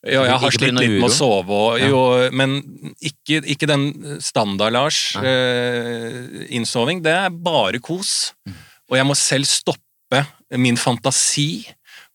ja, 0.06 0.24
jeg 0.28 0.39
har 0.44 0.54
slitt 0.54 0.76
litt 0.78 0.96
med 1.00 1.08
å 1.08 1.13
sove, 1.13 1.50
og, 1.50 1.80
Ja. 1.82 1.88
jo, 1.89 2.02
men 2.32 2.60
ikke, 3.02 3.41
ikke 3.56 3.68
den 3.70 3.88
standard-Lars 4.22 5.15
eh, 5.18 6.46
innsoving. 6.56 7.02
Det 7.06 7.13
er 7.13 7.30
bare 7.34 7.82
kos. 7.84 8.34
Mm. 8.46 8.60
Og 8.91 8.98
jeg 9.00 9.08
må 9.10 9.15
selv 9.18 9.50
stoppe 9.50 10.22
min 10.62 10.78
fantasi 10.78 11.65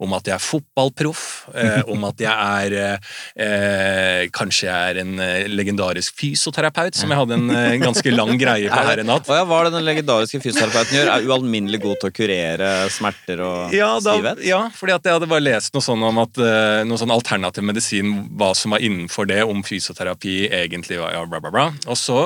om 0.00 0.14
at 0.16 0.24
jeg 0.30 0.34
er 0.38 0.40
fotballproff, 0.42 1.22
eh, 1.54 1.82
om 1.92 2.04
at 2.08 2.22
jeg 2.24 2.32
er 2.32 2.76
eh, 2.80 3.10
eh, 3.44 4.28
Kanskje 4.32 4.66
jeg 4.68 4.94
er 4.94 5.00
en 5.02 5.18
eh, 5.20 5.46
legendarisk 5.50 6.14
fysioterapeut, 6.20 6.96
som 6.96 7.10
jeg 7.12 7.18
hadde 7.20 7.36
en 7.36 7.50
eh, 7.54 7.76
ganske 7.82 8.12
lang 8.14 8.32
greie 8.40 8.70
på 8.72 8.80
her 8.88 9.02
i 9.02 9.06
natt. 9.06 9.28
Hva 9.28 9.44
er 9.60 9.68
det 9.68 9.74
den 9.76 9.86
legendariske 9.88 10.40
fysioterapeuten 10.42 10.96
gjør? 10.98 11.10
Er 11.14 11.28
ualminnelig 11.28 11.80
god 11.84 12.00
til 12.00 12.10
å 12.10 12.14
kurere 12.16 12.70
smerter 12.94 13.42
og 13.44 13.74
Ja, 13.76 13.90
da, 14.00 14.14
stivhet? 14.16 14.42
ja, 14.48 14.60
fordi 14.76 14.96
jeg 14.96 15.14
hadde 15.18 15.28
bare 15.30 15.44
lest 15.46 15.74
noe 15.76 15.84
sånn 15.84 16.02
om 16.08 16.22
at 16.24 16.40
noe 16.88 17.00
sånn 17.00 17.12
alternativ 17.14 17.64
medisin, 17.66 18.14
hva 18.40 18.52
som 18.56 18.72
var 18.74 18.80
innenfor 18.84 19.28
det, 19.30 19.42
om 19.44 19.62
fysioterapi 19.66 20.36
egentlig 20.62 21.00
var 21.00 21.12
ja, 21.16 21.24
bla, 21.28 21.40
bla, 21.44 21.52
bla. 21.54 21.66
Og 21.90 21.98
så 22.00 22.16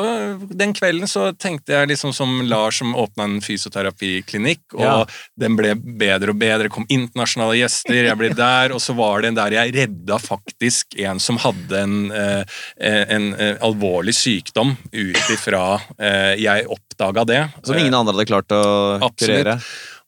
den 0.50 0.74
kvelden 0.76 1.10
så 1.10 1.30
tenkte 1.34 1.74
jeg 1.74 1.90
liksom 1.94 2.14
som 2.16 2.38
Lars 2.48 2.78
som 2.82 2.94
åpna 2.98 3.26
en 3.28 3.40
fysioterapiklinikk, 3.44 4.62
og 4.74 4.80
Ja. 4.84 5.04
den 5.38 5.56
ble 5.56 5.74
bedre 5.74 6.30
og 6.34 6.38
bedre, 6.40 6.68
kom 6.70 6.86
internasjonale 6.88 7.63
gjester, 7.64 8.00
jeg 8.08 8.18
ble 8.20 8.30
der, 8.36 8.74
og 8.74 8.82
så 8.82 8.94
var 8.96 9.22
det 9.22 9.32
en 9.32 9.38
der 9.38 9.56
jeg 9.56 9.74
redda 9.76 10.18
faktisk 10.22 10.96
en 11.04 11.22
som 11.22 11.40
hadde 11.42 11.80
en, 11.80 11.96
eh, 12.14 12.60
en, 12.78 13.32
eh, 13.34 13.56
alvorlig 13.64 14.14
sykdom 14.16 14.76
ut 14.92 15.32
ifra 15.34 15.64
eh, 15.98 16.34
jeg 16.42 16.68
oppdaga 16.70 17.26
det. 17.28 17.42
Som 17.64 17.80
ingen 17.80 17.94
andre 17.94 18.14
hadde 18.14 18.30
klart 18.30 18.54
å 18.54 18.62
Absolutt. 19.00 19.18
kurere? 19.24 19.58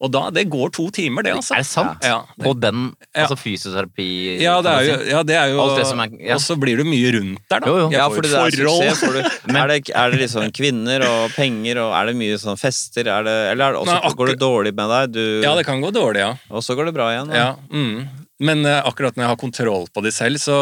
Og 0.05 0.11
da, 0.13 0.27
det 0.29 0.43
går 0.53 0.69
to 0.77 0.91
timer, 0.93 1.25
det, 1.25 1.33
altså. 1.39 1.55
Er 1.57 1.63
det 1.65 1.67
sant? 1.71 2.03
Ja, 2.05 2.19
det- 2.37 2.45
På 2.45 2.53
den 2.61 2.81
altså 3.17 3.37
fysioterapi 3.41 4.41
Ja, 4.43 4.59
det 4.61 4.73
er 4.73 4.83
jo, 4.85 4.97
ja, 5.09 5.23
det 5.25 5.37
er 5.41 5.49
jo 5.55 5.61
Alt 5.63 5.79
det 5.81 5.87
som 5.89 6.01
er- 6.05 6.11
ja. 6.21 6.35
Og 6.35 6.41
så 6.45 6.57
blir 6.61 6.77
du 6.77 6.85
mye 6.85 7.13
rundt 7.17 7.41
der, 7.49 7.61
da. 7.61 7.67
Jo, 7.67 7.79
jo. 7.79 7.91
Ja, 7.95 8.09
for 8.11 8.17
fordi 8.21 8.29
det 8.29 8.37
er 8.37 8.51
suksess. 8.51 9.01
Du, 9.01 9.57
er, 9.57 9.67
det, 9.73 9.91
er 9.95 10.11
det 10.13 10.21
liksom 10.21 10.53
kvinner 10.53 11.01
og 11.09 11.31
penger, 11.33 11.81
og 11.81 11.95
er 11.97 12.07
det 12.13 12.17
mye 12.21 12.37
sånn 12.37 12.61
fester? 12.61 13.09
Er 13.09 13.25
det, 13.25 13.37
eller 13.55 13.65
er 13.71 13.73
det 13.73 13.81
også, 13.87 13.97
Nei, 14.03 14.13
går 14.21 14.27
det 14.35 14.39
dårlig 14.45 14.75
med 14.77 14.93
deg, 14.93 15.13
du, 15.17 15.25
Ja, 15.47 15.55
det 15.57 15.65
kan 15.65 15.81
gå 15.81 15.91
dårlig, 15.97 16.21
ja. 16.27 16.35
og 16.51 16.61
så 16.63 16.77
går 16.77 16.91
det 16.93 16.95
bra 17.01 17.09
igjen? 17.17 17.33
da? 17.33 17.35
ja 17.35 17.51
mm. 17.73 18.09
Men 18.39 18.67
eh, 18.69 18.83
akkurat 18.85 19.17
når 19.17 19.23
jeg 19.25 19.29
har 19.33 19.37
kontroll 19.41 19.87
på 19.97 20.03
de 20.05 20.11
selv, 20.13 20.37
så 20.37 20.53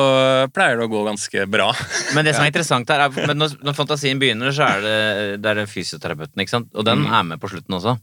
eh, 0.44 0.46
pleier 0.54 0.78
det 0.78 0.86
å 0.86 0.92
gå 0.94 1.00
ganske 1.10 1.42
bra. 1.50 1.72
Men 2.14 2.22
det 2.24 2.36
som 2.36 2.44
er 2.46 2.52
interessant 2.54 2.86
her, 2.88 3.02
er 3.08 3.26
men 3.26 3.34
når, 3.42 3.56
når 3.66 3.74
fantasien 3.74 4.20
begynner, 4.22 4.54
så 4.54 4.62
er 4.76 4.84
det, 4.84 5.42
det 5.42 5.56
er 5.58 5.66
fysioterapeuten, 5.66 6.38
ikke 6.38 6.54
sant? 6.54 6.68
Og 6.78 6.86
den 6.86 7.02
Mm. 7.02 7.10
er 7.18 7.22
med 7.34 7.40
på 7.42 7.50
slutten 7.50 7.74
også. 7.74 7.96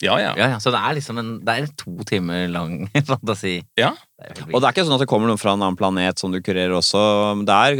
Ja, 0.00 0.14
ja. 0.22 0.32
Ja, 0.38 0.46
ja, 0.54 0.58
så 0.62 0.70
det 0.70 0.78
er 0.78 0.94
liksom 0.94 1.18
en 1.18 1.30
Det 1.42 1.48
er 1.54 1.64
en 1.64 1.72
to 1.80 2.04
timer 2.06 2.46
lang 2.54 2.86
fantasi. 3.08 3.56
Ja. 3.76 3.92
Det 4.18 4.44
Og 4.54 4.60
det 4.62 4.68
er 4.68 4.72
ikke 4.76 4.84
sånn 4.86 4.94
at 4.94 5.02
det 5.02 5.08
kommer 5.10 5.26
noen 5.30 5.40
fra 5.42 5.52
en 5.56 5.62
annen 5.64 5.78
planet 5.78 6.18
som 6.22 6.30
du 6.34 6.38
kurerer 6.40 6.70
også. 6.78 7.00
Det 7.46 7.56
er, 7.56 7.74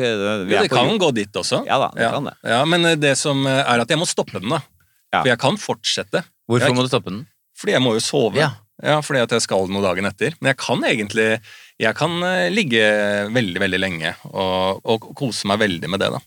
vi 0.49 0.55
Ja, 0.55 0.59
er 0.59 0.67
det 0.67 0.73
kan 0.73 0.89
jord- 0.91 1.01
gå 1.05 1.13
dit 1.21 1.39
også. 1.39 1.63
Ja 1.69 1.79
da, 1.79 1.91
det 1.95 2.03
ja. 2.03 2.11
kan 2.17 2.25
det. 2.31 2.35
Ja, 2.43 2.65
men 2.67 2.85
eh, 2.91 2.97
det 2.99 3.15
som 3.19 3.47
eh, 3.47 3.63
er 3.63 3.85
at 3.85 3.89
jeg 3.95 3.99
må 4.03 4.07
stoppe 4.11 4.41
den, 4.41 4.51
da. 4.51 4.61
Ja. 5.15 5.23
For 5.23 5.31
jeg 5.31 5.39
kan 5.47 5.57
fortsette. 5.63 6.25
Hvorfor 6.51 6.67
jeg- 6.67 6.77
må 6.77 6.83
du 6.83 6.91
stoppe 6.91 7.11
den? 7.15 7.23
Fordi 7.59 7.73
jeg 7.77 7.83
må 7.83 7.95
jo 7.95 8.03
sove. 8.03 8.37
Ja. 8.39 8.51
Ja, 8.85 9.01
fordi 9.03 9.25
at 9.25 9.33
jeg 9.35 9.43
skal 9.43 9.67
noe 9.73 9.83
dagen 9.83 10.07
etter. 10.07 10.37
Men 10.39 10.53
jeg 10.53 10.59
kan 10.63 10.85
egentlig 10.87 11.27
Jeg 11.79 11.95
kan 11.99 12.15
eh, 12.27 12.49
ligge 12.51 12.83
veldig, 13.35 13.61
veldig 13.63 13.79
lenge 13.79 14.13
og, 14.31 14.81
og 14.83 15.09
kose 15.19 15.47
meg 15.51 15.61
veldig 15.63 15.91
med 15.91 16.03
det, 16.03 16.09
da. 16.15 16.23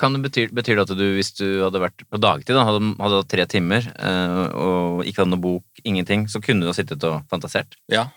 Kan 0.00 0.16
det 0.16 0.26
bety, 0.26 0.48
betyr 0.52 0.76
det 0.80 0.84
at 0.88 0.96
du, 0.98 1.06
hvis 1.16 1.32
du 1.38 1.46
hadde 1.62 1.80
vært 1.80 2.04
på 2.08 2.20
dagtid, 2.20 2.52
da, 2.56 2.66
hadde, 2.68 2.90
hadde 3.00 3.22
hatt 3.22 3.30
tre 3.32 3.46
timer 3.48 3.88
eh, 3.94 4.42
og 4.52 5.06
ikke 5.08 5.22
hadde 5.22 5.32
noe 5.32 5.44
bok, 5.46 5.64
ingenting, 5.84 6.26
så 6.28 6.42
kunne 6.44 6.64
du 6.64 6.68
ha 6.68 6.76
sittet 6.76 7.04
og 7.08 7.24
fantasert? 7.32 7.78
Ja. 7.92 8.10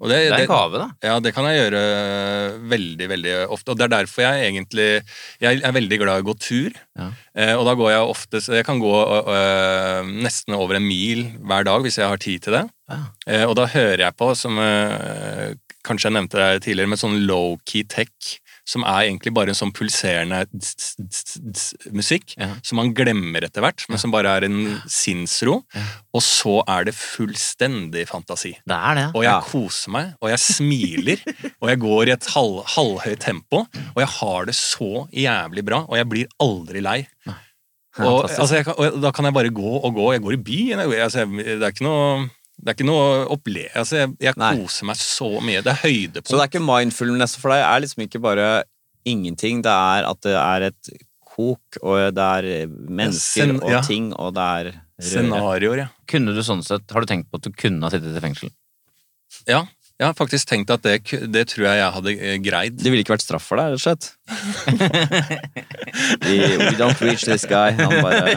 Og 0.00 0.08
det, 0.08 0.16
Det 0.32 0.36
er 0.36 0.44
en 0.46 0.50
gave, 0.50 0.78
da. 0.80 0.86
ja, 1.04 1.16
det 1.22 1.30
kan 1.36 1.46
jeg 1.46 1.58
gjøre 1.58 1.80
veldig, 2.70 3.08
veldig 3.10 3.34
ofte. 3.54 3.74
Og 3.74 3.78
det 3.78 3.84
er 3.86 3.92
derfor 3.92 4.24
jeg 4.24 4.46
egentlig 4.48 4.86
Jeg 5.42 5.60
er 5.60 5.74
veldig 5.76 5.98
glad 6.00 6.18
i 6.18 6.24
å 6.24 6.28
gå 6.30 6.34
tur. 6.40 6.78
Ja. 6.98 7.10
Eh, 7.36 7.52
og 7.58 7.66
da 7.68 7.74
går 7.78 7.92
jeg 7.92 8.08
ofte 8.14 8.40
Jeg 8.56 8.66
kan 8.66 8.80
gå 8.82 8.94
øh, 8.94 10.08
nesten 10.24 10.56
over 10.56 10.78
en 10.78 10.86
mil 10.86 11.26
hver 11.44 11.68
dag 11.68 11.84
hvis 11.84 12.00
jeg 12.00 12.08
har 12.08 12.22
tid 12.22 12.46
til 12.46 12.56
det. 12.56 12.64
Ja. 12.92 13.00
Eh, 13.26 13.44
og 13.48 13.56
da 13.58 13.66
hører 13.72 14.06
jeg 14.06 14.16
på, 14.20 14.30
som 14.38 14.58
eh, 14.62 15.54
kanskje 15.86 16.10
jeg 16.10 16.16
nevnte 16.18 16.38
det 16.40 16.62
tidligere, 16.68 16.92
med 16.92 17.00
sånn 17.02 17.22
low-key 17.26 17.84
tech. 17.88 18.38
Som 18.62 18.84
er 18.86 19.08
egentlig 19.08 19.32
bare 19.34 19.50
en 19.50 19.56
sånn 19.58 19.72
pulserende 19.74 20.44
musikk 21.90 22.34
Ja. 22.38 22.52
som 22.62 22.78
man 22.78 22.92
glemmer 22.94 23.42
etter 23.42 23.60
hvert, 23.64 23.82
men 23.90 23.98
som 23.98 24.12
bare 24.14 24.30
er 24.38 24.44
en 24.46 24.80
sinnsro. 24.86 25.64
Og 26.14 26.22
så 26.22 26.60
er 26.70 26.84
det 26.86 26.94
fullstendig 26.94 28.04
fantasi. 28.06 28.52
Det 28.64 28.76
er 28.78 28.94
det. 29.00 29.06
Og 29.18 29.24
jeg 29.26 29.42
koser 29.50 29.90
meg, 29.90 30.12
og 30.22 30.30
jeg 30.30 30.38
smiler, 30.44 31.24
og 31.60 31.68
jeg 31.72 31.80
går 31.82 32.06
i 32.06 32.14
et 32.14 32.28
halv, 32.36 32.60
halvhøyt 32.76 33.24
tempo, 33.26 33.64
og 33.66 33.98
jeg 34.04 34.10
har 34.20 34.46
det 34.46 34.54
så 34.58 35.08
jævlig 35.10 35.64
bra, 35.66 35.82
og 35.88 35.98
jeg 35.98 36.08
blir 36.12 36.30
aldri 36.38 36.84
lei. 36.86 37.00
Og, 37.98 38.22
altså, 38.30 38.62
kan, 38.64 38.78
og 38.78 39.02
da 39.02 39.10
kan 39.12 39.26
jeg 39.28 39.34
bare 39.36 39.50
gå 39.52 39.72
og 39.84 39.90
gå. 39.98 40.06
Jeg 40.14 40.22
går 40.24 40.32
i 40.38 40.44
byen. 40.46 40.78
Jeg, 40.80 41.02
altså, 41.04 41.26
det 41.28 41.58
er 41.60 41.74
ikke 41.74 41.84
noe 41.84 42.30
det 42.62 42.70
er 42.70 42.76
ikke 42.76 42.86
noe 42.86 43.06
opple... 43.34 43.64
Altså, 43.74 44.04
jeg 44.04 44.12
jeg 44.22 44.36
koser 44.38 44.86
meg 44.86 44.98
så 45.00 45.30
mye. 45.42 45.62
Det 45.66 45.72
er 45.72 45.80
høydepunkt. 45.82 46.28
Så 46.30 46.36
det 46.38 46.44
er 46.44 46.50
ikke 46.52 46.62
mindfulness 46.62 47.34
for 47.40 47.50
deg? 47.50 47.62
Det 47.64 47.70
er 47.72 47.82
liksom 47.82 48.04
ikke 48.06 48.20
bare 48.22 48.50
ingenting, 49.08 49.64
det 49.66 49.72
er 49.72 50.06
at 50.06 50.20
det 50.22 50.36
er 50.38 50.68
et 50.68 50.92
kok, 51.32 51.78
og 51.82 52.14
det 52.14 52.28
er 52.38 52.70
mennesker 52.70 53.48
Sen- 53.50 53.58
og 53.58 53.72
ja. 53.72 53.80
ting, 53.82 54.12
og 54.14 54.34
det 54.36 54.46
er 54.46 54.70
røre. 54.70 55.08
Scenarioer, 55.08 55.82
ja. 55.82 55.88
Kunne 56.06 56.34
du 56.36 56.42
sånn 56.46 56.62
sett, 56.62 56.84
Har 56.92 57.02
du 57.02 57.10
tenkt 57.10 57.30
på 57.32 57.40
at 57.40 57.48
du 57.48 57.50
kunne 57.56 57.82
ha 57.82 57.90
sittet 57.90 58.14
i 58.14 58.22
fengsel? 58.22 58.52
Ja, 59.48 59.64
Jeg 60.02 60.08
har 60.08 60.16
faktisk 60.18 60.48
tenkt 60.50 60.66
at 60.74 60.82
det, 60.82 60.96
det 61.30 61.44
tror 61.52 61.62
jeg 61.68 61.76
jeg 61.78 61.90
hadde 61.94 62.12
eh, 62.18 62.38
greid. 62.42 62.74
Det 62.82 62.90
ville 62.90 63.04
ikke 63.04 63.12
vært 63.14 63.22
straff 63.22 63.44
for 63.46 63.54
deg, 63.60 63.70
rett 63.70 63.78
og 63.78 63.82
slett. 63.84 64.04
we, 66.26 66.34
we 66.58 66.74
don't 66.80 66.98
reach 67.04 67.22
this 67.28 67.44
guy. 67.46 67.70
Han 67.78 68.02
bare 68.02 68.34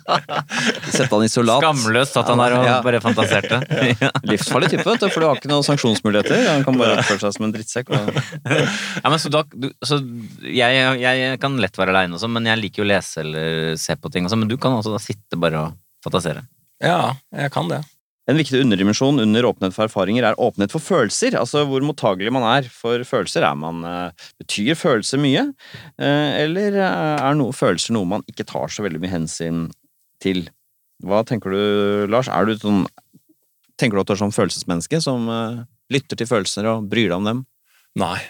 Sette 0.94 1.10
han 1.12 1.26
isolat. 1.26 1.60
Skamløst 1.60 2.16
at 2.16 2.24
han 2.32 2.40
er 2.46 2.52
og 2.56 2.64
Ja. 2.70 2.78
bare 2.86 3.00
fantaserte. 3.04 3.58
Ja. 4.00 4.08
Livsfarlig 4.24 4.70
type, 4.72 4.86
vet 4.86 5.00
du, 5.02 5.08
for 5.12 5.20
du 5.20 5.26
har 5.28 5.36
ikke 5.36 5.50
noen 5.50 5.64
sanksjonsmuligheter. 5.66 6.46
Han 6.48 6.64
kan 6.64 6.78
bare 6.80 6.96
oppføre 7.02 7.20
seg 7.26 7.32
som 7.36 7.44
en 7.48 7.52
drittsekk. 7.52 7.90
Og... 7.92 8.00
Ja, 8.48 9.08
men 9.12 9.18
så 9.20 9.28
da, 9.34 9.42
du, 9.52 9.68
så 9.84 9.98
jeg, 10.46 10.70
jeg 11.02 11.36
kan 11.42 11.58
lett 11.60 11.76
være 11.76 11.92
aleine 11.92 12.14
også, 12.16 12.28
men 12.32 12.46
jeg 12.48 12.56
liker 12.62 12.80
jo 12.82 12.86
å 12.88 12.92
lese 12.94 13.20
eller 13.26 13.76
se 13.80 13.92
på 14.00 14.08
ting 14.14 14.24
også. 14.28 14.38
Men 14.40 14.48
du 14.48 14.56
kan 14.62 14.72
også 14.78 14.94
da 14.96 15.00
sitte 15.02 15.36
bare 15.40 15.60
og 15.66 15.70
fantasere. 16.06 16.42
Ja, 16.80 17.10
jeg 17.36 17.52
kan 17.52 17.68
det. 17.68 17.82
En 18.30 18.38
viktig 18.38 18.60
underdimensjon 18.62 19.18
under 19.18 19.46
åpenhet 19.48 19.74
for 19.74 19.88
erfaringer 19.88 20.26
er 20.28 20.38
åpenhet 20.38 20.70
for 20.70 20.82
følelser. 20.84 21.34
Altså 21.40 21.64
hvor 21.66 21.82
mottagelig 21.82 22.30
man 22.34 22.44
er 22.46 22.68
for 22.70 23.02
følelser. 23.06 23.42
Er 23.42 23.56
man, 23.58 23.82
eh, 23.84 24.28
betyr 24.38 24.78
følelser 24.78 25.18
mye, 25.18 25.48
Eh, 26.00 26.30
eller 26.44 26.76
eh, 26.78 27.20
er 27.26 27.34
noe, 27.36 27.52
følelser 27.52 27.92
noe 27.92 28.06
man 28.08 28.22
ikke 28.30 28.46
tar 28.46 28.70
så 28.72 28.84
veldig 28.86 29.00
mye 29.02 29.12
hensyn 29.12 29.70
til? 30.22 30.48
Hva 31.02 31.24
tenker 31.26 31.50
du, 31.50 32.06
Lars? 32.12 32.28
Er 32.28 32.46
du 32.46 32.54
sånn, 32.56 32.86
tenker 33.80 33.96
du 33.98 34.02
at 34.04 34.10
du 34.10 34.14
er 34.14 34.20
sånn 34.22 34.36
følelsesmenneske 34.36 35.00
som 35.02 35.26
lytter 35.90 36.16
til 36.16 36.28
følelser 36.28 36.68
og 36.70 36.88
bryr 36.88 37.08
deg 37.08 37.16
om 37.18 37.28
dem? 37.28 37.42
Nei. 37.98 38.20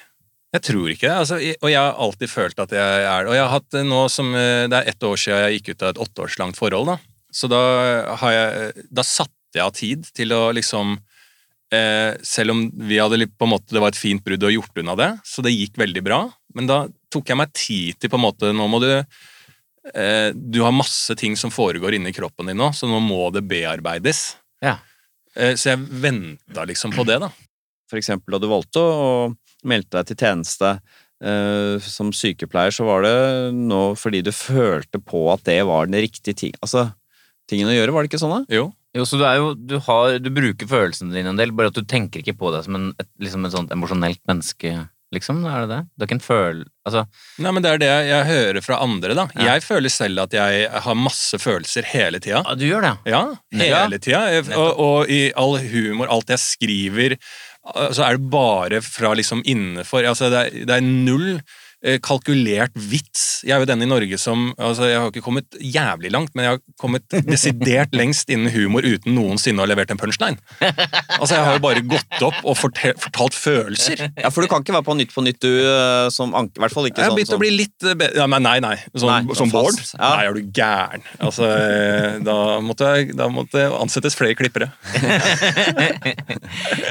Jeg 0.54 0.64
tror 0.66 0.90
ikke 0.90 1.06
det. 1.06 1.16
Altså, 1.16 1.38
og 1.38 1.70
jeg 1.70 1.78
har 1.78 1.98
alltid 2.06 2.30
følt 2.30 2.62
at 2.62 2.72
jeg 2.74 3.02
er 3.06 3.24
det. 3.24 3.30
Og 3.30 3.36
jeg 3.36 3.44
har 3.44 3.52
hatt 3.54 3.80
nå 3.86 4.00
som 4.10 4.32
Det 4.32 4.78
er 4.78 4.88
ett 4.90 5.02
år 5.02 5.18
siden 5.18 5.44
jeg 5.44 5.60
gikk 5.60 5.74
ut 5.74 5.82
av 5.82 5.92
et 5.92 6.02
åtteårslangt 6.06 6.58
forhold. 6.58 6.86
da. 6.94 6.96
Så 7.30 7.50
da 7.50 7.60
har 8.22 8.32
jeg 8.32 8.86
Da 8.90 9.02
satte 9.06 9.39
jeg 9.58 9.64
av 9.66 9.72
tid 9.76 10.06
til 10.14 10.32
å 10.36 10.42
liksom 10.56 10.98
eh, 11.72 12.16
Selv 12.26 12.50
om 12.54 12.62
vi 12.74 12.98
hadde 12.98 13.18
litt- 13.20 13.36
på 13.38 13.46
en 13.46 13.52
måte, 13.54 13.70
det 13.74 13.80
var 13.82 13.88
et 13.94 13.98
fint 13.98 14.22
brudd 14.24 14.42
og 14.46 14.52
gjort 14.54 14.78
unna 14.82 14.96
det, 14.98 15.10
så 15.24 15.42
det 15.42 15.52
gikk 15.54 15.76
veldig 15.78 16.02
bra. 16.06 16.20
Men 16.54 16.66
da 16.66 16.80
tok 17.10 17.28
jeg 17.30 17.38
meg 17.38 17.52
tid 17.54 17.98
til 18.00 18.10
på 18.10 18.18
en 18.18 18.24
måte 18.24 18.50
Nå 18.54 18.66
må 18.70 18.80
du 18.82 18.90
eh, 19.94 20.30
Du 20.34 20.60
har 20.64 20.72
masse 20.74 21.14
ting 21.18 21.36
som 21.38 21.50
foregår 21.54 21.94
inni 21.98 22.12
kroppen 22.16 22.50
din 22.50 22.58
nå, 22.58 22.72
så 22.74 22.88
nå 22.90 22.98
må 23.02 23.30
det 23.34 23.44
bearbeides. 23.50 24.36
Ja. 24.62 24.78
Eh, 25.36 25.54
så 25.54 25.72
jeg 25.74 25.86
venta 26.02 26.66
liksom 26.66 26.94
på 26.94 27.06
det, 27.06 27.20
da. 27.22 27.30
For 27.90 27.98
eksempel 27.98 28.34
da 28.34 28.42
du 28.42 28.50
valgte 28.50 28.82
å 28.82 29.06
melde 29.66 29.90
deg 29.98 30.06
til 30.10 30.16
tjeneste 30.24 30.68
eh, 31.22 31.76
som 31.84 32.12
sykepleier, 32.14 32.72
så 32.74 32.86
var 32.86 33.02
det 33.06 33.14
nå 33.54 33.94
fordi 33.98 34.22
du 34.26 34.30
følte 34.34 35.00
på 35.02 35.26
at 35.32 35.42
det 35.48 35.60
var 35.68 35.86
den 35.90 36.00
riktige 36.02 36.34
ting. 36.38 36.54
Altså, 36.62 36.88
tingen 37.50 37.70
å 37.70 37.74
gjøre, 37.74 37.92
var 37.94 38.02
det 38.06 38.10
ikke 38.12 38.22
sånn 38.22 38.36
da? 38.38 38.42
Jo. 38.54 38.68
Jo, 38.96 39.04
så 39.06 39.18
du 39.20 39.24
jo 39.24 39.50
Du, 39.54 39.76
har, 39.86 40.16
du 40.18 40.30
bruker 40.34 40.66
følelsene 40.70 41.14
dine 41.14 41.30
en 41.34 41.38
del, 41.38 41.52
bare 41.54 41.70
at 41.70 41.76
du 41.78 41.84
tenker 41.86 42.24
ikke 42.24 42.38
på 42.40 42.50
deg 42.54 42.64
som 42.66 42.78
en, 42.78 42.88
et, 42.98 43.08
liksom 43.22 43.46
et 43.46 43.54
sånt 43.54 43.70
emosjonelt 43.74 44.20
menneske, 44.26 44.72
liksom? 45.14 45.44
Er 45.46 45.62
det 45.64 45.70
det? 45.70 45.78
Du 45.94 46.02
har 46.02 46.08
ikke 46.10 46.18
en 46.18 46.24
føl... 46.24 46.64
Altså 46.86 47.04
Nei, 47.42 47.52
men 47.54 47.62
Det 47.62 47.70
er 47.70 47.80
det 47.82 47.90
jeg 48.08 48.26
hører 48.30 48.60
fra 48.66 48.80
andre. 48.82 49.14
da. 49.18 49.28
Ja. 49.36 49.52
Jeg 49.54 49.64
føler 49.66 49.94
selv 49.94 50.24
at 50.24 50.34
jeg 50.34 50.66
har 50.86 50.98
masse 50.98 51.38
følelser 51.38 51.86
hele 51.92 52.18
tida. 52.22 52.42
Ja, 52.46 52.56
du 52.58 52.66
gjør 52.66 52.86
det. 52.88 52.92
Ja, 53.12 53.22
hele 53.60 54.02
tida. 54.02 54.24
Og, 54.58 54.70
og 54.82 55.10
i 55.12 55.22
all 55.38 55.58
humor, 55.70 56.10
alt 56.10 56.30
jeg 56.34 56.42
skriver, 56.42 57.16
så 57.94 58.06
er 58.06 58.16
det 58.18 58.30
bare 58.32 58.80
fra 58.82 59.12
liksom 59.18 59.42
innenfor. 59.46 60.06
Altså, 60.08 60.30
det, 60.32 60.46
er, 60.46 60.64
det 60.66 60.78
er 60.80 60.86
null 60.86 61.42
kalkulert 62.04 62.74
vits. 62.76 63.40
Jeg 63.46 63.54
er 63.56 63.60
jo 63.62 63.68
den 63.70 63.80
i 63.82 63.86
Norge 63.88 64.18
som 64.20 64.50
altså 64.60 64.84
Jeg 64.90 64.98
har 65.00 65.08
ikke 65.08 65.22
kommet 65.24 65.56
jævlig 65.64 66.10
langt, 66.12 66.34
men 66.36 66.44
jeg 66.44 66.52
har 66.58 66.62
kommet 66.80 67.06
desidert 67.24 67.94
lengst 68.00 68.28
innen 68.32 68.50
humor 68.52 68.84
uten 68.84 69.14
noensinne 69.16 69.62
å 69.62 69.64
ha 69.64 69.70
levert 69.70 69.90
en 69.94 70.00
punchline. 70.00 70.36
Altså, 70.60 71.34
Jeg 71.38 71.44
har 71.46 71.56
jo 71.56 71.62
bare 71.64 71.80
gått 71.88 72.20
opp 72.26 72.36
og 72.44 72.58
fortalt 72.60 73.36
følelser. 73.36 74.04
Ja, 74.20 74.28
for 74.34 74.44
du 74.44 74.48
kan 74.52 74.60
ikke 74.64 74.76
være 74.76 74.88
på 74.90 74.96
Nytt 74.98 75.14
på 75.16 75.24
Nytt, 75.24 75.40
du, 75.40 75.48
eh, 75.64 76.08
som 76.12 76.34
anker... 76.36 76.60
I 76.60 76.62
hvert 76.66 76.76
fall 76.76 76.86
ikke 76.90 77.00
sånn. 77.00 77.00
Jeg 77.00 77.08
har 77.08 77.14
sånn 77.14 77.20
begynt 77.22 77.36
å 77.36 77.40
bli 77.40 77.52
litt 77.56 77.80
bedre 77.96 78.12
ja, 78.20 78.26
men 78.28 78.44
Nei, 78.44 78.58
nei. 78.64 78.74
Som, 78.92 79.08
Nei, 79.08 79.22
som 79.40 79.48
Bård? 79.52 79.80
ja. 79.94 80.10
Nei, 80.16 80.24
er 80.28 80.32
du 80.36 80.42
gæren? 80.60 81.02
Altså, 81.22 81.48
eh, 81.48 82.18
da 82.26 82.36
måtte, 82.64 82.84
jeg- 82.98 83.16
da 83.16 83.30
måtte 83.32 83.64
ansettes 83.80 84.16
flere 84.18 84.36
klippere. 84.36 84.68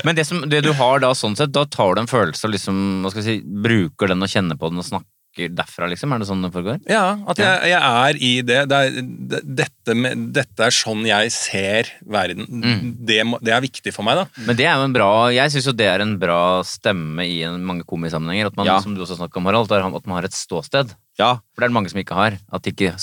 Men 0.06 0.16
det, 0.16 0.26
som, 0.26 0.42
det 0.50 0.62
du 0.66 0.72
har 0.78 1.02
da 1.04 1.12
sånn 1.18 1.36
sett, 1.38 1.52
da 1.56 1.66
tar 1.70 1.96
du 1.98 2.04
en 2.04 2.10
følelse 2.10 2.48
og 2.48 2.54
liksom, 2.56 2.80
hva 3.04 3.12
skal 3.14 3.24
jeg 3.26 3.40
si, 3.42 3.56
bruker 3.66 4.12
den 4.12 4.24
og 4.26 4.32
kjenner 4.32 4.60
på 4.60 4.70
den 4.72 4.79
og 4.82 4.88
snakker 4.88 5.16
derfra, 5.56 5.88
liksom? 5.88 6.12
Er 6.12 6.20
det 6.20 6.28
sånn 6.28 6.42
det 6.44 6.50
foregår? 6.52 6.80
Ja, 6.90 7.14
at 7.32 7.38
jeg, 7.40 7.70
jeg 7.70 7.80
er 7.80 8.18
i 8.28 8.32
det. 8.44 8.58
det, 8.68 8.80
er, 8.80 8.96
det 9.32 9.40
dette, 9.62 9.96
med, 9.96 10.24
dette 10.36 10.66
er 10.66 10.74
sånn 10.76 11.06
jeg 11.08 11.32
ser 11.32 11.92
verden. 12.04 12.48
Mm. 12.50 12.82
Det, 13.08 13.20
det 13.46 13.54
er 13.56 13.62
viktig 13.64 13.94
for 13.96 14.04
meg, 14.08 14.18
da. 14.20 14.26
Men 14.50 14.58
det 14.60 14.66
er 14.68 14.74
jo 14.82 14.88
en 14.90 14.96
bra 14.98 15.10
Jeg 15.32 15.54
syns 15.54 15.70
jo 15.70 15.76
det 15.80 15.88
er 15.88 16.04
en 16.04 16.18
bra 16.20 16.40
stemme 16.68 17.24
i 17.30 17.38
en, 17.48 17.62
mange 17.64 17.86
komisammenhenger. 17.88 18.50
At 18.52 18.58
man, 18.60 18.68
Ja. 18.68 18.80
som 18.84 18.98
du 18.98 19.04
også 19.06 19.20
snakker 19.22 19.40
om, 19.40 19.48
Harald, 19.48 19.72
at 19.72 20.10
man 20.10 20.18
har 20.18 20.28
et 20.28 20.36
ståsted. 20.36 20.92
Ja, 21.22 21.36
For 21.54 21.62
det 21.62 21.70
er 21.70 21.72
det 21.72 21.78
mange 21.78 21.94
som 21.94 22.02
ikke 22.04 22.18
har. 22.20 22.40
At 22.52 22.66
de 22.66 22.74
ikke 22.74 22.96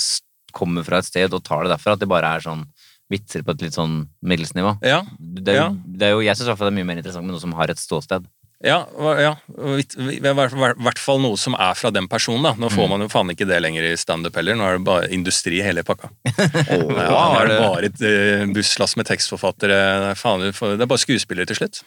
kommer 0.53 0.83
fra 0.85 0.99
et 1.01 1.05
sted 1.09 1.33
og 1.33 1.41
tar 1.47 1.63
det 1.65 1.73
derfra. 1.73 1.95
At 1.95 2.03
det 2.03 2.11
bare 2.11 2.35
er 2.37 2.43
sånn 2.45 2.67
vitser 3.09 3.39
på 3.47 3.53
et 3.55 3.61
litt 3.63 3.75
sånn 3.77 4.01
middels 4.21 4.51
nivå. 4.53 4.75
Ja, 4.83 5.01
Det 5.17 5.53
er 5.55 5.61
Ja. 5.63 5.67
det 5.71 6.09
er 6.09 6.11
jo, 6.11 6.19
jeg 6.27 6.35
syns 6.35 6.51
det 6.51 6.67
er 6.67 6.75
mye 6.75 6.85
mer 6.85 6.97
interessant 6.99 7.23
med 7.25 7.31
noe 7.33 7.39
som 7.39 7.53
har 7.55 7.71
et 7.71 7.79
ståsted. 7.79 8.25
Ja, 8.63 8.77
ja. 9.21 9.33
I 9.77 10.19
hvert 10.21 10.99
fall 11.01 11.19
noe 11.21 11.37
som 11.37 11.53
er 11.59 11.75
fra 11.77 11.91
den 11.93 12.07
personen. 12.09 12.43
da. 12.43 12.53
Nå 12.57 12.69
Mm. 12.71 12.75
får 12.77 12.89
man 12.89 13.01
jo 13.01 13.07
faen 13.07 13.29
ikke 13.33 13.47
det 13.47 13.61
lenger 13.61 13.83
i 13.91 13.95
standup 13.97 14.35
heller. 14.35 14.55
Nå 14.55 14.63
er 14.65 14.77
det 14.77 14.83
bare 14.85 15.09
industri 15.13 15.61
hele 15.61 15.83
pakka. 15.83 16.09
Åh, 16.25 16.97
Ja, 16.97 17.11
nå 17.11 17.41
er 17.41 17.47
det 17.47 17.59
bare 17.61 17.85
et 17.85 18.01
eh, 18.01 18.45
busslass 18.53 18.95
med 18.97 19.05
tekstforfattere. 19.05 20.15
Faen, 20.17 20.41
det 20.49 20.81
er 20.81 20.89
bare 20.89 20.97
skuespillere 21.05 21.45
til 21.47 21.55
slutt. 21.61 21.83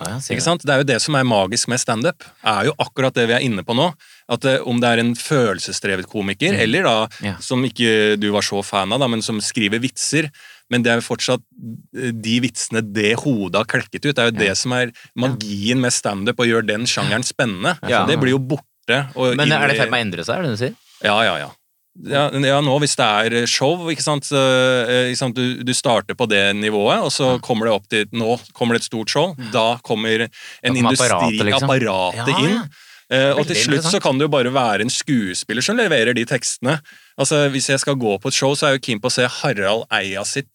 Ja, 0.00 0.16
Ikke 0.18 0.42
sant? 0.42 0.64
Det 0.66 0.72
er 0.74 0.80
jo 0.82 0.86
det 0.88 0.96
som 1.04 1.14
er 1.14 1.22
magisk 1.22 1.68
med 1.70 1.78
standup. 1.78 2.24
er 2.42 2.64
jo 2.66 2.72
akkurat 2.82 3.14
det 3.14 3.28
vi 3.28 3.34
er 3.36 3.44
inne 3.46 3.62
på 3.62 3.76
nå. 3.78 3.92
At 4.28 4.44
eh, 4.44 4.58
Om 4.64 4.80
det 4.80 4.88
er 4.90 4.98
en 5.04 5.14
følelsesdrevet 5.14 6.08
komiker, 6.10 6.56
eller 6.58 6.82
da, 6.82 7.08
Ja. 7.22 7.36
som 7.38 7.62
ikke 7.62 8.18
du 8.18 8.30
var 8.32 8.42
så 8.42 8.64
fan 8.64 8.92
av, 8.92 8.98
da, 8.98 9.06
men 9.06 9.22
som 9.22 9.38
skriver 9.40 9.78
vitser. 9.78 10.30
Men 10.72 10.84
det 10.84 10.92
er 10.92 11.00
jo 11.00 11.06
fortsatt 11.08 11.42
eh, 11.96 12.12
de 12.12 12.36
vitsene 12.44 12.84
det 12.94 13.14
hodet 13.22 13.60
har 13.60 13.68
klekket 13.68 14.06
ut. 14.06 14.14
Det 14.14 14.22
er 14.22 14.30
jo 14.30 14.38
det 14.38 14.54
som 14.60 14.76
er 14.76 14.94
magien 15.18 15.82
med 15.82 15.92
standup, 15.94 16.40
og 16.40 16.48
gjør 16.48 16.64
den 16.66 16.88
sjangeren 16.90 17.26
spennende. 17.26 17.76
Ja. 17.88 18.04
Det 18.08 18.16
blir 18.22 18.36
jo 18.36 18.40
borte. 18.54 19.04
Men 19.36 19.52
er 19.52 19.68
det 19.68 19.76
i 19.76 19.82
ferd 19.82 19.92
med 19.92 20.00
å 20.00 20.06
endre 20.08 20.24
seg, 20.26 20.38
er 20.38 20.42
det 20.46 20.54
det 20.54 20.56
du 20.56 20.64
sier? 20.64 20.80
ja, 21.04 21.18
ja, 21.26 21.36
ja. 21.42 21.52
Ja, 21.94 22.24
ja, 22.42 22.56
nå 22.58 22.72
hvis 22.82 22.96
det 22.98 23.06
er 23.06 23.44
show, 23.46 23.84
ikke 23.92 24.02
sant, 24.02 24.26
så, 24.26 24.40
eh, 24.82 25.12
ikke 25.12 25.20
sant? 25.20 25.36
Du, 25.38 25.60
du 25.62 25.70
starter 25.76 26.16
på 26.18 26.26
det 26.26 26.42
nivået, 26.58 27.04
og 27.06 27.12
så 27.14 27.36
kommer 27.44 27.68
det 27.68 27.74
opp 27.76 27.86
til 27.86 28.08
Nå 28.18 28.34
kommer 28.50 28.74
det 28.74 28.82
et 28.82 28.88
stort 28.88 29.12
show. 29.14 29.36
Da 29.54 29.76
kommer 29.86 30.26
en 30.26 30.74
industriapparatet 30.74 30.74
kommer 30.74 30.82
industri, 30.82 31.06
apparatet, 31.06 31.46
liksom. 31.46 31.70
apparatet 31.70 32.34
Ja, 32.34 32.48
inn. 32.48 32.66
Ja. 33.10 33.16
Eh, 33.16 33.32
og 33.36 33.46
til 33.46 33.56
slutt 33.60 33.84
så 33.90 34.00
kan 34.02 34.16
det 34.18 34.24
jo 34.28 34.32
bare 34.32 34.52
være 34.54 34.86
en 34.86 34.92
skuespiller 34.92 35.62
som 35.64 35.76
leverer 35.76 36.14
de 36.16 36.24
tekstene. 36.24 36.78
Altså, 37.20 37.48
Hvis 37.52 37.68
jeg 37.68 37.80
skal 37.82 37.98
gå 38.00 38.16
på 38.20 38.28
et 38.32 38.34
show, 38.38 38.54
så 38.56 38.66
er 38.66 38.70
jeg 38.74 38.80
jo 38.80 38.86
keen 38.88 39.02
på 39.04 39.10
å 39.10 39.16
se 39.16 39.26
Harald 39.40 39.84
Eia 39.92 40.24
sitt 40.24 40.48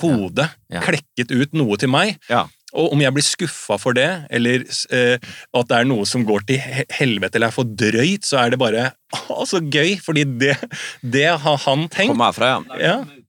hode 0.00 0.48
Ja. 0.70 0.80
klekket 0.80 1.30
ut 1.34 1.52
noe 1.52 1.76
til 1.76 1.90
meg. 1.92 2.16
Ja. 2.30 2.46
Og 2.72 2.92
om 2.94 3.00
jeg 3.02 3.10
blir 3.12 3.24
skuffa 3.26 3.76
for 3.82 3.92
det, 3.98 4.06
eller 4.30 4.62
eh, 4.94 5.16
at 5.58 5.68
det 5.68 5.76
er 5.80 5.88
noe 5.90 6.06
som 6.06 6.22
går 6.24 6.44
til 6.46 6.60
helvete 6.94 7.34
eller 7.40 7.50
er 7.50 7.54
for 7.56 7.64
drøyt, 7.66 8.22
så 8.24 8.38
er 8.44 8.50
det 8.54 8.60
bare 8.62 8.92
å, 9.28 9.42
så 9.50 9.58
gøy, 9.58 9.96
fordi 10.00 10.22
det, 10.38 10.54
det 11.02 11.26
har 11.42 11.58
han 11.66 11.88
tenkt. 11.90 12.12
Kommer 12.14 12.30
herfra, 12.30 12.52
ja. 12.78 12.78
Ja. 12.78 13.19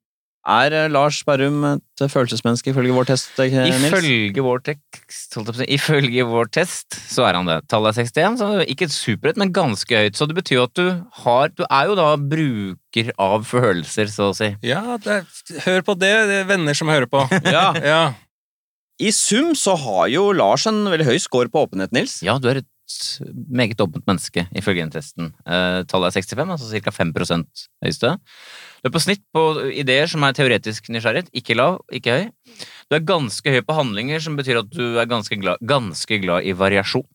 Er 0.41 0.73
eh, 0.73 0.87
Lars 0.89 1.19
Berrum 1.27 1.59
et 1.69 2.01
følelsesmenneske 2.09 2.71
ifølge 2.71 2.95
vår 2.95 3.09
test, 3.11 3.35
eh, 3.43 3.53
Nils? 3.53 3.83
Ifølge 3.91 4.41
vår 4.41 4.63
tekst, 4.65 5.35
holdt 5.37 5.51
jeg 5.51 5.53
på 5.53 5.53
å 5.53 5.59
si, 5.59 5.67
ifølge 5.75 6.25
vår 6.25 6.49
test, 6.57 6.97
så 7.13 7.27
er 7.27 7.37
han 7.37 7.45
det. 7.45 7.59
Tallet 7.69 7.93
er 8.01 8.07
61, 8.09 8.39
så 8.41 8.47
ikke 8.65 8.87
superhøyt, 8.89 9.37
men 9.37 9.53
ganske 9.53 10.01
høyt. 10.01 10.17
Så 10.17 10.25
det 10.25 10.39
betyr 10.39 10.57
jo 10.57 10.65
at 10.65 10.73
du 10.79 10.87
har 11.21 11.53
Du 11.53 11.61
er 11.67 11.91
jo 11.91 11.99
da 11.99 12.07
bruker 12.17 13.13
av 13.21 13.45
følelser, 13.45 14.09
så 14.09 14.31
å 14.31 14.35
si. 14.37 14.49
ja 14.65 14.97
det, 15.05 15.21
hør 15.67 15.85
på 15.85 15.97
det, 16.01 16.13
det 16.31 16.41
er 16.41 16.49
venner 16.49 16.77
som 16.77 16.89
hører 16.89 17.09
på. 17.11 17.21
Ja. 17.51 17.69
Ja. 17.85 18.01
I 19.01 19.09
sum 19.13 19.55
så 19.57 19.73
har 19.81 20.09
jo 20.13 20.27
Lars 20.35 20.67
en 20.69 20.83
veldig 20.89 21.07
høy 21.07 21.17
score 21.21 21.49
på 21.49 21.63
åpenhet, 21.65 21.93
Nils. 21.95 22.19
Ja, 22.25 22.35
du 22.41 22.49
er 22.51 22.59
et 22.61 22.67
meget 23.49 23.81
åpent 23.83 24.05
menneske, 24.07 24.45
ifølge 24.57 24.83
den 24.83 24.93
testen. 24.93 25.31
Eh, 25.45 25.81
tallet 25.89 26.11
er 26.11 26.17
65, 26.21 26.51
altså 26.55 26.69
ca. 26.71 26.93
5% 26.97 27.65
høyeste. 27.85 28.13
Du 28.81 28.89
er 28.89 28.95
på 28.95 29.03
snitt 29.03 29.23
på 29.35 29.45
ideer 29.69 30.09
som 30.09 30.23
er 30.25 30.35
teoretisk 30.37 30.89
nysgjerrighet, 30.93 31.31
ikke 31.37 31.57
lav, 31.57 31.79
ikke 31.93 32.17
høy. 32.17 32.27
Du 32.89 32.97
er 32.97 33.07
ganske 33.07 33.55
høy 33.55 33.61
på 33.65 33.77
handlinger, 33.77 34.21
som 34.23 34.37
betyr 34.39 34.61
at 34.63 34.71
du 34.73 34.99
er 34.99 35.09
ganske 35.09 35.37
glad, 35.41 35.61
ganske 35.61 36.21
glad 36.23 36.47
i 36.47 36.55
variasjon. 36.57 37.07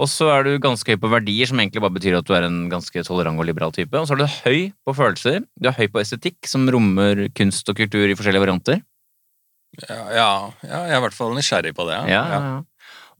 Og 0.00 0.08
så 0.08 0.30
er 0.32 0.46
du 0.46 0.54
ganske 0.62 0.94
høy 0.94 1.00
på 1.00 1.10
verdier, 1.12 1.48
som 1.48 1.60
egentlig 1.60 1.82
bare 1.84 1.96
betyr 1.98 2.16
at 2.20 2.28
du 2.28 2.32
er 2.36 2.46
en 2.46 2.62
ganske 2.72 3.02
tolerant 3.04 3.40
og 3.40 3.48
liberal 3.48 3.74
type. 3.76 3.92
Og 3.98 4.08
så 4.08 4.16
er 4.16 4.22
du 4.22 4.38
høy 4.46 4.60
på 4.86 4.94
følelser. 4.96 5.42
Du 5.60 5.68
er 5.68 5.76
høy 5.76 5.90
på 5.92 6.00
estetikk, 6.00 6.38
som 6.48 6.64
rommer 6.72 7.26
kunst 7.36 7.68
og 7.68 7.76
kultur 7.76 8.06
i 8.08 8.16
forskjellige 8.16 8.46
varianter. 8.46 8.80
Ja, 9.84 10.00
ja, 10.10 10.30
ja, 10.64 10.78
jeg 10.88 10.96
er 10.96 10.98
i 10.98 11.04
hvert 11.04 11.14
fall 11.14 11.36
nysgjerrig 11.36 11.74
på 11.76 11.86
det. 11.86 11.98
Ja, 12.10 12.22
ja, 12.32 12.38
ja. 12.40 12.56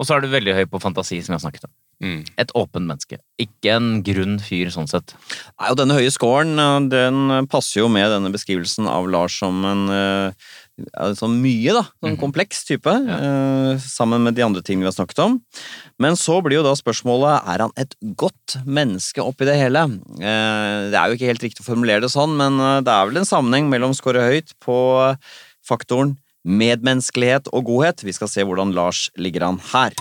Og 0.00 0.06
så 0.08 0.16
er 0.16 0.24
du 0.24 0.30
veldig 0.32 0.54
høy 0.56 0.64
på 0.72 0.80
fantasi, 0.80 1.18
som 1.20 1.34
jeg 1.34 1.40
har 1.42 1.44
snakket 1.44 1.66
om. 1.68 1.72
Mm. 2.00 2.20
Et 2.40 2.52
åpent 2.56 2.86
menneske. 2.88 3.18
Ikke 3.42 3.74
en 3.76 3.88
grunn 4.06 4.38
fyr, 4.40 4.70
sånn 4.72 4.88
sett. 4.88 5.12
Nei, 5.60 5.68
og 5.68 5.76
denne 5.76 5.98
høye 5.98 6.08
scoren, 6.14 6.54
eh, 6.56 6.78
den 6.88 7.46
passer 7.52 7.82
jo 7.82 7.90
med 7.92 8.08
denne 8.08 8.30
beskrivelsen 8.32 8.88
av 8.88 9.04
Lars 9.12 9.36
som 9.42 9.58
en 9.68 9.82
eh, 9.92 10.48
sånn 11.18 11.34
mye, 11.42 11.74
da. 11.76 11.82
Sånn 12.00 12.14
Mhm. 12.14 12.20
kompleks 12.22 12.64
type. 12.64 12.88
Ja. 12.88 13.76
sammen 13.78 14.24
med 14.24 14.34
de 14.34 14.42
andre 14.42 14.62
tingene 14.62 14.86
vi 14.88 14.90
har 14.90 14.96
snakket 14.96 15.18
om. 15.22 15.34
Men 16.00 16.16
så 16.16 16.40
blir 16.42 16.56
jo 16.56 16.62
da 16.64 16.72
spørsmålet 16.74 17.44
er 17.46 17.58
han 17.60 17.70
et 17.76 17.94
godt 18.16 18.56
menneske 18.64 19.20
oppi 19.22 19.44
det 19.44 19.58
hele. 19.60 19.84
Eh, 20.18 20.88
det 20.90 20.96
er 20.96 21.06
jo 21.12 21.16
ikke 21.18 21.28
helt 21.28 21.44
riktig 21.44 21.60
å 21.60 21.68
formulere 21.68 22.00
det 22.00 22.10
sånn, 22.10 22.32
men 22.40 22.56
eh, 22.58 22.80
det 22.80 22.88
er 22.88 23.06
vel 23.06 23.20
en 23.20 23.28
sammenheng 23.28 23.68
mellom 23.68 23.92
score 23.94 24.24
høyt 24.24 24.54
på 24.64 24.74
faktoren 25.68 26.16
medmenneskelighet 26.44 27.50
og 27.52 27.66
godhet. 27.68 28.04
Vi 28.04 28.14
skal 28.16 28.30
se 28.30 28.44
hvordan 28.46 28.74
Lars 28.76 29.08
ligger 29.20 29.48
an 29.48 29.60
her. 29.72 29.96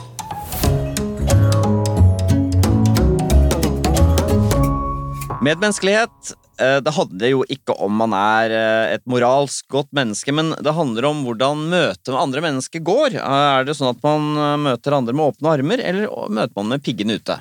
Medmenneskelighet 5.39 6.33
eh, 6.59 6.77
det 6.83 6.91
handler 6.91 7.31
jo 7.31 7.43
ikke 7.47 7.75
om 7.79 7.93
man 8.01 8.15
er 8.15 8.51
eh, 8.51 8.95
et 8.97 9.05
moralsk 9.07 9.67
godt 9.71 9.91
menneske, 9.95 10.33
men 10.35 10.51
det 10.59 10.75
handler 10.75 11.07
om 11.07 11.23
hvordan 11.23 11.63
møtet 11.71 12.11
med 12.11 12.19
andre 12.19 12.43
mennesker 12.43 12.83
går. 12.83 13.15
Eh, 13.15 13.45
Er 13.59 13.67
det 13.67 13.77
sånn 13.79 13.93
at 13.93 14.03
man 14.03 14.65
møter 14.67 14.97
andre 14.97 15.15
med 15.15 15.31
åpne 15.31 15.53
armer, 15.55 15.79
eller 15.79 16.11
møter 16.27 16.55
man 16.59 16.75
med 16.75 16.83
piggene 16.83 17.19
ute? 17.21 17.39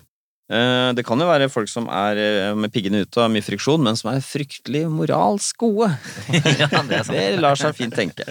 Eh, 0.48 0.90
Det 0.96 1.04
kan 1.04 1.20
jo 1.20 1.28
være 1.28 1.50
folk 1.52 1.68
som 1.68 1.88
er 1.92 2.16
eh, 2.16 2.54
med 2.56 2.72
piggene 2.72 3.02
ute 3.04 3.20
og 3.20 3.32
mye 3.32 3.44
friksjon, 3.44 3.82
men 3.84 3.98
som 4.00 4.10
er 4.14 4.24
fryktelig 4.24 4.86
moralsk 4.88 5.60
gode. 5.60 5.90
ja, 6.32 6.68
det 6.88 7.02
er. 7.02 7.10
Det 7.12 7.26
lar 7.42 7.58
seg 7.60 7.76
fint 7.76 7.94
tenke. 7.94 8.24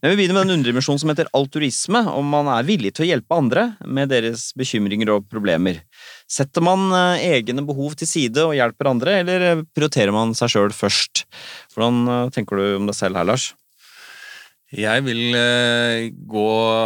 Men 0.00 0.14
vi 0.14 0.16
begynner 0.22 0.38
med 0.40 0.48
en 0.48 0.56
underdimensjonen 0.56 1.02
som 1.02 1.12
heter 1.12 1.28
alturisme, 1.36 2.02
om 2.08 2.32
man 2.32 2.48
er 2.54 2.68
villig 2.68 2.94
til 2.96 3.04
å 3.06 3.10
hjelpe 3.12 3.36
andre 3.36 3.66
med 3.84 4.12
deres 4.12 4.50
bekymringer 4.56 5.12
og 5.16 5.28
problemer. 5.28 5.82
Setter 6.30 6.64
man 6.64 6.88
eh, 6.96 7.28
egne 7.36 7.66
behov 7.68 7.98
til 8.00 8.08
side 8.08 8.48
og 8.48 8.56
hjelper 8.56 8.94
andre, 8.94 9.20
eller 9.20 9.64
prioriterer 9.76 10.16
man 10.16 10.32
seg 10.38 10.54
sjøl 10.56 10.72
først? 10.74 11.26
Hvordan 11.74 12.30
tenker 12.34 12.56
du 12.56 12.76
om 12.80 12.88
deg 12.88 12.96
selv 12.96 13.20
her, 13.20 13.28
Lars? 13.28 13.50
Jeg 14.70 15.02
vil 15.02 15.34
eh, 15.34 16.10
gå 16.30 16.44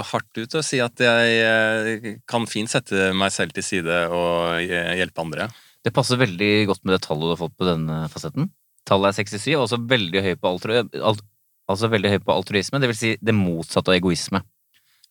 hardt 0.08 0.38
ut 0.40 0.54
og 0.56 0.64
si 0.64 0.78
at 0.80 1.00
jeg 1.04 1.34
eh, 1.44 2.06
kan 2.30 2.46
fint 2.48 2.70
sette 2.72 3.10
meg 3.16 3.32
selv 3.34 3.52
til 3.52 3.66
side 3.66 3.98
og 4.08 4.62
eh, 4.62 4.94
hjelpe 4.96 5.20
andre. 5.20 5.50
Det 5.84 5.92
passer 5.92 6.16
veldig 6.16 6.52
godt 6.70 6.80
med 6.88 6.96
det 6.96 7.02
tallet 7.04 7.28
du 7.28 7.32
har 7.34 7.42
fått 7.42 7.56
på 7.60 7.68
denne 7.68 8.06
fasetten. 8.08 8.48
Tallet 8.88 9.12
er 9.12 9.18
67, 9.20 9.50
og 9.58 9.66
også 9.66 9.80
veldig 9.90 10.22
høy 10.24 10.32
på, 10.40 10.48
altru, 10.54 10.78
alt, 10.80 11.20
altså 11.68 11.90
veldig 11.92 12.14
høy 12.14 12.18
på 12.24 12.32
altruisme, 12.38 12.80
det 12.80 12.88
vil 12.88 12.98
si 12.98 13.12
det 13.20 13.36
motsatte 13.36 13.92
av 13.92 13.98
egoisme. 13.98 14.40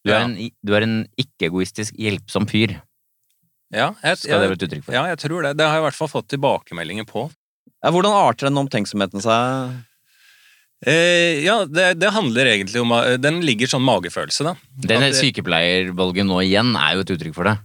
Du 0.04 0.10
er 0.12 0.18
Ja. 0.20 0.26
en, 0.26 0.34
en 0.90 0.98
ikke-egoistisk, 1.18 1.94
hjelpsom 1.98 2.50
fyr, 2.50 2.80
Ja, 3.74 3.94
jeg, 4.04 4.18
skal 4.22 4.42
det 4.44 4.50
være 4.52 4.58
et 4.60 4.66
uttrykk 4.68 4.84
for. 4.86 4.94
ja, 4.94 5.06
jeg 5.10 5.18
tror 5.24 5.42
det. 5.46 5.56
Det 5.58 5.66
har 5.66 5.78
jeg 5.80 5.82
i 5.82 5.86
hvert 5.88 5.98
fall 5.98 6.12
fått 6.12 6.28
tilbakemeldinger 6.30 7.06
på. 7.10 7.24
Ja, 7.82 7.90
hvordan 7.90 8.14
arter 8.14 8.50
den 8.50 8.60
omtenksomheten 8.62 9.22
seg? 9.24 9.80
Eh, 10.84 11.44
ja, 11.46 11.64
det, 11.66 11.94
det 12.02 12.12
handler 12.12 12.50
egentlig 12.52 12.82
om 12.84 12.92
eh, 12.98 13.16
Den 13.22 13.40
ligger 13.48 13.72
sånn 13.72 13.86
magefølelse, 13.88 14.50
da. 14.50 14.58
Den 14.84 15.14
sykepleiervalget 15.16 16.28
nå 16.28 16.42
igjen 16.44 16.76
er 16.76 16.98
jo 16.98 17.06
et 17.06 17.14
uttrykk 17.16 17.38
for 17.38 17.52
det. 17.52 17.60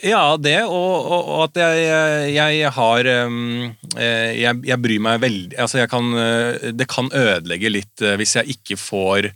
Ja, 0.00 0.32
det, 0.40 0.62
og, 0.64 0.94
og, 1.12 1.26
og 1.28 1.40
at 1.44 1.58
jeg, 1.60 2.30
jeg 2.32 2.70
har 2.72 3.08
um, 3.28 3.66
eh, 4.00 4.30
jeg, 4.38 4.62
jeg 4.64 4.80
bryr 4.80 5.02
meg 5.04 5.18
veldig 5.20 5.58
Altså, 5.60 5.76
jeg 5.82 5.90
kan 5.92 6.06
eh, 6.16 6.70
Det 6.72 6.86
kan 6.88 7.10
ødelegge 7.12 7.68
litt 7.68 8.04
hvis 8.16 8.32
jeg 8.38 8.56
ikke 8.56 8.78
får 8.80 9.28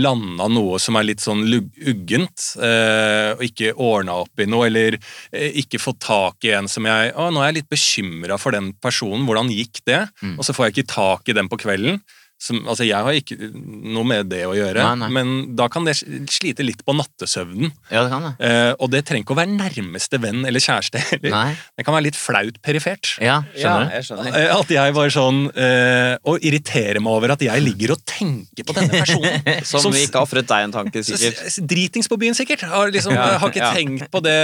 landa 0.00 0.46
noe 0.48 0.80
som 0.80 0.96
er 0.96 1.10
litt 1.10 1.20
sånn 1.20 1.44
uggent, 1.44 2.46
og 2.56 3.42
ikke 3.44 3.74
ordna 3.74 4.16
opp 4.24 4.40
i 4.40 4.46
noe, 4.48 4.70
eller 4.70 4.96
ikke 5.32 5.80
fått 5.82 6.00
tak 6.06 6.48
i 6.48 6.54
en 6.56 6.68
som 6.72 6.88
jeg 6.88 7.12
Å, 7.12 7.28
nå 7.28 7.42
er 7.42 7.50
jeg 7.50 7.58
litt 7.60 7.72
bekymra 7.72 8.40
for 8.40 8.56
den 8.56 8.72
personen, 8.80 9.26
hvordan 9.28 9.52
gikk 9.52 9.82
det? 9.88 10.06
Mm. 10.22 10.38
Og 10.38 10.48
så 10.48 10.56
får 10.56 10.68
jeg 10.68 10.76
ikke 10.76 10.94
tak 10.94 11.28
i 11.28 11.36
den 11.36 11.52
på 11.52 11.60
kvelden. 11.60 12.00
Som, 12.38 12.60
altså, 12.70 12.84
jeg 12.86 12.94
har 13.02 13.16
ikke 13.18 13.34
noe 13.50 14.04
med 14.06 14.28
det 14.30 14.44
å 14.46 14.52
gjøre, 14.54 14.78
Nei, 14.78 14.94
nei. 15.00 15.08
men 15.10 15.30
da 15.58 15.66
kan 15.74 15.82
det 15.88 15.96
slite 16.30 16.62
litt 16.62 16.84
på 16.86 16.94
nattesøvnen. 16.94 17.72
Ja, 17.90 18.04
det 18.06 18.12
kan 18.12 18.22
det. 18.28 18.30
Eh, 18.46 18.72
og 18.78 18.92
det 18.92 19.00
trenger 19.08 19.24
ikke 19.26 19.34
å 19.34 19.38
være 19.40 19.56
nærmeste 19.56 20.20
venn 20.22 20.44
eller 20.46 20.62
kjæreste. 20.62 21.02
Eller. 21.18 21.32
Nei. 21.34 21.56
Det 21.74 21.84
kan 21.88 21.96
være 21.96 22.06
litt 22.06 22.18
flaut 22.18 22.60
perifert. 22.62 23.16
Ja, 23.24 23.40
skjønner 23.56 23.88
du? 23.88 23.94
jeg 23.96 24.06
skjønner. 24.06 24.36
Eh, 24.38 24.52
At 24.54 24.70
jeg 24.70 24.94
var 24.94 25.10
sånn 25.14 25.40
eh, 25.50 26.14
Og 26.30 26.44
irriterer 26.46 27.00
meg 27.02 27.16
over 27.18 27.32
at 27.34 27.42
jeg 27.42 27.62
ligger 27.64 27.94
og 27.96 28.02
tenker 28.06 28.66
på 28.68 28.76
denne 28.76 28.92
personen. 29.02 29.42
Som, 29.68 29.82
Som 29.88 29.96
vi 29.96 30.04
ikke 30.06 30.20
har 30.20 30.28
ofret 30.28 30.46
deg 30.50 30.68
en 30.68 30.74
tanke, 30.78 31.02
sikkert. 31.06 31.42
Dritings 31.74 32.06
på 32.12 32.18
byen, 32.22 32.38
sikkert. 32.38 32.62
Har, 32.70 32.92
liksom, 32.94 33.16
Ja, 33.18 33.26
har 33.42 33.50
ikke 33.50 33.64
ja. 33.64 33.72
tenkt 33.74 34.06
på 34.14 34.22
det 34.24 34.36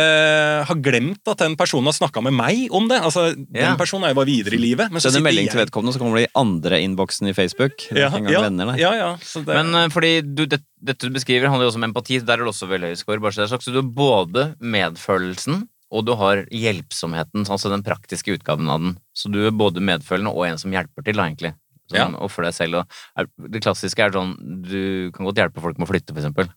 Har 0.68 0.80
glemt 0.82 1.22
at 1.30 1.44
den 1.46 1.54
personen 1.60 1.86
har 1.92 1.96
snakka 1.96 2.22
med 2.26 2.34
meg 2.42 2.66
om 2.74 2.90
det. 2.90 2.98
Altså, 3.06 3.28
Ja. 3.54 3.70
Den 3.70 3.78
personen 3.80 4.08
er 4.08 4.14
jo 4.14 4.18
bare 4.18 4.30
videre 4.32 4.58
i 4.58 4.62
livet. 4.66 4.90
Men 4.90 4.98
så 5.02 5.12
Sender 5.14 5.28
melding 5.28 5.50
til 5.52 5.62
vedkommende, 5.62 5.94
så 5.94 6.02
kommer 6.02 6.18
det 6.18 6.26
i 6.26 6.32
andre 6.42 6.82
innboksen 6.84 7.30
i 7.30 7.36
Facebook. 7.36 7.83
Ja, 7.92 8.08
ja, 8.08 8.40
venner, 8.40 8.72
ja, 8.78 8.94
ja, 8.96 9.10
så 9.22 9.42
det, 9.44 9.54
Men 9.58 9.74
eh, 9.74 9.90
fordi 9.92 10.12
du, 10.22 10.46
det, 10.46 10.62
dette 10.80 11.08
du 11.10 11.14
beskriver, 11.14 11.50
handler 11.50 11.66
jo 11.68 11.72
også 11.72 11.80
om 11.82 11.88
empati. 11.90 12.18
Der 12.24 12.38
er 12.38 12.44
det 12.46 12.52
også 12.54 12.68
veldig 12.70 12.92
høy 12.92 12.98
score. 13.00 13.20
Bare 13.20 13.32
så 13.48 13.58
du 13.68 13.80
har 13.80 13.90
både 13.96 14.54
medfølelsen 14.60 15.64
og 15.94 16.06
du 16.08 16.14
har 16.18 16.42
hjelpsomheten, 16.50 17.44
altså 17.46 17.70
den 17.70 17.84
praktiske 17.86 18.34
utgaven 18.34 18.70
av 18.70 18.80
den. 18.82 18.96
Så 19.14 19.30
du 19.30 19.44
er 19.46 19.54
både 19.54 19.82
medfølende 19.84 20.32
og 20.34 20.46
en 20.48 20.58
som 20.58 20.72
hjelper 20.74 21.06
til, 21.06 21.14
da, 21.20 21.28
egentlig. 21.28 21.52
Som 21.90 21.98
Ja. 22.00 22.06
offer 22.18 22.42
deg 22.42 22.54
selv. 22.56 22.80
Og 22.80 22.86
er, 23.20 23.28
det 23.48 23.60
klassiske 23.62 24.00
er 24.02 24.10
sånn 24.10 24.34
Du 24.64 25.12
kan 25.12 25.26
godt 25.26 25.36
hjelpe 25.36 25.60
folk 25.60 25.78
med 25.78 25.86
å 25.86 25.92
flytte, 25.92 26.14
for 26.14 26.22
eksempel. 26.22 26.48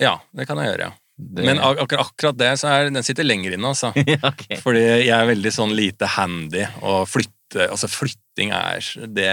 ja, 0.00 0.18
det 0.34 0.46
kan 0.46 0.56
jeg 0.58 0.72
gjøre, 0.72 0.88
ja. 0.88 0.92
Det- 1.18 1.44
Men 1.44 1.58
ak 1.58 1.80
akkurat, 1.82 2.06
akkurat 2.12 2.36
det, 2.38 2.52
så 2.60 2.68
er 2.70 2.90
den 2.90 3.02
sitter 3.02 3.24
lenger 3.26 3.52
inne, 3.56 3.66
altså. 3.74 3.90
ja, 4.06 4.18
ok. 4.22 4.44
Fordi 4.62 4.82
jeg 4.84 5.10
er 5.16 5.26
veldig 5.26 5.50
sånn 5.52 5.74
lite 5.74 6.06
handy 6.06 6.62
og 6.82 7.08
flytte 7.10 7.34
Altså 7.70 7.88
flytting 7.88 8.50
er 8.52 8.84
det 9.08 9.30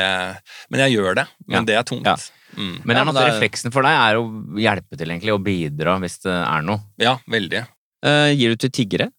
Men 0.72 0.80
jeg 0.86 0.94
gjør 0.96 1.16
det. 1.20 1.26
Men 1.48 1.58
Ja. 1.60 1.64
det 1.68 1.76
er 1.76 1.84
tungt. 1.84 2.06
Ja. 2.08 2.16
Mm. 2.56 2.78
Men 2.86 2.96
er 2.98 3.06
men 3.06 3.18
er- 3.20 3.28
refleksen 3.34 3.74
for 3.76 3.84
deg 3.84 3.92
er 3.92 4.16
å 4.16 4.24
hjelpe 4.56 4.96
til, 4.98 5.10
egentlig, 5.12 5.34
og 5.36 5.44
bidra 5.44 5.98
hvis 6.00 6.22
det 6.24 6.32
er 6.32 6.62
noe. 6.64 6.80
ja, 6.98 7.18
veldig. 7.28 7.66
Uh, 8.06 8.32
gir 8.34 8.50
du 8.56 8.56
til 8.56 8.70
tiggere? 8.72 9.10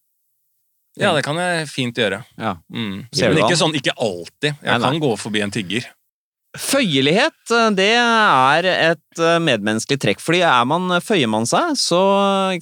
Ja, 0.97 1.13
det 1.13 1.25
kan 1.27 1.37
jeg 1.37 1.67
fint 1.69 1.95
gjøre. 2.01 2.23
Ja. 2.39 2.55
Mm. 2.73 3.05
Men 3.13 3.37
ikke 3.43 3.59
sånn, 3.61 3.75
ikke 3.77 3.93
alltid. 4.01 4.55
Jeg 4.57 4.65
Nei, 4.65 4.79
nei. 4.79 4.91
kan 4.91 5.01
gå 5.03 5.11
forbi 5.21 5.43
en 5.45 5.51
tigger. 5.53 5.85
Føyelighet, 6.57 7.37
eh, 7.53 7.69
det 7.77 7.93
er 7.99 8.69
et 8.71 9.21
eh, 9.21 9.39
medmenneskelig 9.43 10.01
trekk. 10.03 10.23
Fordi 10.25 10.43
er 10.47 10.67
man, 10.69 10.89
føyer 11.05 11.31
man 11.31 11.49
seg, 11.49 11.75
så 11.81 12.01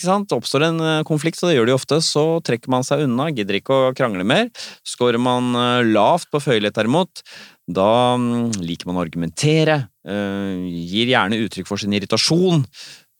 sant, 0.02 0.34
oppstår 0.34 0.68
en 0.68 0.82
eh, 0.82 1.02
konflikt, 1.06 1.40
og 1.42 1.50
det 1.50 1.58
gjør 1.58 1.68
det 1.68 1.74
jo 1.74 1.80
ofte, 1.80 2.00
så 2.04 2.24
trekker 2.44 2.72
man 2.74 2.86
seg 2.86 3.06
unna, 3.06 3.30
gidder 3.34 3.60
ikke 3.60 3.80
å 3.88 3.94
krangle 3.96 4.26
mer. 4.26 4.50
Skårer 4.86 5.22
man 5.22 5.54
eh, 5.58 5.82
lavt 5.94 6.30
på 6.32 6.42
føyelighet 6.42 6.78
derimot, 6.80 7.24
da 7.64 8.16
mm, 8.20 8.60
liker 8.60 8.90
man 8.90 8.98
å 8.98 9.04
argumentere, 9.06 9.78
eh, 10.04 10.66
gir 10.90 11.14
gjerne 11.14 11.40
uttrykk 11.46 11.70
for 11.70 11.80
sin 11.80 11.94
irritasjon. 11.96 12.66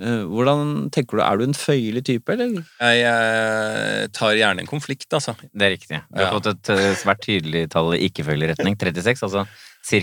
Eh, 0.03 0.25
Hvordan 0.27 0.91
tenker 0.91 1.19
du, 1.19 1.23
Er 1.23 1.37
du 1.39 1.45
en 1.45 1.55
føyelig 1.55 2.03
type, 2.09 2.33
eller? 2.35 2.65
Jeg 2.81 3.05
eh, 3.07 4.07
tar 4.17 4.35
gjerne 4.35 4.65
en 4.65 4.67
konflikt, 4.71 5.07
altså. 5.15 5.37
Det 5.55 5.63
er 5.69 5.75
riktig. 5.77 6.01
Du 6.11 6.19
har 6.19 6.31
Ja. 6.33 6.33
fått 6.35 6.49
et 6.51 6.71
eh, 6.75 6.95
svært 6.99 7.23
tydelig 7.23 7.69
tall 7.71 7.95
i 7.95 8.09
ikke-følgelig 8.09 8.55
retning. 8.57 8.75
36, 8.77 9.23
altså 9.23 9.47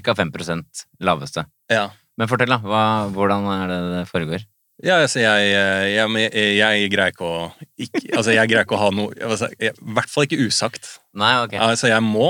ca. 0.03 0.13
5% 0.15 0.85
laveste. 1.01 1.45
Ja. 1.69 1.89
Men 2.17 2.27
fortell, 2.31 2.47
da. 2.53 2.59
Hva, 2.63 2.83
hvordan 3.11 3.47
er 3.51 3.67
det 3.67 3.81
det 3.97 4.07
foregår? 4.11 4.45
Ja, 4.82 4.97
altså 4.97 5.21
jeg, 5.21 5.49
jeg, 5.51 6.09
jeg, 6.25 6.55
jeg 6.57 6.89
greier 6.89 7.13
ikke 7.13 7.27
å 7.27 7.41
ikke, 7.77 8.01
Altså, 8.17 8.34
jeg 8.34 8.49
greier 8.49 8.65
ikke 8.65 8.77
å 8.77 8.82
ha 8.82 8.89
noe 8.93 9.13
altså, 9.25 9.49
jeg, 9.61 9.75
I 9.77 9.93
hvert 9.97 10.11
fall 10.11 10.25
ikke 10.27 10.39
usagt. 10.47 10.89
Nei, 11.17 11.32
ok. 11.43 11.53
Altså, 11.59 11.89
jeg 11.91 12.03
må, 12.05 12.29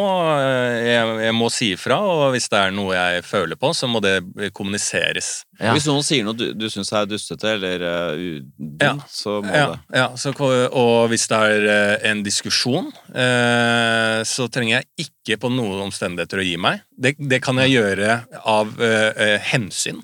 jeg, 0.81 1.09
jeg 1.21 1.35
må 1.37 1.47
si 1.53 1.69
ifra, 1.75 1.99
og 2.01 2.23
hvis 2.33 2.49
det 2.49 2.57
er 2.57 2.73
noe 2.73 2.95
jeg 2.95 3.23
føler 3.27 3.59
på, 3.61 3.69
så 3.77 3.87
må 3.91 4.01
det 4.03 4.15
kommuniseres. 4.57 5.29
Ja. 5.61 5.75
Hvis 5.75 5.85
noen 5.85 6.05
sier 6.05 6.25
noe 6.25 6.37
du, 6.37 6.47
du 6.57 6.65
syns 6.73 6.89
er 6.97 7.05
dustete 7.09 7.53
eller 7.55 7.85
uh, 7.85 8.23
dumt, 8.57 8.81
Ja. 8.81 8.95
så 9.11 9.37
må 9.45 9.53
Ja, 9.53 9.67
det 9.75 10.01
ja 10.01 10.07
så, 10.17 10.33
og 10.33 11.11
hvis 11.11 11.27
det 11.29 11.41
er 11.51 11.67
eh, 11.75 12.09
en 12.09 12.23
diskusjon, 12.25 12.89
uh, 13.13 14.21
så 14.27 14.49
trenger 14.51 14.79
jeg 14.79 15.07
ikke 15.07 15.37
på 15.43 15.51
noen 15.53 15.85
omstendigheter 15.85 16.41
å 16.41 16.47
gi 16.47 16.57
meg. 16.61 16.81
Det, 16.97 17.13
det 17.19 17.41
kan 17.45 17.61
jeg 17.61 17.75
gjøre 17.77 18.23
av 18.41 18.73
uh, 18.81 19.11
eh, 19.13 19.37
hensyn. 19.51 20.01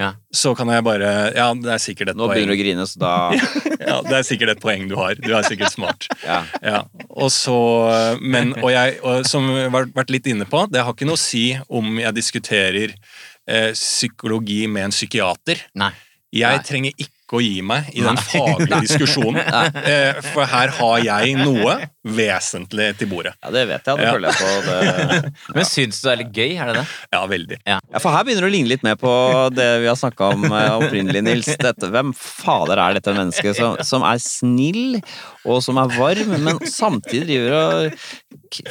Ja. 0.00 0.14
Så 0.34 0.54
kan 0.56 0.70
jeg 0.72 0.82
bare 0.86 1.08
Ja, 1.36 1.50
det 1.54 1.68
er 1.74 1.80
sikkert 1.82 2.10
et 2.12 2.16
Nå 2.18 2.26
begynner 2.30 2.48
du 2.48 2.54
å 2.54 2.56
poeng. 2.56 2.62
grine, 2.64 2.86
så 2.88 2.98
da 3.02 3.10
Ja, 3.90 3.98
det 4.06 4.16
er 4.18 4.24
sikkert 4.26 4.54
et 4.54 4.62
poeng 4.62 4.86
du 4.90 4.96
har. 4.98 5.14
Du 5.20 5.28
er 5.36 5.44
sikkert 5.46 5.74
smart. 5.74 6.06
ja. 6.24 6.38
Ja, 6.64 6.80
og 7.10 7.28
så, 7.34 7.56
men, 8.22 8.54
og 8.62 8.70
jeg, 8.72 8.96
og 9.04 9.26
som 9.28 9.46
vi 9.52 9.66
har 9.66 9.90
vært 9.92 10.10
litt 10.14 10.26
inne 10.32 10.46
på, 10.48 10.64
det 10.72 10.82
har 10.82 10.94
ikke 10.96 11.08
noe 11.08 11.18
å 11.18 11.22
si 11.22 11.44
om 11.68 11.98
jeg 12.00 12.16
diskuterer 12.16 12.94
eh, 12.94 13.72
psykologi 13.76 14.64
med 14.70 14.88
en 14.88 14.94
psykiater. 14.94 15.60
Nei. 15.78 15.92
Jeg 16.32 16.56
Nei. 16.62 16.64
trenger 16.66 16.94
ikke 16.96 17.10
ikke 17.32 17.40
å 17.40 17.42
gi 17.42 17.62
meg 17.64 17.88
i 17.96 18.02
den 18.04 18.18
faglige 18.20 18.80
diskusjonen. 18.84 19.40
Eh, 19.82 20.20
For 20.34 20.44
her 20.52 20.68
har 20.76 20.98
jeg 21.06 21.36
noe 21.40 21.78
vesentlig 22.04 22.90
til 23.00 23.08
bordet. 23.08 23.32
Ja, 23.40 23.50
det 23.54 23.62
vet 23.70 23.88
jeg. 23.88 23.96
Det 23.96 24.04
Ja. 24.04 24.12
føler 24.12 24.28
jeg 24.28 24.36
på. 24.42 24.52
Det. 24.68 25.32
Men 25.56 25.64
syns 25.64 26.00
du 26.02 26.08
det 26.08 26.12
er 26.12 26.20
litt 26.22 26.32
gøy? 26.36 26.52
Er 26.60 26.66
det 26.72 26.76
det? 26.82 26.84
Ja, 27.14 27.22
veldig. 27.30 27.58
Ja, 27.72 27.78
For 28.02 28.12
her 28.12 28.24
begynner 28.28 28.44
du 28.44 28.50
å 28.50 28.52
ligne 28.52 28.72
litt 28.74 28.84
mer 28.84 28.96
på 29.00 29.12
det 29.56 29.68
vi 29.82 29.88
har 29.88 29.96
snakka 29.96 30.30
om 30.36 30.44
eh, 30.50 30.76
opprinnelig, 30.76 31.22
Nils. 31.24 31.50
Dette, 31.62 31.88
hvem 31.94 32.12
fader 32.18 32.78
er 32.84 32.98
dette 33.00 33.14
mennesket 33.16 33.56
som, 33.56 33.78
som 33.86 34.04
er 34.04 34.20
snill, 34.22 34.98
og 35.48 35.62
som 35.64 35.78
er 35.80 35.94
varm, 35.96 36.36
men 36.42 36.60
samtidig 36.68 37.26
driver 37.32 37.88
og 37.88 38.62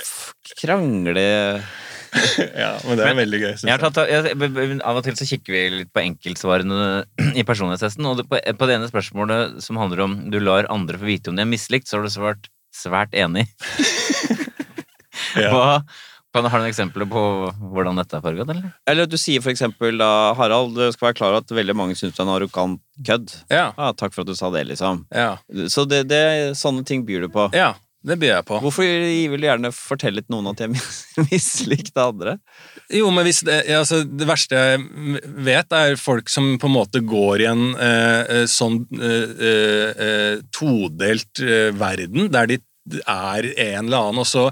krangler 0.61 1.63
Ja, 2.63 2.73
men 2.85 2.99
det 2.99 3.05
er 3.07 3.17
veldig 3.17 3.39
gøy. 3.39 3.51
synes 3.55 3.67
Jeg 3.69 3.77
har 3.77 3.83
tatt, 3.85 3.99
jeg, 4.11 4.79
av 4.83 4.99
og 4.99 5.05
til 5.05 5.15
så 5.19 5.27
kikker 5.29 5.55
vi 5.55 5.61
litt 5.79 5.91
på 5.95 6.03
enkeltsvarene 6.03 6.79
i 7.39 7.45
personlighetstesten, 7.47 8.07
og 8.09 8.19
det, 8.19 8.27
på, 8.31 8.39
på 8.39 8.69
det 8.69 8.77
ene 8.79 8.89
spørsmålet 8.91 9.61
som 9.63 9.79
handler 9.79 10.05
om 10.05 10.17
du 10.33 10.39
lar 10.43 10.69
andre 10.73 10.99
få 10.99 11.07
vite 11.07 11.31
om 11.31 11.39
de 11.39 11.45
er 11.45 11.51
mislikt, 11.51 11.87
så 11.89 11.99
har 11.99 12.07
du 12.07 12.13
svart 12.13 12.51
svært 12.75 13.15
enig. 13.17 13.47
Ja. 15.37 15.51
Hva, 15.53 15.75
kan, 16.33 16.47
har 16.47 16.59
du 16.59 16.63
noen 16.63 16.71
eksempler 16.71 17.07
på 17.11 17.21
hvordan 17.73 17.99
dette 17.99 18.17
er 18.17 18.23
foregått, 18.23 18.49
eller? 18.51 18.71
Eller 18.89 19.07
du 19.07 19.17
sier 19.19 19.43
for 19.43 19.51
eksempel 19.53 19.99
da, 19.99 20.09
Harald, 20.35 20.73
du 20.75 20.83
skal 20.91 21.09
være 21.09 21.17
klar 21.19 21.33
over 21.33 21.43
at 21.43 21.53
veldig 21.55 21.75
mange 21.77 21.95
syns 21.99 22.15
du 22.15 22.21
er 22.21 22.25
en 22.25 22.33
arrogant 22.33 22.81
kødd. 23.07 23.35
Ja, 23.51 23.69
Ja, 23.77 23.91
takk 23.95 24.15
for 24.15 24.23
at 24.25 24.31
du 24.31 24.35
sa 24.39 24.49
det, 24.51 24.65
liksom. 24.71 25.05
ja, 25.15 25.37
Så 25.71 25.85
det, 25.87 26.05
det, 26.11 26.21
sånne 26.59 26.83
ting 26.87 27.05
byr 27.07 27.27
du 27.27 27.29
på. 27.31 27.47
ja, 27.55 27.73
det 28.01 28.17
byr 28.21 28.31
jeg 28.31 28.45
på. 28.47 28.57
Hvorfor 28.63 28.85
vil 28.85 29.37
du 29.37 29.45
gjerne 29.45 29.69
fortelle 29.75 30.23
til 30.23 30.33
noen 30.33 30.49
at 30.51 30.63
jeg 30.63 30.73
mislikte 31.29 32.01
andre? 32.01 32.37
Jo, 32.91 33.11
men 33.13 33.27
hvis 33.27 33.43
det, 33.47 33.59
altså, 33.77 34.01
det 34.07 34.27
verste 34.29 34.57
jeg 34.57 35.21
vet, 35.45 35.75
er 35.77 35.99
folk 36.01 36.31
som 36.31 36.55
på 36.61 36.69
en 36.69 36.75
måte 36.79 37.03
går 37.05 37.45
i 37.45 37.49
en 37.51 37.63
eh, 37.75 38.21
eh, 38.39 38.43
sånn 38.49 38.81
eh, 38.97 39.35
eh, 39.51 40.03
eh, 40.07 40.35
todelt 40.55 41.43
eh, 41.45 41.69
verden, 41.77 42.31
der 42.33 42.49
de 42.49 42.59
er 43.05 43.45
en 43.51 43.85
eller 43.85 44.09
annen, 44.09 44.23
og 44.23 44.27
så 44.27 44.47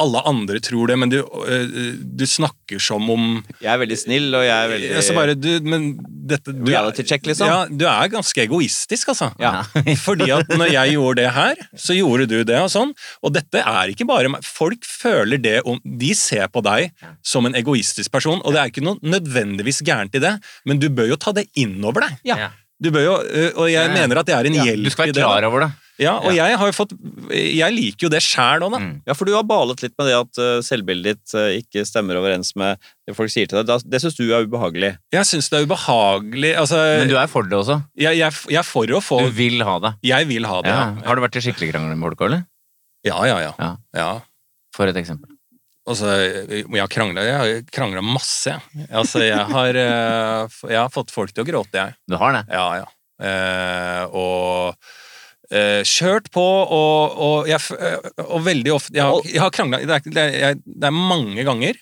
alle 0.00 0.22
andre 0.28 0.60
tror 0.64 0.88
det, 0.88 0.96
men 0.96 1.10
du, 1.12 1.18
eh, 1.20 1.72
du 2.00 2.24
snakker 2.28 2.80
som 2.80 3.04
om 3.12 3.26
Jeg 3.60 3.68
er 3.74 3.80
veldig 3.82 3.98
snill, 4.00 4.30
og 4.32 4.44
jeg 4.46 4.54
er 4.56 4.70
veldig 4.70 4.92
altså 4.96 5.16
bare, 5.16 5.34
du, 5.36 5.50
men 5.68 5.90
dette, 6.00 6.54
du, 6.54 6.64
Reality 6.70 7.04
check, 7.04 7.26
liksom? 7.28 7.50
Ja, 7.50 7.66
du 7.68 7.84
er 7.90 8.12
ganske 8.12 8.44
egoistisk, 8.46 9.12
altså. 9.12 9.28
Ja. 9.42 9.66
Fordi 10.06 10.30
at 10.32 10.48
når 10.56 10.72
jeg 10.72 10.94
gjorde 10.94 11.20
det 11.20 11.34
her, 11.36 11.60
så 11.76 11.96
gjorde 11.96 12.28
du 12.30 12.38
det 12.48 12.56
og 12.62 12.70
sånn. 12.72 12.94
Og 13.20 13.34
dette 13.36 13.60
er 13.60 13.92
ikke 13.92 14.08
bare 14.08 14.32
meg. 14.32 14.46
Folk 14.46 14.86
føler 14.88 15.40
det 15.42 15.58
om 15.68 15.80
De 15.84 16.14
ser 16.16 16.48
på 16.52 16.62
deg 16.64 16.92
som 17.26 17.44
en 17.48 17.56
egoistisk 17.58 18.12
person, 18.14 18.40
og 18.40 18.56
det 18.56 18.62
er 18.62 18.72
ikke 18.72 18.84
noe 18.86 19.00
nødvendigvis 19.02 19.82
gærent 19.84 20.16
i 20.16 20.22
det, 20.22 20.36
men 20.68 20.80
du 20.80 20.88
bør 20.92 21.12
jo 21.12 21.20
ta 21.20 21.36
det 21.36 21.50
innover 21.58 22.06
deg. 22.08 22.20
Ja. 22.32 22.48
Du 22.82 22.90
bør 22.90 23.04
jo, 23.06 23.14
Og 23.60 23.68
jeg 23.70 23.78
Ja, 23.78 23.86
ja. 23.86 23.94
mener 23.94 24.18
at 24.22 24.26
det 24.26 24.34
er 24.34 24.48
en 24.50 24.54
Ja, 24.58 24.64
hjelp 24.72 24.84
Du 24.84 24.90
skal 24.90 25.06
være 25.12 25.22
klar 25.22 25.46
over 25.48 25.60
det. 25.66 25.70
Ja, 26.00 26.14
og 26.24 26.32
jeg 26.34 26.56
har 26.58 26.66
jo 26.66 26.72
fått 26.74 26.92
Jeg 27.30 27.70
liker 27.76 28.06
jo 28.06 28.10
det 28.10 28.22
sjæl 28.24 28.64
òg, 28.64 28.72
da. 28.74 28.78
Mm. 28.82 28.94
Ja, 29.06 29.14
for 29.14 29.28
du 29.28 29.34
har 29.36 29.44
balet 29.46 29.82
litt 29.84 29.92
med 30.00 30.08
det 30.08 30.16
at 30.18 30.40
selvbildet 30.66 31.20
ditt 31.20 31.34
ikke 31.62 31.84
stemmer 31.86 32.18
overens 32.18 32.54
med 32.58 32.80
det 33.06 33.14
folk 33.14 33.30
sier 33.30 33.46
til 33.46 33.60
deg. 33.62 33.84
Det 33.86 34.00
syns 34.02 34.16
du 34.18 34.24
er 34.32 34.48
ubehagelig. 34.48 34.96
Jeg 35.14 35.28
syns 35.28 35.50
det 35.52 35.60
er 35.60 35.66
ubehagelig 35.68 36.54
Altså, 36.58 36.80
Men 37.04 37.12
du 37.12 37.16
er 37.20 37.28
for 37.30 37.46
det 37.46 37.58
også. 37.60 37.76
jeg, 37.94 38.18
jeg, 38.18 38.32
jeg 38.50 38.58
er 38.62 38.66
for 38.66 38.96
å 38.98 39.02
få 39.04 39.20
Du 39.28 39.30
vil 39.36 39.62
ha 39.68 39.76
det. 39.84 39.92
Jeg 40.10 40.26
vil 40.32 40.48
ha 40.48 40.58
det, 40.64 40.72
Ja. 40.74 40.80
ja. 40.96 41.06
Har 41.06 41.20
du 41.20 41.22
vært 41.28 41.36
i 41.38 41.44
skikkelig 41.44 41.70
krangel 41.74 41.94
med 41.94 42.08
folk, 42.08 42.24
eller? 42.26 42.44
Ja, 43.06 43.20
ja, 43.28 43.38
ja. 43.44 43.52
Ja. 43.60 43.70
ja. 43.94 44.10
For 44.74 44.88
et 44.88 44.96
eksempel. 44.96 45.28
Altså, 45.88 46.06
jeg 46.46 46.78
har 46.78 46.90
krangla 46.92 47.22
Jeg 47.26 47.38
har 47.40 47.62
krangla 47.74 48.02
masse, 48.06 48.52
jeg. 48.54 48.86
Altså, 48.94 49.22
jeg 49.24 49.46
har, 49.50 49.74
eh, 49.74 50.58
jeg 50.70 50.78
har 50.78 50.92
fått 50.94 51.10
folk 51.10 51.32
til 51.34 51.42
å 51.42 51.48
gråte, 51.48 51.74
jeg. 51.74 51.96
Du 52.06 52.14
har 52.20 52.36
det? 52.36 52.44
Ja, 52.54 52.66
ja. 52.82 52.86
Eh, 53.22 54.04
og 54.18 54.74
eh, 55.50 55.82
kjørt 55.86 56.30
på, 56.34 56.42
og, 56.42 57.18
og, 57.22 57.50
jeg, 57.50 57.60
eh, 57.78 57.98
og 58.24 58.42
veldig 58.46 58.72
ofte 58.74 58.94
Jeg 58.98 59.04
har, 59.06 59.26
jeg 59.30 59.42
har 59.42 59.52
krangla 59.54 59.78
det, 59.86 60.00
det, 60.14 60.24
er- 60.42 60.58
det 60.62 60.88
er 60.90 60.94
mange 60.96 61.44
ganger. 61.46 61.78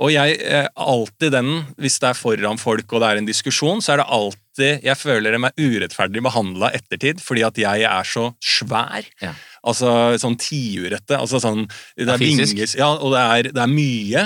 Og 0.00 0.08
jeg 0.14 0.38
er 0.40 0.70
alltid 0.80 1.34
den, 1.34 1.50
hvis 1.76 1.98
det 2.00 2.08
er 2.08 2.16
foran 2.16 2.56
folk 2.56 2.88
og 2.96 3.02
det 3.02 3.08
er 3.10 3.18
en 3.20 3.26
diskusjon, 3.28 3.82
så 3.84 3.92
er 3.92 4.00
det 4.00 4.06
alltid 4.08 4.38
Jeg 4.84 4.96
føler 5.00 5.36
meg 5.40 5.56
urettferdig 5.60 6.22
behandla 6.24 6.72
ettertid, 6.76 7.22
fordi 7.24 7.44
at 7.46 7.60
jeg 7.60 7.86
er 7.88 8.08
så 8.08 8.30
svær. 8.44 9.06
Ja. 9.22 9.34
Altså 9.66 9.90
sånn 10.20 10.38
tiurete. 10.40 11.18
Altså 11.18 11.40
sånn 11.42 11.66
Det 11.96 12.08
er 12.08 12.20
fysisk. 12.20 12.56
vinger 12.56 12.76
Ja, 12.80 12.92
og 12.96 13.14
det 13.16 13.24
er, 13.24 13.50
det 13.56 13.64
er 13.64 13.74
mye. 13.74 14.24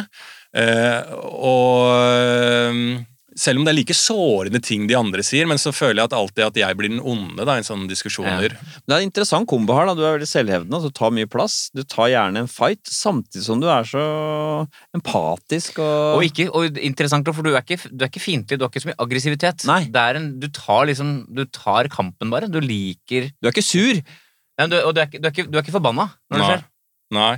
Uh, 0.55 1.01
og 1.51 3.05
selv 3.37 3.59
om 3.59 3.65
det 3.67 3.73
er 3.73 3.77
like 3.79 3.95
sårende 3.99 4.61
ting 4.63 4.85
de 4.87 4.95
andre 4.99 5.23
sier, 5.27 5.47
men 5.51 5.59
så 5.59 5.73
føler 5.75 6.01
jeg 6.03 6.09
at 6.11 6.17
alltid 6.19 6.45
at 6.47 6.59
jeg 6.61 6.77
blir 6.79 6.93
den 6.93 7.01
onde 7.03 7.45
da, 7.47 7.57
i 7.59 7.65
sånne 7.67 7.89
diskusjoner. 7.91 8.55
Ja. 8.55 8.75
Det 8.87 8.95
er 8.95 9.03
en 9.03 9.09
interessant 9.09 9.49
kombo 9.51 9.75
her. 9.75 9.89
da. 9.91 9.95
Du 9.99 10.03
er 10.05 10.17
veldig 10.17 10.29
selvhevdende, 10.31 10.81
du 10.85 10.95
tar 10.95 11.11
mye 11.17 11.27
plass. 11.31 11.57
Du 11.75 11.83
tar 11.83 12.13
gjerne 12.13 12.45
en 12.45 12.51
fight, 12.51 12.83
samtidig 12.87 13.45
som 13.47 13.63
du 13.63 13.67
er 13.73 13.89
så 13.89 14.05
empatisk 14.97 15.81
og, 15.83 16.19
Og, 16.19 16.25
ikke, 16.29 16.49
og 16.55 16.79
interessant, 16.79 17.29
for 17.35 17.47
du 17.47 17.53
er 17.55 17.63
ikke, 17.65 17.81
du 17.91 18.05
er 18.05 18.11
ikke 18.13 18.23
fiendtlig, 18.23 18.59
du 18.61 18.67
har 18.67 18.73
ikke 18.73 18.85
så 18.85 18.91
mye 18.93 19.01
aggressivitet. 19.07 19.67
Nei. 19.71 19.81
Det 19.93 20.05
er 20.05 20.21
en, 20.21 20.31
du 20.43 20.49
tar 20.55 20.87
liksom 20.91 21.15
Du 21.35 21.45
tar 21.51 21.89
kampen, 21.93 22.31
bare. 22.33 22.49
Du 22.51 22.61
liker 22.63 23.31
Du 23.41 23.49
er 23.49 23.53
ikke 23.55 23.65
sur. 23.67 23.99
ja, 24.61 24.67
du, 24.71 24.79
Og 24.85 24.95
du 24.95 25.01
er, 25.03 25.09
ikke, 25.11 25.21
du, 25.21 25.29
er 25.29 25.35
ikke, 25.35 25.49
du 25.51 25.59
er 25.59 25.63
ikke 25.67 25.77
forbanna 25.79 26.09
når 26.31 26.39
det 26.41 26.49
skjer. 26.51 26.65
Nei. 27.15 27.35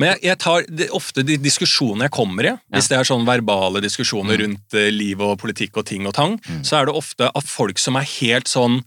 Men 0.00 0.14
jeg, 0.14 0.22
jeg 0.30 0.38
tar 0.40 0.64
det, 0.72 0.86
ofte 0.96 1.22
de 1.28 1.36
diskusjonene 1.44 2.06
jeg 2.08 2.14
kommer 2.16 2.46
i, 2.48 2.54
hvis 2.72 2.88
det 2.88 2.96
er 2.98 3.08
sånn 3.08 3.26
verbale 3.28 3.82
diskusjoner 3.84 4.38
Mm. 4.40 4.42
rundt 4.46 4.76
eh, 4.80 4.88
liv 4.94 5.20
og 5.20 5.36
politikk 5.42 5.76
og 5.82 5.86
ting 5.90 6.06
og 6.08 6.14
tang, 6.16 6.38
Mm. 6.48 6.62
så 6.64 6.80
er 6.80 6.86
det 6.88 6.94
ofte 6.96 7.28
av 7.34 7.44
folk 7.44 7.78
som 7.78 7.96
er 8.00 8.06
helt 8.20 8.48
sånn 8.48 8.80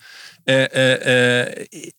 eh, 0.48 0.66
eh, 0.74 0.98
eh, 1.14 1.92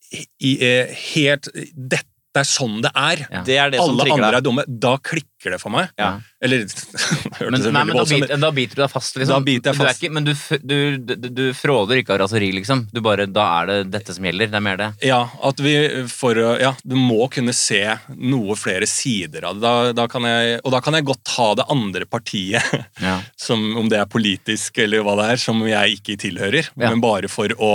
i, 0.43 0.59
eh, 0.61 0.91
Helt 1.15 1.49
Dette 1.75 2.11
er 2.43 2.49
sånn 2.49 2.80
det 2.82 2.91
er. 2.99 3.20
Ja. 3.30 3.43
Det 3.47 3.57
er 3.61 3.70
det 3.70 3.78
som 3.78 3.93
Alle 3.95 4.05
andre 4.12 4.30
deg. 4.30 4.39
er 4.41 4.45
dumme. 4.47 4.64
Da 4.66 4.97
klikker 4.99 5.53
det 5.55 5.59
for 5.61 5.70
meg. 5.74 5.91
Ja. 6.01 6.09
Eller 6.43 6.64
Men, 7.45 7.61
nei, 7.61 7.82
men 7.85 7.97
da, 7.97 8.05
biter, 8.09 8.37
da 8.41 8.51
biter 8.55 8.78
du 8.78 8.82
deg 8.82 8.91
fast, 8.93 9.16
liksom. 9.18 9.35
Da 9.35 9.45
biter 9.45 9.70
jeg 9.70 9.76
Du 9.78 9.82
er 9.82 9.89
fast. 9.91 10.03
ikke, 10.03 10.12
men 10.14 10.24
du, 10.24 10.32
du, 10.64 11.14
du, 11.14 11.28
du 11.37 11.43
fråder 11.59 12.01
ikke 12.01 12.14
av 12.16 12.22
raseri, 12.24 12.49
liksom. 12.57 12.87
Du 12.95 13.01
bare, 13.05 13.26
da 13.30 13.45
er 13.61 13.70
det 13.70 13.76
dette 13.95 14.14
som 14.16 14.24
gjelder. 14.24 14.49
Det 14.53 14.59
er 14.61 14.64
mer 14.64 14.80
det. 14.80 14.89
Ja, 15.07 15.20
at 15.45 15.61
vi 15.64 15.74
for 16.11 16.39
Ja, 16.61 16.72
du 16.85 16.97
må 16.99 17.28
kunne 17.35 17.53
se 17.57 17.82
noe 18.16 18.57
flere 18.59 18.89
sider 18.91 19.45
av 19.51 19.59
det. 19.61 19.62
Da, 19.66 19.74
da 20.03 20.09
kan 20.11 20.26
jeg, 20.28 20.59
og 20.64 20.72
da 20.74 20.80
kan 20.85 20.97
jeg 20.99 21.07
godt 21.11 21.22
ta 21.28 21.51
det 21.61 21.68
andre 21.72 22.09
partiet, 22.09 22.62
Ja. 23.05 23.18
som, 23.37 23.61
om 23.80 23.89
det 23.93 23.99
er 24.01 24.09
politisk 24.11 24.78
eller 24.85 25.05
hva 25.05 25.14
det 25.20 25.28
er, 25.35 25.41
som 25.45 25.61
jeg 25.68 25.99
ikke 26.01 26.16
tilhører. 26.24 26.70
Ja. 26.78 26.89
Men 26.91 27.03
bare 27.05 27.28
for 27.32 27.53
å 27.61 27.72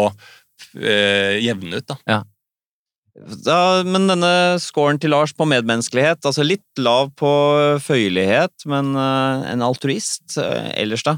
eh, 0.79 1.37
jevne 1.43 1.79
ut, 1.81 1.87
da. 1.89 1.97
Da, 3.19 3.83
men 3.83 4.07
denne 4.07 4.59
scoren 4.63 4.99
til 5.01 5.11
Lars 5.11 5.33
på 5.35 5.47
medmenneskelighet, 5.49 6.23
altså 6.23 6.45
litt 6.45 6.79
lav 6.79 7.11
på 7.19 7.31
føyelighet, 7.83 8.63
men 8.69 8.93
eh, 8.95 9.49
en 9.51 9.65
altruist 9.65 10.37
eh, 10.39 10.69
ellers, 10.79 11.03
da? 11.03 11.17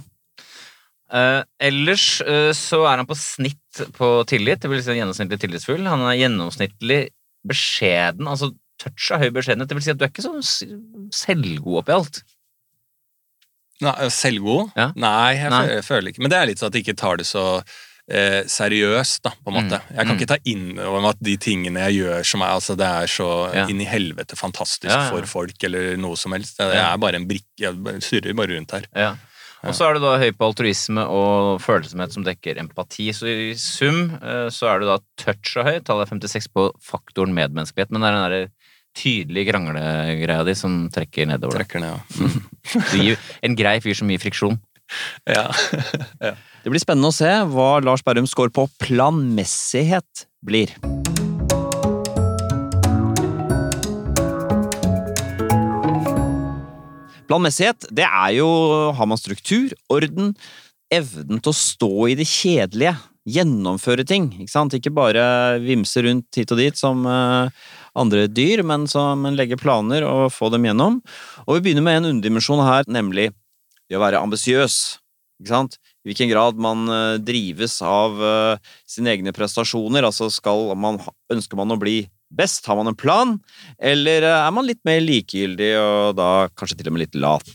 Eh, 1.11 1.41
ellers 1.67 2.05
eh, 2.25 2.49
så 2.57 2.81
er 2.89 3.01
han 3.01 3.09
på 3.09 3.17
snitt 3.19 3.83
på 3.97 4.11
tillit, 4.31 4.63
det 4.63 4.71
vil 4.71 4.81
si 4.83 4.97
gjennomsnittlig 4.97 5.41
tillitsfull. 5.43 5.85
Han 5.85 6.07
er 6.07 6.19
gjennomsnittlig 6.23 7.01
beskjeden, 7.47 8.29
altså 8.31 8.51
touch 8.81 9.11
av 9.13 9.21
høy 9.21 9.29
beskjedenhet. 9.35 9.69
Det 9.69 9.77
vil 9.77 9.85
si 9.85 9.93
at 9.93 10.01
du 10.01 10.07
er 10.07 10.13
ikke 10.13 10.25
sånn 10.25 10.41
selvgod 11.13 11.83
oppi 11.83 11.95
alt. 11.95 12.23
Nei, 13.81 13.95
selvgod? 14.13 14.73
Ja. 14.77 14.91
Nei, 14.95 15.37
jeg, 15.37 15.49
Nei. 15.49 15.61
Føler, 15.61 15.77
jeg 15.79 15.85
føler 15.87 16.11
ikke 16.11 16.21
Men 16.21 16.31
det 16.33 16.37
er 16.37 16.49
litt 16.51 16.59
sånn 16.61 16.69
at 16.69 16.75
de 16.75 16.81
ikke 16.83 16.99
tar 17.01 17.17
det 17.17 17.25
så 17.25 17.45
eh, 18.11 18.41
seriøst, 18.51 19.21
da, 19.23 19.31
på 19.39 19.51
en 19.53 19.57
måte. 19.57 19.79
Mm. 19.79 19.95
Jeg 19.95 20.05
kan 20.05 20.11
Mm. 20.11 20.19
ikke 20.19 20.27
ta 20.27 20.37
inn 20.45 20.79
over 20.79 21.01
meg 21.01 21.09
at 21.15 21.23
de 21.23 21.35
tingene 21.37 21.79
jeg 21.87 22.01
gjør 22.03 22.25
som 22.27 22.41
er 22.43 22.51
altså 22.57 22.75
Det 22.77 22.87
er 22.87 23.07
så 23.07 23.27
Ja. 23.55 23.65
inn 23.71 23.81
i 23.81 23.85
helvete 23.87 24.35
fantastisk 24.35 24.89
Ja, 24.91 25.05
ja. 25.05 25.09
for 25.09 25.25
folk, 25.25 25.55
eller 25.63 25.95
noe 25.97 26.15
som 26.17 26.31
helst. 26.33 26.57
Det 26.57 26.73
jeg 26.73 26.83
er 26.93 26.97
bare 26.97 27.15
en 27.15 27.27
brikke. 27.27 27.59
Jeg 27.59 28.01
surrer 28.03 28.35
bare 28.35 28.55
rundt 28.57 28.71
her. 28.71 28.85
Ja. 28.95 29.15
Og 29.63 29.75
så 29.77 29.85
er 29.89 29.93
du 29.93 29.99
da 30.01 30.17
høy 30.17 30.31
på 30.33 30.47
altruisme 30.49 31.03
og 31.05 31.61
følsomhet 31.61 32.11
som 32.11 32.23
dekker 32.25 32.57
empati. 32.57 33.09
Så 33.13 33.27
i 33.29 33.53
sum 33.53 34.09
eh, 34.21 34.49
så 34.49 34.67
er 34.73 34.79
du 34.79 34.85
da 34.87 34.97
touch 35.21 35.55
og 35.57 35.65
høy. 35.65 35.79
Tallet 35.85 36.07
er 36.09 36.17
56 36.17 36.47
på 36.49 36.71
faktoren 36.81 37.31
medmenneskelighet. 37.37 37.91
Men 37.91 38.01
det 38.01 38.09
er 38.09 38.17
den 38.17 38.31
der 38.31 38.49
tydelige 38.97 39.51
kranglegreia 39.53 40.43
di 40.43 40.53
som 40.57 40.89
trekker 40.89 41.27
nedover. 41.29 41.59
Trekker 41.61 41.79
ned, 41.79 41.93
ja. 41.93 42.27
Gir 42.91 43.17
en 43.43 43.55
grei 43.55 43.79
fyr 43.79 43.93
som 43.95 44.09
gir 44.09 44.17
friksjon. 44.19 44.57
ja. 45.35 45.47
Det 46.61 46.69
blir 46.69 46.81
spennende 46.83 47.09
å 47.09 47.15
se 47.15 47.29
hva 47.51 47.69
Lars 47.83 48.03
Berrum 48.05 48.27
score 48.29 48.53
på 48.53 48.67
planmessighet 48.83 50.27
blir. 50.45 50.73
Planmessighet, 57.31 57.87
det 57.95 58.03
er 58.03 58.33
jo 58.35 58.49
Har 58.97 59.07
man 59.07 59.19
struktur, 59.19 59.71
orden, 59.89 60.33
evnen 60.91 61.39
til 61.39 61.53
å 61.53 61.55
stå 61.55 61.93
i 62.11 62.17
det 62.19 62.27
kjedelige, 62.27 62.97
gjennomføre 63.31 64.03
ting, 64.07 64.31
ikke 64.41 64.51
sant? 64.51 64.75
Ikke 64.75 64.91
bare 64.91 65.23
vimse 65.63 66.03
rundt 66.03 66.35
hit 66.35 66.51
og 66.51 66.59
dit 66.59 66.75
som 66.75 67.05
eh, 67.07 67.53
andre 67.95 68.25
dyr, 68.27 68.65
men 68.67 68.87
som 68.91 69.23
legge 69.31 69.59
planer 69.61 70.03
og 70.07 70.33
få 70.35 70.49
dem 70.51 70.67
gjennom. 70.67 70.99
Og 71.45 71.57
vi 71.57 71.69
begynner 71.69 71.85
med 71.85 72.01
en 72.01 72.09
underdimensjon 72.11 72.65
her, 72.65 72.89
nemlig 72.91 73.29
det 73.91 73.99
å 73.99 74.03
være 74.03 74.21
ambisiøs. 74.23 74.77
Ikke 75.41 75.51
sant? 75.51 75.75
I 76.05 76.11
hvilken 76.11 76.29
grad 76.31 76.59
man 76.61 76.85
eh, 76.89 77.19
drives 77.21 77.75
av 77.85 78.17
eh, 78.23 78.71
sine 78.89 79.11
egne 79.15 79.33
prestasjoner. 79.35 80.05
Altså 80.07 80.29
skal 80.33 80.71
man, 80.79 80.99
ønsker 81.33 81.59
man 81.59 81.73
å 81.75 81.79
bli 81.81 81.99
best? 82.31 82.65
Har 82.69 82.77
man 82.79 82.91
en 82.93 82.97
plan? 82.97 83.35
Eller 83.81 84.23
eh, 84.23 84.39
er 84.47 84.55
man 84.55 84.67
litt 84.69 84.81
mer 84.87 85.01
likegyldig 85.03 85.71
og 85.81 86.17
da 86.21 86.31
kanskje 86.55 86.79
til 86.79 86.91
og 86.91 86.95
med 86.97 87.03
litt 87.07 87.19
lat? 87.19 87.53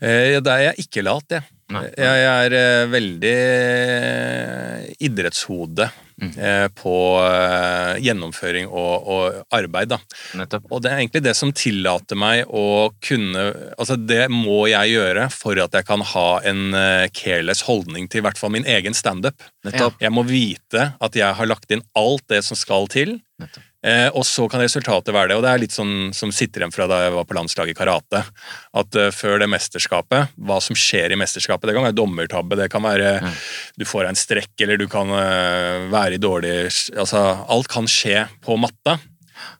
Eh, 0.00 0.38
Da 0.40 0.56
er 0.56 0.70
jeg 0.70 0.86
ikke 0.86 1.04
lat, 1.04 1.26
jeg. 1.36 1.46
Nei. 1.70 1.84
Jeg 1.94 2.22
er 2.26 2.54
veldig 2.90 3.36
idrettshode 5.06 5.86
Mm. 6.20 6.32
eh, 6.36 6.66
på 6.76 6.94
eh, 7.24 7.94
gjennomføring 8.04 8.68
og, 8.68 9.06
og 9.08 9.54
arbeid, 9.56 9.94
da. 9.94 9.98
Og 10.68 10.82
det 10.84 10.90
er 10.90 11.00
egentlig 11.00 11.22
det 11.24 11.32
som 11.38 11.52
tillater 11.56 12.18
meg 12.20 12.44
å 12.46 12.90
kunne 13.00 13.46
Altså, 13.80 13.96
det 13.96 14.26
må 14.32 14.66
jeg 14.68 14.92
gjøre 14.92 15.28
for 15.32 15.56
at 15.62 15.74
jeg 15.76 15.86
kan 15.88 16.04
ha 16.12 16.28
en 16.50 16.76
eh, 16.76 17.06
careless 17.16 17.64
holdning 17.64 18.10
til 18.10 18.20
i 18.20 18.26
hvert 18.28 18.40
fall 18.40 18.52
min 18.52 18.68
egen 18.68 18.96
standup. 18.96 19.40
Jeg 20.02 20.12
må 20.12 20.26
vite 20.28 20.90
at 21.00 21.16
jeg 21.16 21.36
har 21.38 21.48
lagt 21.48 21.72
inn 21.72 21.84
alt 21.96 22.26
det 22.28 22.42
som 22.44 22.58
skal 22.58 22.90
til, 22.92 23.18
Nettopp. 23.40 23.69
Eh, 23.86 24.08
og 24.08 24.24
så 24.26 24.46
kan 24.50 24.62
resultatet 24.62 25.14
være 25.14 25.32
det. 25.32 25.38
Og 25.38 25.44
det 25.44 25.52
er 25.52 25.62
litt 25.62 25.76
sånn 25.76 26.10
som 26.16 26.32
sitter 26.34 26.64
igjen 26.64 26.74
fra 26.74 26.88
da 26.90 27.02
jeg 27.04 27.14
var 27.14 27.28
på 27.28 27.36
landslaget 27.38 27.74
i 27.74 27.78
karate. 27.78 28.22
At 28.82 28.98
eh, 28.98 29.12
før 29.14 29.40
det 29.42 29.50
mesterskapet, 29.52 30.34
hva 30.36 30.58
som 30.64 30.78
skjer 30.78 31.14
i 31.14 31.20
mesterskapet, 31.20 31.70
det 31.70 31.76
kan 31.76 31.86
være 31.88 31.98
dommertabbe, 31.98 32.58
det 32.60 32.70
kan 32.72 32.84
være 32.86 33.16
mm. 33.24 33.38
du 33.80 33.86
får 33.88 34.04
deg 34.04 34.12
en 34.14 34.22
strekk, 34.24 34.52
eller 34.64 34.80
du 34.80 34.86
kan 34.90 35.14
eh, 35.16 35.88
være 35.92 36.18
i 36.18 36.22
dårlig 36.22 36.56
Altså, 37.00 37.20
alt 37.48 37.68
kan 37.70 37.88
skje 37.90 38.24
på 38.44 38.56
matta. 38.60 38.98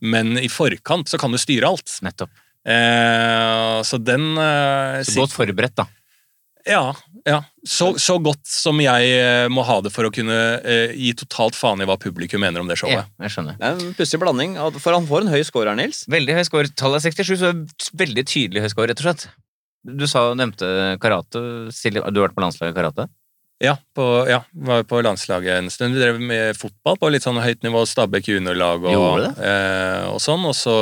Men 0.00 0.36
i 0.38 0.48
forkant 0.52 1.08
så 1.08 1.18
kan 1.20 1.32
du 1.32 1.40
styre 1.40 1.68
alt. 1.70 1.98
Nettopp. 2.04 2.32
Eh, 2.68 3.80
så 3.88 3.98
den 3.98 4.34
eh, 4.36 5.00
Så 5.06 5.22
godt 5.22 5.36
forberedt, 5.36 5.78
da. 5.80 5.86
Ja. 6.68 6.94
ja. 7.24 7.38
Så, 7.66 7.92
så 8.02 8.16
godt 8.22 8.42
som 8.48 8.80
jeg 8.82 9.12
eh, 9.16 9.46
må 9.52 9.64
ha 9.66 9.78
det 9.84 9.92
for 9.94 10.08
å 10.08 10.12
kunne 10.14 10.36
eh, 10.61 10.94
gi 10.96 11.12
totalt 11.18 11.56
faen 11.58 11.80
i 11.80 11.88
hva 11.88 11.96
publikum 12.00 12.42
mener 12.44 12.62
om 12.62 12.70
det 12.70 12.78
showet. 12.80 13.06
Ja, 13.06 13.26
jeg 13.26 13.34
skjønner. 13.34 13.61
Det 13.61 13.68
er 13.70 13.78
en 13.78 13.94
pussig 13.98 14.20
blanding, 14.22 14.56
for 14.78 14.96
han 14.96 15.08
får 15.08 15.26
en 15.26 15.32
høy 15.34 15.40
score 15.46 15.72
her, 15.72 15.78
Nils. 15.78 16.02
Veldig 16.11 16.36
høy 16.36 16.42
score. 16.48 16.72
Tallet 16.76 17.04
er 17.04 17.14
67, 17.14 17.36
så 17.40 17.94
veldig 18.00 18.26
tydelig 18.28 18.66
høy 18.66 18.72
score, 18.72 18.90
rett 18.92 19.02
og 19.02 19.08
slett. 19.08 19.28
Du 19.86 20.04
sa, 20.11 20.26
nevnte 20.36 20.68
karate. 21.00 21.40
Silje, 21.72 22.04
du 22.12 22.20
har 22.20 22.28
vært 22.28 22.36
på 22.36 22.44
landslaget 22.44 22.74
i 22.74 22.78
karate? 22.82 23.08
Ja, 23.61 23.74
på, 23.94 24.24
ja, 24.28 24.38
var 24.52 24.82
på 24.88 25.02
landslaget 25.04 25.58
en 25.58 25.66
stund. 25.70 25.92
Vi 25.94 26.00
drev 26.00 26.16
med 26.20 26.56
fotball 26.56 26.96
på 26.96 27.11
litt 27.12 27.26
sånn 27.26 27.36
høyt 27.44 27.61
nivå. 27.61 27.82
Stabæk 27.84 28.30
juniorlag 28.32 28.86
og, 28.88 29.26
eh, 29.36 30.06
og 30.08 30.16
sånn. 30.24 30.46
Og 30.48 30.54
så 30.56 30.76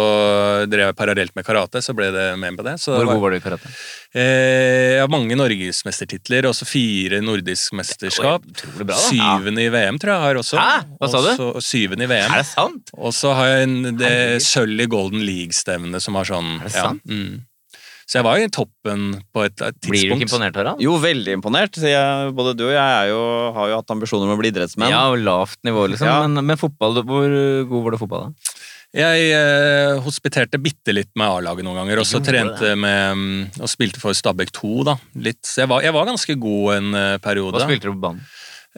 drev 0.71 0.93
jeg 0.93 0.97
parallelt 1.01 1.35
med 1.35 1.47
karate, 1.49 1.83
så 1.83 1.91
ble 1.99 2.13
det 2.15 2.29
med 2.39 2.55
på 2.55 2.63
det. 2.69 2.77
Så 2.79 2.95
Hvor 2.95 3.11
god 3.11 3.25
var 3.25 3.35
du 3.35 3.39
i 3.41 3.43
karate? 3.43 3.73
Eh, 4.15 4.95
jeg 4.95 5.03
har 5.03 5.11
mange 5.11 5.35
norgesmestertitler, 5.35 6.47
også 6.47 6.71
fire 6.71 7.19
nordisk 7.19 7.75
mesterskap. 7.75 8.47
Bra, 8.79 8.87
da. 8.93 9.01
Syvende 9.09 9.67
i 9.67 9.75
VM, 9.75 9.99
tror 9.99 10.15
jeg 10.15 10.21
jeg 10.21 10.27
har 10.29 10.43
også. 10.45 10.63
Hæ? 10.63 10.79
Hva 11.03 11.11
sa 11.11 11.25
du? 11.27 11.31
Også, 11.35 11.67
syvende 11.73 12.07
i 12.07 12.13
VM. 12.15 12.31
Er 12.31 12.45
det 12.45 12.49
sant? 12.53 12.95
Og 12.95 13.11
så 13.11 13.35
har 13.35 13.57
jeg 13.57 13.67
en, 13.67 13.77
det 13.99 14.15
sølv 14.47 14.87
i 14.87 14.91
Golden 14.95 15.27
League-stevnet 15.27 16.07
som 16.07 16.15
har 16.15 16.31
sånn 16.31 16.61
Er 16.61 16.71
det 16.71 16.77
ja, 16.79 16.91
sant? 16.93 17.03
mm. 17.11 17.43
Så 18.09 18.23
jeg 18.23 18.25
var 18.25 18.39
jo 18.41 18.47
i 18.49 18.53
toppen 18.53 19.03
på 19.37 19.43
et, 19.45 19.53
et 19.61 19.77
tidspunkt. 19.77 19.91
Blir 19.93 20.09
du 20.09 20.15
ikke 20.15 20.27
imponert, 20.31 20.57
Harald? 20.57 20.81
Jo, 20.81 20.95
veldig 21.03 21.35
imponert. 21.37 21.77
Så 21.77 21.91
jeg, 21.91 22.31
både 22.39 22.55
du 22.57 22.65
og 22.71 22.73
jeg 22.73 22.95
er 23.03 23.11
jo, 23.11 23.21
har 23.53 23.69
jo 23.69 23.81
hatt 23.83 23.93
ambisjoner 23.93 24.25
om 24.25 24.33
å 24.33 24.41
bli 24.41 24.49
idrettsmenn. 24.55 24.89
Ja, 24.89 25.03
og 25.13 25.21
lavt 25.21 25.61
nivå, 25.69 25.85
liksom. 25.93 26.09
Ja. 26.09 26.23
Men, 26.25 26.41
men 26.49 26.61
fotball, 26.61 27.03
hvor 27.05 27.29
god 27.69 27.85
var 27.85 27.93
du 27.93 27.99
i 27.99 28.01
fotball, 28.01 28.31
da? 28.31 28.55
Jeg 28.97 29.25
eh, 29.37 29.99
hospiterte 30.01 30.57
bitte 30.65 30.95
litt 30.97 31.11
med 31.21 31.29
A-laget 31.29 31.67
noen 31.67 31.77
ganger, 31.83 32.01
og 32.01 32.09
så 32.09 32.23
trente 32.25 32.73
med 32.81 33.19
mm, 33.21 33.61
og 33.61 33.69
spilte 33.69 34.01
for 34.01 34.17
Stabæk 34.17 34.55
2, 34.57 34.71
da. 34.89 34.95
Litt. 35.29 35.43
Så 35.45 35.67
jeg 35.67 35.69
var, 35.69 35.85
jeg 35.85 35.93
var 35.93 36.09
ganske 36.09 36.37
god 36.41 36.79
en 36.79 36.97
eh, 36.97 37.17
periode. 37.21 37.59
Hva 37.59 37.69
spilte 37.69 37.91
du 37.91 37.99
på 37.99 38.07
banen? 38.07 38.25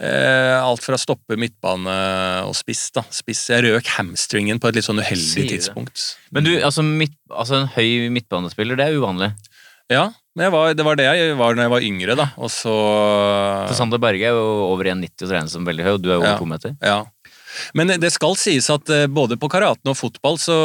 Eh, 0.00 0.56
alt 0.64 0.80
fra 0.80 0.96
stoppe, 0.96 1.36
midtbane 1.36 1.92
og 2.48 2.54
spiss, 2.56 2.86
da. 2.96 3.02
Spiss. 3.12 3.42
Jeg 3.52 3.66
røk 3.66 3.90
hamstringen 3.98 4.56
på 4.62 4.70
et 4.70 4.78
litt 4.78 4.86
sånn 4.86 5.02
uheldig 5.02 5.44
tidspunkt. 5.50 6.06
Men 6.32 6.46
du, 6.46 6.54
altså, 6.64 6.80
midt, 6.86 7.12
altså 7.28 7.58
en 7.60 7.68
høy 7.74 8.08
midtbanespiller, 8.14 8.80
det 8.80 8.86
er 8.88 8.96
uvanlig. 8.96 9.28
Ja, 9.92 10.06
jeg 10.38 10.52
var, 10.54 10.72
det 10.78 10.84
var 10.86 10.96
det 10.96 11.04
jeg 11.08 11.34
var 11.36 11.56
da 11.58 11.66
jeg 11.66 11.72
var 11.74 11.84
yngre, 11.84 12.16
da. 12.16 12.28
Og 12.40 12.48
så 12.54 12.72
For 13.68 13.76
Sander 13.76 14.00
Berge 14.00 14.28
er 14.30 14.36
jo 14.38 14.44
over 14.70 14.88
1,90 14.94 15.26
og 15.26 15.32
regnes 15.34 15.52
som 15.58 15.66
veldig 15.68 15.84
høy, 15.84 15.92
og 15.98 16.02
du 16.04 16.08
er 16.10 16.14
jo 16.16 16.20
over 16.22 16.30
Ja. 16.32 16.36
to 16.40 16.48
meter. 16.48 16.76
Ja. 16.80 17.00
Men 17.74 17.90
det 18.00 18.12
skal 18.14 18.36
sies 18.40 18.70
at 18.72 18.88
eh, 18.94 19.08
både 19.10 19.36
på 19.36 19.50
karaten 19.52 19.90
og 19.90 19.98
fotball 19.98 20.38
så 20.40 20.56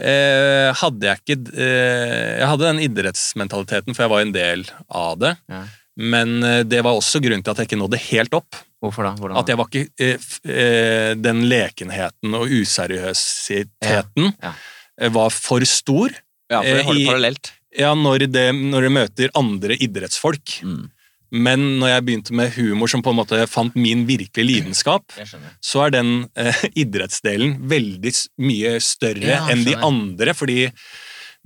eh, 0.00 0.72
hadde 0.80 1.04
jeg 1.10 1.20
ikke 1.20 1.36
eh, 1.52 2.38
Jeg 2.40 2.48
hadde 2.48 2.64
den 2.72 2.80
idrettsmentaliteten, 2.88 3.94
for 3.94 4.06
jeg 4.06 4.12
var 4.14 4.24
en 4.24 4.32
del 4.34 4.64
av 4.88 5.18
det. 5.20 5.34
Ja. 5.52 5.62
Men 5.98 6.42
eh, 6.46 6.62
det 6.64 6.80
var 6.86 6.94
også 6.98 7.20
grunnen 7.24 7.42
til 7.42 7.50
at 7.54 7.58
jeg 7.62 7.68
ikke 7.70 7.80
nådde 7.80 7.98
helt 8.08 8.34
opp. 8.38 8.58
Hvorfor 8.78 9.02
da? 9.08 9.12
Hvordan 9.18 9.38
At 9.40 9.48
jeg 9.50 9.58
var 9.58 9.66
ikke 9.66 9.88
eh, 9.98 10.26
eh, 10.46 11.12
Den 11.18 11.40
lekenheten 11.50 12.36
og 12.38 12.46
useriøsiteten 12.54 14.28
Ja, 14.30 14.50
ja. 14.50 14.52
eh, 15.00 15.10
var 15.14 15.30
for 15.34 15.64
stor. 15.66 16.14
Ja, 16.50 16.62
for 16.62 16.84
det 16.94 17.00
i- 17.02 17.06
parallelt. 17.08 17.52
Ja, 17.78 17.90
når 17.94 18.24
det, 18.32 18.46
når 18.54 18.86
det 18.86 18.92
møter 18.94 19.28
andre 19.36 19.76
idrettsfolk. 19.76 20.60
Mm. 20.64 20.86
Men 21.30 21.60
når 21.78 21.88
jeg 21.92 22.04
begynte 22.06 22.32
med 22.32 22.54
humor 22.54 22.88
som 22.88 23.02
på 23.04 23.10
en 23.12 23.18
måte 23.18 23.42
fant 23.52 23.74
min 23.76 24.06
virkelige 24.08 24.46
lidenskap, 24.48 25.12
så 25.60 25.82
er 25.84 25.90
den 25.98 26.14
eh, 26.34 26.56
idrettsdelen 26.86 27.58
veldig 27.68 28.14
mye 28.40 28.78
større 28.80 29.28
Ja, 29.34 29.42
enn 29.52 29.66
de 29.66 29.74
andre, 29.76 30.32
fordi 30.34 30.70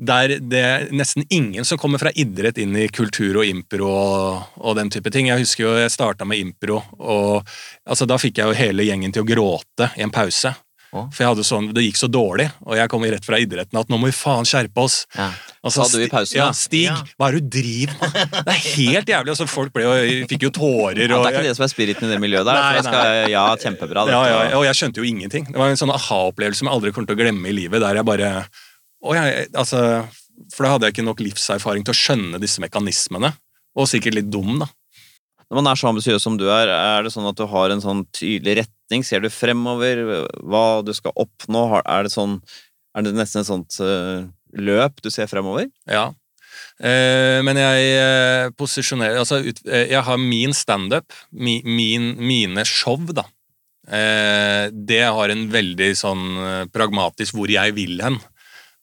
der 0.02 0.34
det 0.40 0.62
er 0.66 0.88
nesten 0.94 1.24
ingen 1.30 1.64
som 1.68 1.78
kommer 1.80 2.02
fra 2.02 2.10
idrett 2.18 2.58
inn 2.62 2.74
i 2.76 2.88
kultur 2.92 3.38
og 3.42 3.46
impro 3.48 3.86
og, 3.88 4.58
og 4.58 4.76
den 4.80 4.90
type 4.92 5.12
ting. 5.14 5.30
Jeg 5.30 5.44
husker 5.44 5.64
jo 5.68 5.76
jeg 5.78 5.94
starta 5.94 6.26
med 6.28 6.42
impro, 6.42 6.82
og 6.98 7.40
altså, 7.86 8.08
da 8.10 8.18
fikk 8.20 8.42
jeg 8.42 8.50
jo 8.52 8.58
hele 8.58 8.86
gjengen 8.88 9.14
til 9.14 9.24
å 9.24 9.28
gråte 9.32 9.92
i 9.96 10.04
en 10.06 10.12
pause. 10.14 10.54
Oh. 10.92 11.06
For 11.08 11.22
jeg 11.24 11.30
hadde 11.30 11.44
sånn, 11.48 11.70
det 11.72 11.86
gikk 11.86 11.96
så 11.96 12.08
dårlig, 12.12 12.50
og 12.68 12.74
jeg 12.76 12.90
kom 12.92 13.04
rett 13.08 13.24
fra 13.24 13.38
idretten 13.40 13.78
at 13.80 13.88
nå 13.88 13.96
må 13.96 14.10
vi 14.10 14.12
faen 14.12 14.44
skjerpe 14.44 14.82
oss. 14.82 14.98
Ja. 15.16 15.30
Altså, 15.64 15.86
Sa 15.88 15.96
du 15.96 16.02
i 16.04 16.08
pausen, 16.12 16.36
Ja? 16.36 16.50
Stig, 16.52 16.82
Ja. 16.90 16.98
hva 17.16 17.30
er 17.30 17.38
det 17.38 17.46
du 17.46 17.54
driver 17.62 17.94
med? 18.02 18.34
Det 18.34 18.52
er 18.52 18.58
helt 18.74 19.08
jævlig. 19.14 19.32
altså 19.32 19.46
Folk 19.48 19.72
ble 19.72 19.86
jo, 19.86 20.26
fikk 20.28 20.44
jo 20.44 20.50
tårer. 20.52 21.00
Ja, 21.00 21.06
det 21.08 21.30
er 21.30 21.38
ikke 21.38 21.46
det 21.46 21.54
som 21.56 21.64
er 21.64 21.72
spiriten 21.72 22.04
i 22.04 22.12
det 22.12 22.18
miljøet 22.20 22.44
der. 22.44 22.60
Nei, 22.60 22.82
skal, 22.84 23.30
ja, 23.32 23.46
kjempebra. 23.62 24.04
ja, 24.04 24.20
dette. 24.20 24.50
ja, 24.50 24.58
og 24.60 24.66
jeg 24.68 24.80
skjønte 24.82 25.00
jo 25.00 25.08
ingenting. 25.08 25.48
Det 25.48 25.56
var 25.64 25.72
en 25.72 25.80
sånn 25.80 25.94
aha-opplevelse 25.96 26.60
som 26.60 26.68
jeg 26.68 26.76
aldri 26.76 26.92
kommer 26.92 27.08
til 27.08 27.16
å 27.16 27.22
glemme 27.24 27.48
i 27.48 27.56
livet. 27.56 27.80
Der 27.86 28.02
jeg 28.02 28.08
bare 28.10 28.32
å, 29.02 29.14
jeg, 29.16 29.48
altså, 29.58 29.80
For 30.54 30.64
da 30.64 30.74
hadde 30.74 30.88
jeg 30.88 30.96
ikke 30.96 31.08
nok 31.08 31.22
livserfaring 31.24 31.86
til 31.86 31.94
å 31.94 31.98
skjønne 31.98 32.40
disse 32.42 32.62
mekanismene. 32.62 33.32
Og 33.78 33.88
sikkert 33.90 34.18
litt 34.18 34.30
dum, 34.30 34.60
da. 34.62 34.68
Når 35.52 35.58
man 35.60 35.68
er 35.68 35.76
så 35.76 35.90
ambisiøs 35.90 36.24
som 36.24 36.38
du 36.40 36.46
er, 36.48 36.70
er 36.72 37.04
det 37.04 37.10
sånn 37.12 37.28
at 37.28 37.36
du 37.36 37.44
har 37.44 37.72
en 37.74 37.82
sånn 37.84 38.06
tydelig 38.16 38.62
retning? 38.62 39.02
Ser 39.04 39.20
du 39.20 39.28
fremover 39.28 40.00
hva 40.40 40.80
du 40.80 40.94
skal 40.96 41.12
oppnå? 41.20 41.66
Er 41.82 42.06
det, 42.06 42.12
sånn, 42.14 42.38
er 42.96 43.04
det 43.04 43.12
nesten 43.18 43.42
et 43.42 43.50
sånt 43.50 43.76
eh, 43.84 44.24
løp 44.56 45.02
du 45.04 45.10
ser 45.12 45.28
fremover? 45.28 45.68
Ja. 45.84 46.06
Eh, 46.80 47.44
men 47.44 47.60
jeg 47.60 47.92
eh, 47.98 48.46
posisjonerer 48.56 49.20
Altså, 49.20 49.42
jeg 49.44 50.02
har 50.08 50.24
min 50.24 50.56
standup, 50.56 51.12
mi, 51.36 51.58
min, 51.68 52.14
mine 52.16 52.64
show, 52.68 52.96
da. 53.12 53.28
Det 53.82 55.00
har 55.02 55.32
en 55.34 55.40
veldig 55.50 55.88
sånn 55.98 56.26
pragmatisk 56.72 57.34
hvor 57.34 57.50
jeg 57.50 57.74
vil 57.74 57.98
hen. 58.00 58.20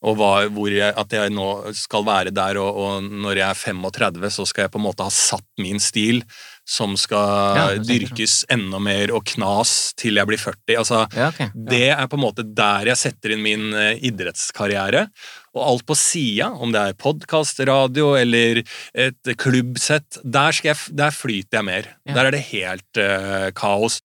Og 0.00 0.16
hva, 0.16 0.46
jeg, 0.72 0.94
at 0.96 1.12
jeg 1.12 1.32
nå 1.34 1.48
skal 1.76 2.06
være 2.06 2.32
der, 2.32 2.56
og, 2.56 2.78
og 2.80 3.02
når 3.04 3.42
jeg 3.42 3.48
er 3.50 3.58
35, 3.58 4.30
så 4.32 4.46
skal 4.48 4.64
jeg 4.64 4.72
på 4.72 4.80
en 4.80 4.86
måte 4.86 5.04
ha 5.04 5.12
satt 5.12 5.44
min 5.60 5.80
stil, 5.82 6.22
som 6.70 6.94
skal 6.96 7.58
Ja, 7.58 7.66
dyrkes 7.82 8.38
sånn. 8.44 8.54
enda 8.54 8.78
mer 8.80 9.12
og 9.16 9.26
knas 9.28 9.92
til 9.98 10.16
jeg 10.20 10.28
blir 10.30 10.40
40. 10.40 10.76
Altså, 10.78 11.02
Ja, 11.16 11.28
ok. 11.28 11.40
det 11.68 11.82
er 11.90 12.08
på 12.08 12.16
en 12.16 12.24
måte 12.24 12.44
der 12.46 12.92
jeg 12.92 13.00
setter 13.00 13.34
inn 13.34 13.42
min 13.44 13.74
eh, 13.74 13.98
idrettskarriere. 14.08 15.08
Og 15.52 15.64
alt 15.66 15.86
på 15.88 15.96
sida, 15.98 16.52
om 16.54 16.72
det 16.72 16.80
er 16.80 16.98
podkast, 17.00 17.60
radio 17.66 18.12
eller 18.16 18.62
et 18.94 19.32
klubbsett, 19.36 20.20
der, 20.24 20.54
jeg, 20.64 20.78
der 20.94 21.10
flyter 21.10 21.58
jeg 21.58 21.66
mer. 21.66 21.90
Ja. 22.06 22.14
Der 22.14 22.30
er 22.30 22.36
det 22.36 22.44
helt 22.52 23.02
uh, 23.02 23.50
kaos. 23.58 23.98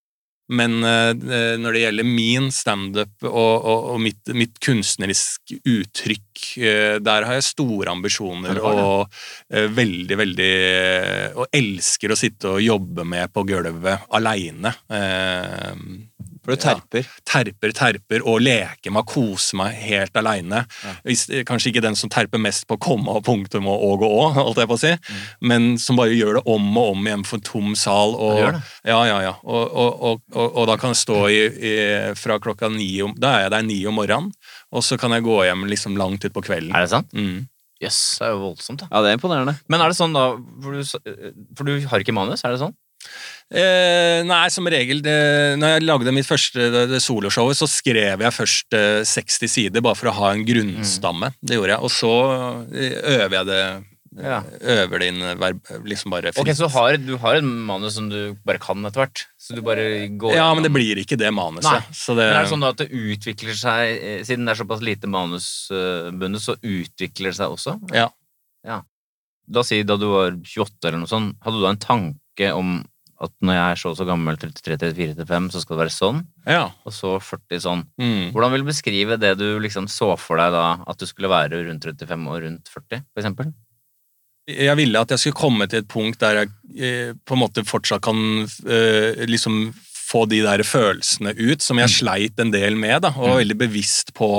Men 0.54 0.78
eh, 0.86 1.56
når 1.58 1.74
det 1.74 1.82
gjelder 1.82 2.08
min 2.08 2.52
standup 2.54 3.26
og, 3.26 3.56
og, 3.66 3.88
og 3.96 4.02
mitt, 4.04 4.30
mitt 4.38 4.60
kunstneriske 4.62 5.58
uttrykk, 5.66 6.44
eh, 6.62 6.98
der 7.02 7.26
har 7.26 7.40
jeg 7.40 7.48
store 7.48 7.94
ambisjoner 7.96 8.60
og 8.62 9.08
eh, 9.50 9.66
veldig, 9.74 10.20
veldig 10.22 10.52
eh, 10.52 11.40
Og 11.42 11.50
elsker 11.56 12.14
å 12.14 12.20
sitte 12.20 12.54
og 12.54 12.62
jobbe 12.62 13.08
med 13.10 13.34
på 13.34 13.46
gulvet 13.50 14.06
aleine. 14.14 14.76
For 16.46 16.54
du 16.54 16.62
terper. 16.62 17.08
terper, 17.26 17.74
terper 17.76 18.24
og 18.24 18.44
leker 18.46 18.94
meg, 18.94 19.08
koser 19.10 19.58
meg 19.60 19.76
helt 19.82 20.16
aleine. 20.22 20.62
Ja. 20.86 20.94
Kanskje 21.50 21.72
ikke 21.72 21.82
den 21.84 21.98
som 21.98 22.12
terper 22.14 22.40
mest 22.42 22.68
på 22.70 22.78
komma 22.82 23.18
og 23.18 23.26
punktum 23.26 23.66
og 23.72 23.82
og 23.86 24.06
og 24.06 24.14
å, 24.14 24.28
alt 24.46 24.62
jeg 24.62 24.70
på 24.70 24.78
å 24.78 24.82
si, 24.82 24.92
men 25.42 25.74
som 25.82 25.98
bare 25.98 26.14
gjør 26.14 26.38
det 26.40 26.44
om 26.46 26.70
og 26.78 26.92
om 26.94 27.10
igjen 27.10 27.26
for 27.26 27.40
en 27.42 27.46
tom 27.50 27.74
sal. 27.80 28.14
Og, 28.16 28.40
Ja. 28.46 28.54
Ja, 28.86 29.00
ja, 29.10 29.18
ja. 29.26 29.34
Og, 29.44 29.64
og, 29.74 30.02
og, 30.12 30.22
og, 30.36 30.46
og 30.62 30.68
da 30.70 30.78
kan 30.78 30.94
jeg 30.94 31.02
stå 31.02 31.18
i, 31.34 31.42
i, 31.50 31.74
fra 32.20 32.38
klokka 32.40 32.70
ni 32.70 32.92
om 33.02 33.16
Da 33.18 33.32
er 33.40 33.46
jeg 33.48 33.54
der 33.56 33.66
ni 33.66 33.80
om 33.90 33.98
morgenen, 33.98 34.32
og 34.72 34.84
så 34.86 34.98
kan 35.02 35.12
jeg 35.16 35.26
gå 35.26 35.40
hjem 35.48 35.66
liksom 35.72 35.98
langt 35.98 36.24
utpå 36.28 36.44
kvelden. 36.46 36.76
Er 36.76 36.86
det 36.86 36.92
sant? 36.94 37.10
Mm. 37.16 37.48
Jøss, 37.82 38.00
det 38.22 38.28
er 38.28 38.36
jo 38.36 38.42
voldsomt, 38.46 38.86
da. 38.86 38.88
Ja, 38.92 39.02
det 39.04 39.10
er 39.12 39.18
imponerende. 39.18 39.58
Men 39.68 39.82
er 39.84 39.92
det 39.92 39.98
sånn, 39.98 40.14
da 40.16 40.30
For 40.64 40.72
du, 40.78 41.16
for 41.58 41.68
du 41.68 41.74
har 41.92 42.04
ikke 42.06 42.16
manus, 42.16 42.46
er 42.46 42.54
det 42.56 42.62
sånn? 42.62 42.76
Eh, 43.54 44.24
nei, 44.26 44.46
som 44.50 44.66
regel 44.66 45.04
det, 45.06 45.14
Når 45.62 45.76
jeg 45.76 45.84
lagde 45.86 46.14
mitt 46.16 46.26
første 46.26 46.66
det, 46.74 46.88
det 46.90 47.02
soloshowet, 47.04 47.54
så 47.60 47.68
skrev 47.70 48.24
jeg 48.26 48.34
først 48.34 48.74
eh, 48.74 49.04
60 49.06 49.52
sider, 49.52 49.84
bare 49.86 49.98
for 50.00 50.10
å 50.10 50.16
ha 50.18 50.32
en 50.34 50.46
grunnstamme. 50.48 51.30
Det 51.46 51.60
gjorde 51.60 51.76
jeg. 51.76 51.84
Og 51.86 51.94
så 51.94 52.14
eh, 52.74 52.96
øver 53.20 53.38
jeg 53.38 53.50
det 53.52 53.60
Ja. 54.16 54.40
Øver 54.74 55.04
det 55.04 55.12
inn 55.12 55.22
eh, 55.22 55.36
verb, 55.38 55.62
liksom 55.86 56.16
bare 56.16 56.32
fritt. 56.34 56.42
Ok, 56.42 56.56
Så 56.58 56.72
har, 56.74 56.98
du 56.98 57.14
har 57.22 57.38
en 57.38 57.52
manus 57.68 58.00
som 58.00 58.08
du 58.10 58.34
bare 58.48 58.62
kan 58.64 58.82
etter 58.90 59.04
hvert? 59.04 59.26
Så 59.38 59.54
du 59.60 59.62
bare 59.62 59.86
går 60.18 60.34
ja, 60.40 60.48
men 60.56 60.66
det 60.66 60.74
blir 60.74 61.04
ikke 61.04 61.20
det 61.20 61.30
manuset. 61.36 61.70
Nei. 61.70 61.94
Så 61.94 62.18
det, 62.18 62.26
Men 62.32 62.40
er 62.40 62.48
det 62.48 62.54
sånn 62.56 62.66
at 62.72 62.82
det 62.82 62.90
utvikler 62.90 63.60
seg 63.60 63.94
eh, 63.94 64.18
Siden 64.26 64.50
det 64.50 64.56
er 64.56 64.62
såpass 64.64 64.82
lite 64.82 65.12
manusbundet, 65.12 66.42
så 66.42 66.58
utvikler 66.64 67.30
det 67.30 67.38
seg 67.44 67.54
også? 67.60 67.78
Ja. 67.94 68.10
ja. 68.66 68.82
Da 69.46 69.62
si 69.68 69.84
da 69.86 70.02
du 70.02 70.10
var 70.16 70.34
28 70.42 70.90
eller 70.90 71.04
noe 71.04 71.14
sånt, 71.14 71.38
hadde 71.46 71.62
du 71.62 71.66
da 71.68 71.76
en 71.76 71.84
tanke 71.86 72.52
om 72.58 72.80
at 73.28 73.34
når 73.46 73.58
jeg 73.58 73.66
er 73.66 73.82
så 73.82 73.92
og 73.92 74.00
så 74.00 74.08
gammel, 74.08 74.38
33, 74.40 74.78
34, 74.80 75.16
35, 75.26 75.50
så 75.54 75.62
skal 75.64 75.76
det 75.76 75.82
være 75.84 75.96
sånn, 75.96 76.24
ja. 76.48 76.64
og 76.86 76.96
så 76.96 77.16
40 77.20 77.64
sånn. 77.66 77.84
Mm. 78.02 78.32
Hvordan 78.36 78.56
vil 78.56 78.66
du 78.66 78.72
beskrive 78.72 79.20
det 79.22 79.36
du 79.42 79.48
liksom 79.64 79.90
så 79.92 80.14
for 80.20 80.42
deg 80.42 80.56
da, 80.56 80.66
at 80.86 81.02
du 81.02 81.08
skulle 81.10 81.32
være 81.32 81.64
rundt 81.68 81.88
35 81.88 82.28
og 82.32 82.42
rundt 82.46 82.74
40, 82.74 83.06
for 83.12 83.24
eksempel? 83.24 83.54
Jeg 84.46 84.78
ville 84.78 85.02
at 85.02 85.10
jeg 85.10 85.24
skulle 85.24 85.42
komme 85.42 85.66
til 85.70 85.82
et 85.82 85.90
punkt 85.90 86.22
der 86.22 86.44
jeg 86.44 86.52
eh, 86.78 87.12
på 87.18 87.34
en 87.34 87.42
måte 87.42 87.66
fortsatt 87.66 88.04
kan 88.06 88.20
eh, 88.46 89.26
liksom 89.26 89.72
få 90.06 90.28
de 90.30 90.44
der 90.46 90.62
følelsene 90.68 91.34
ut, 91.34 91.64
som 91.66 91.82
jeg 91.82 91.94
sleit 91.96 92.42
en 92.42 92.54
del 92.54 92.78
med, 92.78 93.02
da, 93.08 93.12
og 93.18 93.32
var 93.32 93.40
veldig 93.42 93.58
bevisst 93.66 94.14
på 94.18 94.30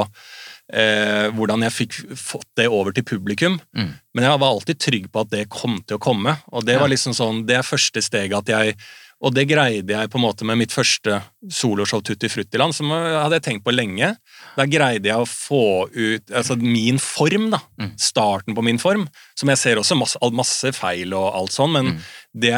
eh, 0.72 1.28
hvordan 1.36 1.62
jeg 1.66 1.76
fikk 1.76 1.98
fått 2.18 2.48
det 2.58 2.68
over 2.68 2.92
til 2.96 3.06
publikum. 3.06 3.58
Mm. 3.76 3.94
Men 4.14 4.28
jeg 4.28 4.42
var 4.42 4.52
alltid 4.52 4.80
trygg 4.82 5.10
på 5.12 5.24
at 5.26 5.32
det 5.32 5.48
kom 5.52 5.80
til 5.86 5.98
å 5.98 6.02
komme, 6.02 6.38
og 6.52 6.66
det 6.66 6.78
var 6.80 6.90
liksom 6.92 7.14
sånn, 7.16 7.44
det 7.46 7.58
er 7.60 7.66
første 7.66 8.02
steget 8.04 8.38
at 8.38 8.54
jeg 8.54 8.78
og 9.24 9.32
det 9.32 9.46
greide 9.48 9.94
jeg 9.94 10.10
på 10.12 10.18
en 10.18 10.26
måte 10.26 10.44
med 10.44 10.58
mitt 10.60 10.74
første 10.76 11.22
soloshow 11.48 12.02
Tutti 12.04 12.28
Fruttiland, 12.28 12.74
som 12.76 12.90
hadde 12.92 13.38
jeg 13.38 13.44
tenkt 13.46 13.64
på 13.64 13.72
lenge. 13.72 14.10
Der 14.58 14.68
greide 14.68 15.08
jeg 15.08 15.16
å 15.16 15.24
få 15.24 15.88
ut 15.88 16.34
altså 16.36 16.58
min 16.60 17.00
form, 17.00 17.46
da. 17.54 17.62
Mm. 17.80 17.94
Starten 17.96 18.52
på 18.52 18.64
min 18.66 18.76
form. 18.76 19.06
Som 19.32 19.48
jeg 19.48 19.62
ser 19.62 19.80
også 19.80 19.96
masse, 19.96 20.20
masse 20.36 20.72
feil 20.76 21.16
og 21.16 21.30
alt 21.32 21.56
sånn, 21.56 21.72
men 21.78 21.86
Mm. 21.96 22.04
det, 22.44 22.54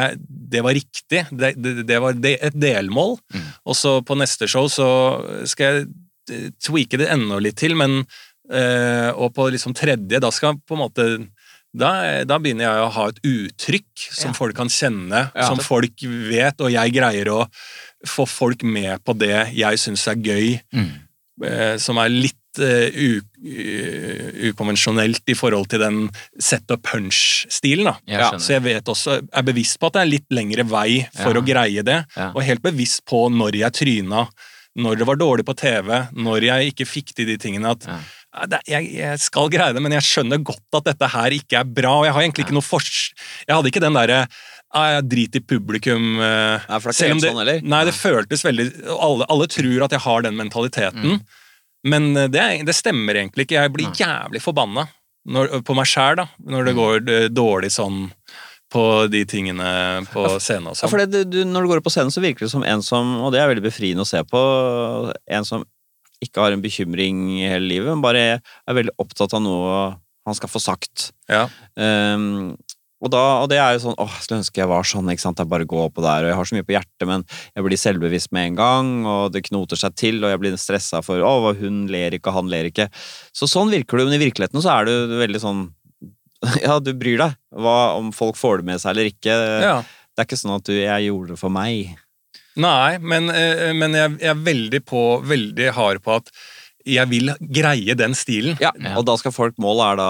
det 0.51 0.61
var 0.65 0.75
riktig. 0.75 1.23
Det, 1.31 1.53
det, 1.55 1.87
det 1.87 2.01
var 2.03 2.19
det, 2.19 2.35
et 2.43 2.59
delmål. 2.59 3.15
Mm. 3.31 3.47
Og 3.63 3.79
så 3.79 3.95
på 4.03 4.19
neste 4.19 4.51
show 4.51 4.67
så 4.67 4.89
skal 5.47 5.65
jeg 5.71 5.87
tweake 6.61 6.97
det 7.01 7.09
enda 7.13 7.39
litt 7.43 7.57
til, 7.59 7.75
men 7.75 8.03
øh, 8.51 9.09
Og 9.17 9.33
på 9.35 9.49
liksom 9.53 9.73
tredje, 9.77 10.19
da 10.19 10.31
skal 10.31 10.57
på 10.57 10.77
en 10.77 10.83
måte 10.87 11.05
da, 11.69 12.23
da 12.25 12.39
begynner 12.41 12.65
jeg 12.65 12.81
å 12.81 12.93
ha 12.95 13.03
et 13.11 13.19
uttrykk 13.29 14.05
som 14.09 14.31
Ja. 14.31 14.37
folk 14.39 14.55
kan 14.57 14.67
kjenne, 14.73 15.31
Ja. 15.35 15.45
som 15.45 15.59
folk 15.61 16.01
vet, 16.01 16.59
og 16.65 16.71
jeg 16.73 16.93
greier 16.95 17.29
å 17.29 17.43
få 18.07 18.25
folk 18.27 18.63
med 18.63 19.03
på 19.05 19.13
det 19.17 19.53
jeg 19.53 19.77
syns 19.77 20.07
er 20.09 20.15
gøy, 20.15 20.59
eh, 21.45 21.77
som 21.77 21.97
er 22.01 22.09
litt 22.09 22.57
eh, 22.57 22.89
ukonvensjonelt 24.49 25.29
i 25.31 25.35
forhold 25.37 25.69
til 25.71 25.81
den 25.83 25.99
set 26.41 26.69
up 26.73 26.81
punch-stilen. 26.89 27.91
Ja. 28.09 28.31
Så 28.41 28.55
jeg 28.57 28.63
vet 28.65 28.89
også, 28.91 29.19
er 29.31 29.45
bevisst 29.47 29.79
på 29.79 29.87
at 29.89 29.93
det 29.99 30.01
er 30.03 30.11
litt 30.13 30.29
lengre 30.33 30.65
vei 30.69 31.03
for 31.21 31.37
å 31.39 31.45
greie 31.45 31.83
det, 31.85 32.01
og 32.33 32.41
helt 32.45 32.63
bevisst 32.65 33.05
på 33.09 33.27
når 33.33 33.59
jeg 33.61 33.77
tryna, 33.79 34.25
når 34.77 34.97
det 35.01 35.07
var 35.09 35.15
dårlig 35.17 35.45
på 35.47 35.55
TV, 35.57 35.89
når 36.13 36.45
jeg 36.45 36.73
ikke 36.73 36.85
fikk 36.87 37.13
til 37.17 37.25
de 37.27 37.37
tingene 37.41 37.71
at 37.73 37.87
Ja. 37.89 38.45
det, 38.45 38.59
jeg, 38.69 38.91
jeg 38.93 39.19
skal 39.19 39.49
greie 39.49 39.73
det, 39.73 39.81
men 39.81 39.91
jeg 39.91 40.05
skjønner 40.05 40.43
godt 40.45 40.77
at 40.77 40.85
dette 40.91 41.07
her 41.09 41.31
ikke 41.31 41.57
er 41.59 41.63
bra. 41.65 41.95
og 41.99 42.05
Jeg 42.05 42.13
har 42.13 42.21
egentlig 42.21 42.45
ikke 42.45 42.53
noe 42.59 42.61
fors... 42.65 43.11
Jeg 43.47 43.55
hadde 43.55 43.67
ikke 43.71 43.81
den 43.81 43.97
derre 43.97 44.27
ah, 44.71 44.87
jeg 44.99 45.07
driter 45.09 45.41
i 45.41 45.47
publikum 45.49 46.19
eh, 46.21 46.61
Nei, 46.69 46.79
for 46.79 46.91
det 46.93 47.01
er 47.01 47.09
ikke 47.15 47.21
det, 47.25 47.31
sånn, 47.33 47.41
eller? 47.41 47.61
Nei, 47.65 47.81
det 47.89 47.95
føltes 47.97 48.45
veldig 48.45 48.67
alle, 48.99 49.25
alle 49.33 49.47
tror 49.49 49.85
at 49.87 49.91
jeg 49.97 50.05
har 50.05 50.21
den 50.27 50.37
mentaliteten, 50.37 51.17
Mm. 51.17 51.19
men 51.89 52.09
eh, 52.17 52.27
det, 52.29 52.45
det 52.69 52.75
stemmer 52.77 53.15
egentlig 53.17 53.47
ikke. 53.47 53.57
Jeg 53.63 53.73
blir 53.73 53.89
jævlig 53.97 54.41
forbanna 54.45 54.85
når, 55.25 55.59
på 55.65 55.73
meg 55.75 55.89
sjæl, 55.89 56.21
når 56.45 56.61
Mm. 56.61 56.65
det 56.69 56.75
går 56.77 57.09
eh, 57.17 57.27
dårlig 57.33 57.71
sånn 57.73 58.11
på 58.69 58.83
de 59.09 59.23
tingene 59.25 59.69
på 60.11 60.23
scenen 60.37 60.69
og 60.69 60.75
Ja, 60.75 60.83
sånn. 60.83 60.91
for 60.91 61.01
det, 61.01 61.23
du, 61.31 61.41
når 61.47 61.65
du 61.65 61.71
går 61.71 61.81
opp 61.81 61.87
på 61.89 61.93
scenen, 61.95 62.13
så 62.13 62.21
virker 62.21 62.45
det 62.45 62.51
som 62.53 62.65
en 62.67 62.83
som 62.85 63.15
Og 63.23 63.31
det 63.33 63.41
er 63.41 63.49
veldig 63.49 63.65
befriende 63.65 64.05
å 64.05 64.09
se 64.09 64.21
på. 64.29 64.41
En 65.27 65.47
som 65.47 65.65
ikke 66.21 66.43
har 66.43 66.51
en 66.53 66.61
bekymring 66.63 67.39
hele 67.47 67.63
livet, 67.65 67.87
men 67.93 68.03
bare 68.03 68.23
er 68.39 68.75
veldig 68.75 68.97
opptatt 68.99 69.33
av 69.37 69.41
noe 69.41 69.95
han 70.27 70.35
skal 70.35 70.51
få 70.51 70.59
sagt. 70.61 71.11
Ja. 71.31 71.45
Um, 71.79 72.57
og, 72.99 73.07
da, 73.13 73.21
og 73.39 73.47
det 73.49 73.55
er 73.63 73.77
jo 73.77 73.85
sånn 73.85 73.95
åh, 73.95 74.11
jeg 74.11 74.25
skulle 74.25 74.41
ønske 74.41 74.59
jeg 74.59 74.67
var 74.69 74.83
sånn, 74.83 75.07
ikke 75.13 75.23
sant. 75.23 75.39
Jeg 75.39 75.47
bare 75.49 75.65
går 75.71 75.85
oppå 75.87 76.03
der, 76.03 76.25
og 76.27 76.29
jeg 76.33 76.35
har 76.35 76.49
så 76.49 76.57
mye 76.57 76.67
på 76.67 76.75
hjertet, 76.75 77.05
men 77.07 77.23
jeg 77.55 77.65
blir 77.65 77.79
selvbevisst 77.79 78.33
med 78.35 78.49
en 78.49 78.57
gang, 78.59 78.89
og 79.07 79.31
det 79.31 79.45
knoter 79.47 79.79
seg 79.79 79.95
til, 79.95 80.19
og 80.19 80.33
jeg 80.33 80.41
blir 80.43 80.57
stressa 80.59 80.99
for 81.05 81.23
å, 81.23 81.53
hun 81.55 81.85
ler 81.87 82.17
ikke, 82.19 82.27
og 82.33 82.41
han 82.41 82.51
ler 82.51 82.67
ikke. 82.67 82.89
Så 83.31 83.47
sånn 83.47 83.71
virker 83.71 83.97
du, 83.97 84.03
men 84.09 84.19
i 84.19 84.23
virkeligheten 84.27 84.59
så 84.65 84.75
er 84.75 84.91
du 84.91 85.15
veldig 85.23 85.41
sånn 85.41 85.63
Ja, 86.65 86.79
du 86.79 86.93
bryr 86.95 87.17
deg 87.19 87.33
hva, 87.51 87.95
om 87.99 88.11
folk 88.15 88.37
får 88.39 88.61
det 88.61 88.69
med 88.71 88.81
seg 88.81 88.93
eller 88.95 89.09
ikke. 89.11 89.39
ja. 89.63 89.79
Det 90.15 90.25
er 90.25 90.27
ikke 90.27 90.39
sånn 90.41 90.55
at 90.57 90.67
du 90.67 90.73
'jeg 90.75 91.05
gjorde 91.07 91.27
det 91.31 91.39
for 91.39 91.49
meg'. 91.53 91.95
Nei, 92.59 92.97
men, 92.99 93.29
eh, 93.31 93.71
men 93.71 93.93
jeg, 93.95 94.17
jeg 94.19 94.31
er 94.33 94.41
veldig, 94.43 94.81
på, 94.83 95.03
veldig 95.23 95.69
hard 95.77 96.01
på 96.03 96.15
at 96.17 96.31
jeg 96.85 97.07
vil 97.07 97.31
greie 97.39 97.95
den 97.95 98.11
stilen. 98.17 98.57
Ja, 98.59 98.71
Ja. 98.75 98.97
Og 98.97 99.05
da 99.05 99.15
skal 99.15 99.31
folk 99.31 99.55
Målet 99.57 99.93
er 99.93 99.95
da 100.01 100.09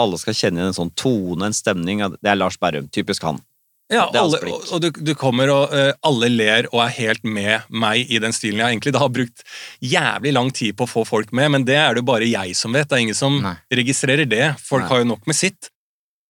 alle 0.00 0.18
skal 0.18 0.34
kjenne 0.34 0.58
igjen 0.62 0.72
en 0.72 0.78
sånn 0.78 0.94
tone, 0.96 1.44
en 1.44 1.52
stemning. 1.52 1.98
Det 1.98 2.30
er 2.30 2.38
Lars 2.40 2.56
Berrum. 2.56 2.88
Typisk 2.88 3.22
han. 3.22 3.40
Ja, 3.92 4.06
alle, 4.16 4.38
og, 4.48 4.78
du, 4.80 4.88
du 4.96 5.12
kommer 5.18 5.50
og 5.52 5.72
uh, 5.74 5.90
alle 6.08 6.30
ler 6.32 6.68
og 6.70 6.80
er 6.86 6.94
helt 6.96 7.26
med 7.28 7.66
meg 7.68 8.08
i 8.08 8.20
den 8.22 8.32
stilen. 8.32 8.62
Jeg 8.62 8.72
egentlig 8.72 8.94
da 8.96 9.02
har 9.02 9.12
brukt 9.12 9.44
jævlig 9.84 10.32
lang 10.32 10.48
tid 10.56 10.72
på 10.78 10.86
å 10.86 10.90
få 10.90 11.04
folk 11.08 11.34
med, 11.36 11.50
men 11.52 11.66
det 11.68 11.76
er 11.76 11.92
det 11.92 12.00
jo 12.00 12.08
bare 12.08 12.30
jeg 12.30 12.56
som 12.56 12.72
vet. 12.72 12.88
Det 12.88 12.96
er 12.96 13.04
ingen 13.04 13.18
som 13.18 13.36
Nei. 13.44 13.58
registrerer 13.76 14.24
det. 14.30 14.46
Folk 14.64 14.86
Nei. 14.86 14.90
har 14.92 15.04
jo 15.04 15.10
nok 15.12 15.28
med 15.28 15.36
sitt. 15.36 15.68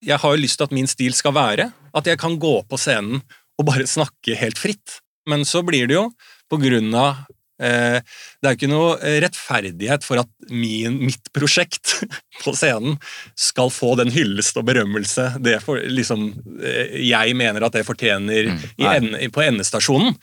Jeg 0.05 0.19
har 0.21 0.35
jo 0.35 0.43
lyst 0.43 0.59
til 0.59 0.67
at 0.67 0.75
min 0.75 0.91
stil 0.91 1.15
skal 1.17 1.37
være 1.37 1.71
at 1.95 2.11
jeg 2.11 2.21
kan 2.21 2.35
gå 2.43 2.57
på 2.67 2.81
scenen 2.81 3.23
og 3.55 3.69
bare 3.71 3.87
snakke 3.87 4.35
helt 4.41 4.59
fritt. 4.59 4.99
Men 5.31 5.47
så 5.49 5.63
blir 5.65 5.87
det 5.89 5.97
jo 5.97 6.09
på 6.51 6.59
grunn 6.61 6.91
av 6.99 7.23
Det 7.55 8.49
er 8.49 8.51
jo 8.51 8.59
ikke 8.59 8.71
noe 8.71 9.13
rettferdighet 9.23 10.03
for 10.03 10.19
at 10.25 10.31
min, 10.51 10.97
mitt 11.07 11.31
prosjekt 11.37 12.01
på 12.43 12.55
scenen 12.57 12.97
skal 13.39 13.71
få 13.71 13.93
den 14.01 14.11
hyllest 14.15 14.59
og 14.59 14.67
berømmelse 14.67 15.29
det 15.45 15.61
for, 15.63 15.79
liksom, 15.79 16.33
eh, 16.59 16.97
jeg 17.07 17.37
mener 17.39 17.63
at 17.67 17.77
det 17.79 17.87
fortjener 17.87 18.51
Mm. 18.51 18.59
ende, 18.91 19.29
på 19.31 19.43
endestasjonen. 19.45 20.17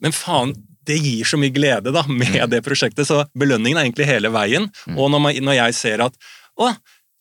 Men 0.00 0.14
faen, 0.14 0.54
det 0.86 0.96
gir 1.02 1.26
så 1.28 1.38
mye 1.40 1.52
glede 1.52 1.92
da, 1.92 2.04
med 2.08 2.50
det 2.50 2.62
prosjektet, 2.64 3.06
så 3.08 3.24
belønningen 3.38 3.78
er 3.78 3.88
egentlig 3.88 4.06
hele 4.08 4.30
veien. 4.32 4.70
Mm. 4.86 4.96
Og 4.96 5.10
når, 5.12 5.20
man, 5.26 5.40
når 5.50 5.58
jeg 5.58 5.74
ser 5.76 6.04
at 6.06 6.16
å, 6.60 6.70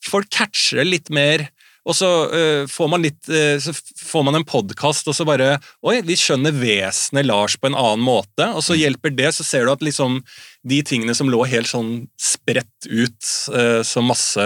folk 0.05 0.29
catcher 0.31 0.85
litt 0.87 1.09
mer 1.09 1.49
og 1.87 1.95
så 1.95 2.09
uh, 2.29 2.63
får 2.69 2.89
man 2.91 3.01
litt 3.05 3.29
uh, 3.31 3.55
Så 3.63 3.71
får 4.03 4.23
man 4.27 4.35
en 4.35 4.45
podkast, 4.45 5.07
og 5.07 5.15
så 5.15 5.25
bare 5.25 5.55
Oi, 5.85 6.01
vi 6.05 6.17
skjønner 6.19 6.51
vesenet 6.53 7.25
Lars 7.25 7.55
på 7.57 7.69
en 7.71 7.77
annen 7.79 8.03
måte, 8.05 8.49
og 8.51 8.59
Mm. 8.59 8.65
så 8.67 8.75
hjelper 8.77 9.15
det. 9.15 9.29
Så 9.33 9.43
ser 9.47 9.65
du 9.65 9.71
at 9.71 9.81
liksom 9.85 10.19
de 10.67 10.81
tingene 10.83 11.15
som 11.15 11.29
lå 11.31 11.39
helt 11.47 11.69
sånn 11.71 12.09
spredt 12.19 12.89
ut 12.91 13.29
uh, 13.55 13.79
som 13.87 14.09
masse 14.11 14.43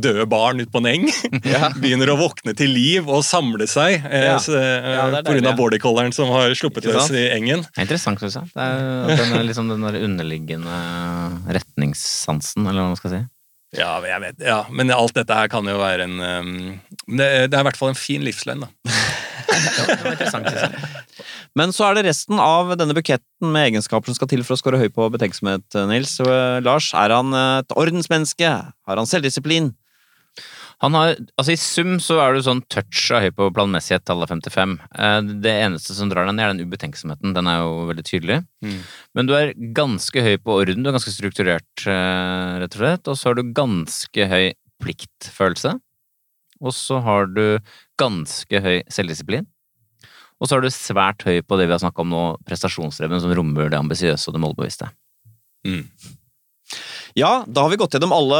døde 0.00 0.24
barn 0.32 0.60
ute 0.62 0.72
på 0.72 0.80
en 0.80 0.88
eng, 0.88 1.06
Ja. 1.52 1.68
begynner 1.76 2.10
å 2.14 2.16
våkne 2.20 2.54
til 2.56 2.72
liv 2.72 3.08
og 3.12 3.20
samle 3.26 3.68
seg 3.70 4.00
Ja. 4.08 4.38
så, 4.42 4.56
Ja, 4.56 5.04
av 5.12 5.58
bordercolleren 5.58 6.12
som 6.16 6.32
har 6.32 6.54
sluppet 6.58 6.88
løs 6.88 7.10
i 7.12 7.28
engen. 7.36 7.62
Det 7.68 7.82
er 7.82 7.86
interessant, 7.86 8.20
syns 8.24 8.38
jeg. 8.40 8.50
Det 8.54 8.64
er, 8.64 9.16
den, 9.20 9.46
liksom 9.46 9.68
den 9.70 9.84
der 9.84 10.00
underliggende 10.02 10.80
retningssansen, 11.52 12.66
eller 12.66 12.80
hva 12.82 12.90
man 12.94 13.00
skal 13.00 13.14
si. 13.16 13.22
Ja, 13.72 13.94
jeg 14.04 14.20
vet, 14.20 14.42
ja, 14.44 14.58
men 14.68 14.92
alt 14.92 15.14
dette 15.16 15.32
her 15.32 15.48
kan 15.48 15.64
jo 15.64 15.78
være 15.80 16.04
en 16.04 16.18
um, 16.20 16.56
det, 17.08 17.48
det 17.48 17.56
er 17.56 17.62
i 17.62 17.66
hvert 17.70 17.78
fall 17.80 17.94
en 17.94 17.96
fin 17.96 18.20
livsløgn, 18.24 18.66
da. 18.66 18.72
Men 21.58 21.72
så 21.76 21.88
er 21.88 21.98
det 21.98 22.06
resten 22.06 22.40
av 22.40 22.70
denne 22.80 22.94
buketten 22.96 23.52
med 23.52 23.70
egenskaper 23.70 24.08
som 24.08 24.16
skal 24.16 24.30
til 24.30 24.44
for 24.46 24.56
å 24.56 24.60
score 24.60 24.80
høy 24.80 24.88
på 24.92 25.08
betenksomhet, 25.12 25.66
Nils. 25.90 26.14
Eh, 26.24 26.58
Lars, 26.64 26.88
er 26.96 27.12
han 27.12 27.34
et 27.36 27.74
ordensmenneske? 27.76 28.48
Har 28.48 29.00
han 29.00 29.08
selvdisiplin? 29.08 29.72
Han 30.82 30.96
har, 30.98 31.12
altså 31.38 31.54
I 31.54 31.60
sum 31.60 31.92
så 32.02 32.16
er 32.18 32.34
du 32.34 32.40
sånn 32.42 32.64
touch 32.72 33.04
av 33.14 33.22
høy 33.22 33.30
på 33.36 33.46
planmessighet 33.54 34.02
til 34.02 34.16
alle 34.16 34.26
55. 34.26 34.72
Eh, 34.98 35.20
Det 35.44 35.52
eneste 35.68 35.94
som 35.94 36.10
drar 36.10 36.26
deg 36.26 36.34
ned, 36.34 36.42
er 36.42 36.56
den 36.56 36.66
ubetenksomheten. 36.66 37.34
Den 37.36 37.50
er 37.50 37.60
jo 37.62 37.86
veldig 37.92 38.04
tydelig. 38.08 38.40
Mm. 38.66 38.80
Men 39.14 39.28
du 39.30 39.34
er 39.38 39.54
ganske 39.76 40.24
høy 40.26 40.34
på 40.42 40.56
orden. 40.58 40.82
Du 40.82 40.90
er 40.90 40.96
ganske 40.96 41.14
strukturert, 41.14 41.86
eh, 41.86 42.58
rett 42.64 42.74
og 42.74 42.82
slett. 42.82 43.06
Og 43.06 43.16
så 43.16 43.30
har 43.30 43.38
du 43.38 43.54
ganske 43.54 44.28
høy 44.34 44.52
pliktfølelse. 44.82 45.76
Og 46.62 46.74
så 46.74 46.98
har 47.02 47.30
du 47.30 47.44
ganske 47.98 48.62
høy 48.62 48.82
selvdisiplin. 48.90 49.46
Og 50.42 50.48
så 50.50 50.58
er 50.58 50.64
du 50.64 50.74
svært 50.74 51.22
høy 51.22 51.38
på 51.46 51.58
det 51.58 51.68
vi 51.68 51.76
har 51.76 51.82
snakka 51.82 52.02
om 52.02 52.10
nå, 52.10 52.22
prestasjonsdreven, 52.42 53.22
som 53.22 53.30
rommer 53.38 53.70
det 53.70 53.78
ambisiøse 53.78 54.26
og 54.26 54.34
det 54.34 54.42
målbevisste. 54.42 54.90
Mm. 55.62 55.86
Ja, 57.14 57.44
da 57.46 57.60
har 57.60 57.68
vi 57.68 57.76
gått 57.76 57.92
gjennom 57.92 58.14
alle 58.16 58.38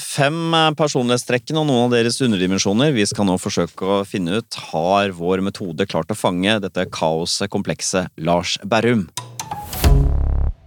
fem 0.00 0.54
eh, 0.56 0.70
personlighetstrekkene 0.78 1.60
og 1.60 1.66
noen 1.68 1.82
av 1.84 1.96
deres 1.98 2.16
underdimensjoner. 2.24 2.94
Vi 2.96 3.04
skal 3.04 3.26
nå 3.28 3.34
forsøke 3.36 3.84
å 3.84 4.04
finne 4.08 4.38
ut 4.38 4.56
har 4.70 5.12
vår 5.18 5.42
metode 5.44 5.84
klart 5.84 6.14
å 6.14 6.16
fange 6.16 6.54
dette 6.64 6.86
kaoset, 6.88 7.50
komplekse 7.52 8.06
Lars 8.16 8.54
Berrum. 8.64 9.04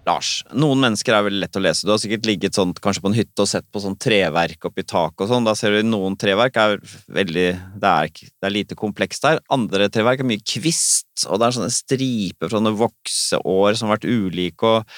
Lars, 0.06 0.30
noen 0.54 0.84
mennesker 0.84 1.16
er 1.18 1.26
veldig 1.26 1.42
lett 1.42 1.58
å 1.58 1.64
lese. 1.66 1.88
Du 1.88 1.94
har 1.96 1.98
sikkert 2.02 2.30
ligget 2.30 2.60
sånt, 2.60 2.84
kanskje 2.86 3.02
på 3.02 3.10
en 3.10 3.18
hytte 3.18 3.42
og 3.42 3.50
sett 3.50 3.66
på 3.74 3.82
sånn 3.82 3.98
treverk 3.98 4.70
oppi 4.70 4.86
taket 4.86 5.26
og 5.26 5.34
sånn. 5.34 5.50
Da 5.50 5.58
ser 5.58 5.74
du 5.74 5.90
noen 5.90 6.20
treverk 6.22 6.62
er 6.62 6.78
veldig 7.18 7.48
det 7.82 7.96
er, 7.96 8.14
det 8.14 8.50
er 8.52 8.56
lite 8.60 8.78
komplekst 8.78 9.26
der. 9.26 9.42
Andre 9.58 9.90
treverk 9.90 10.22
er 10.22 10.30
mye 10.36 10.46
kvist, 10.46 11.26
og 11.26 11.42
det 11.42 11.50
er 11.50 11.58
sånne 11.58 11.74
striper 11.74 12.46
fra 12.46 12.62
sånne 12.62 12.78
vokseår 12.78 13.82
som 13.82 13.90
har 13.90 13.98
vært 13.98 14.10
ulike, 14.10 14.78
og, 14.78 14.98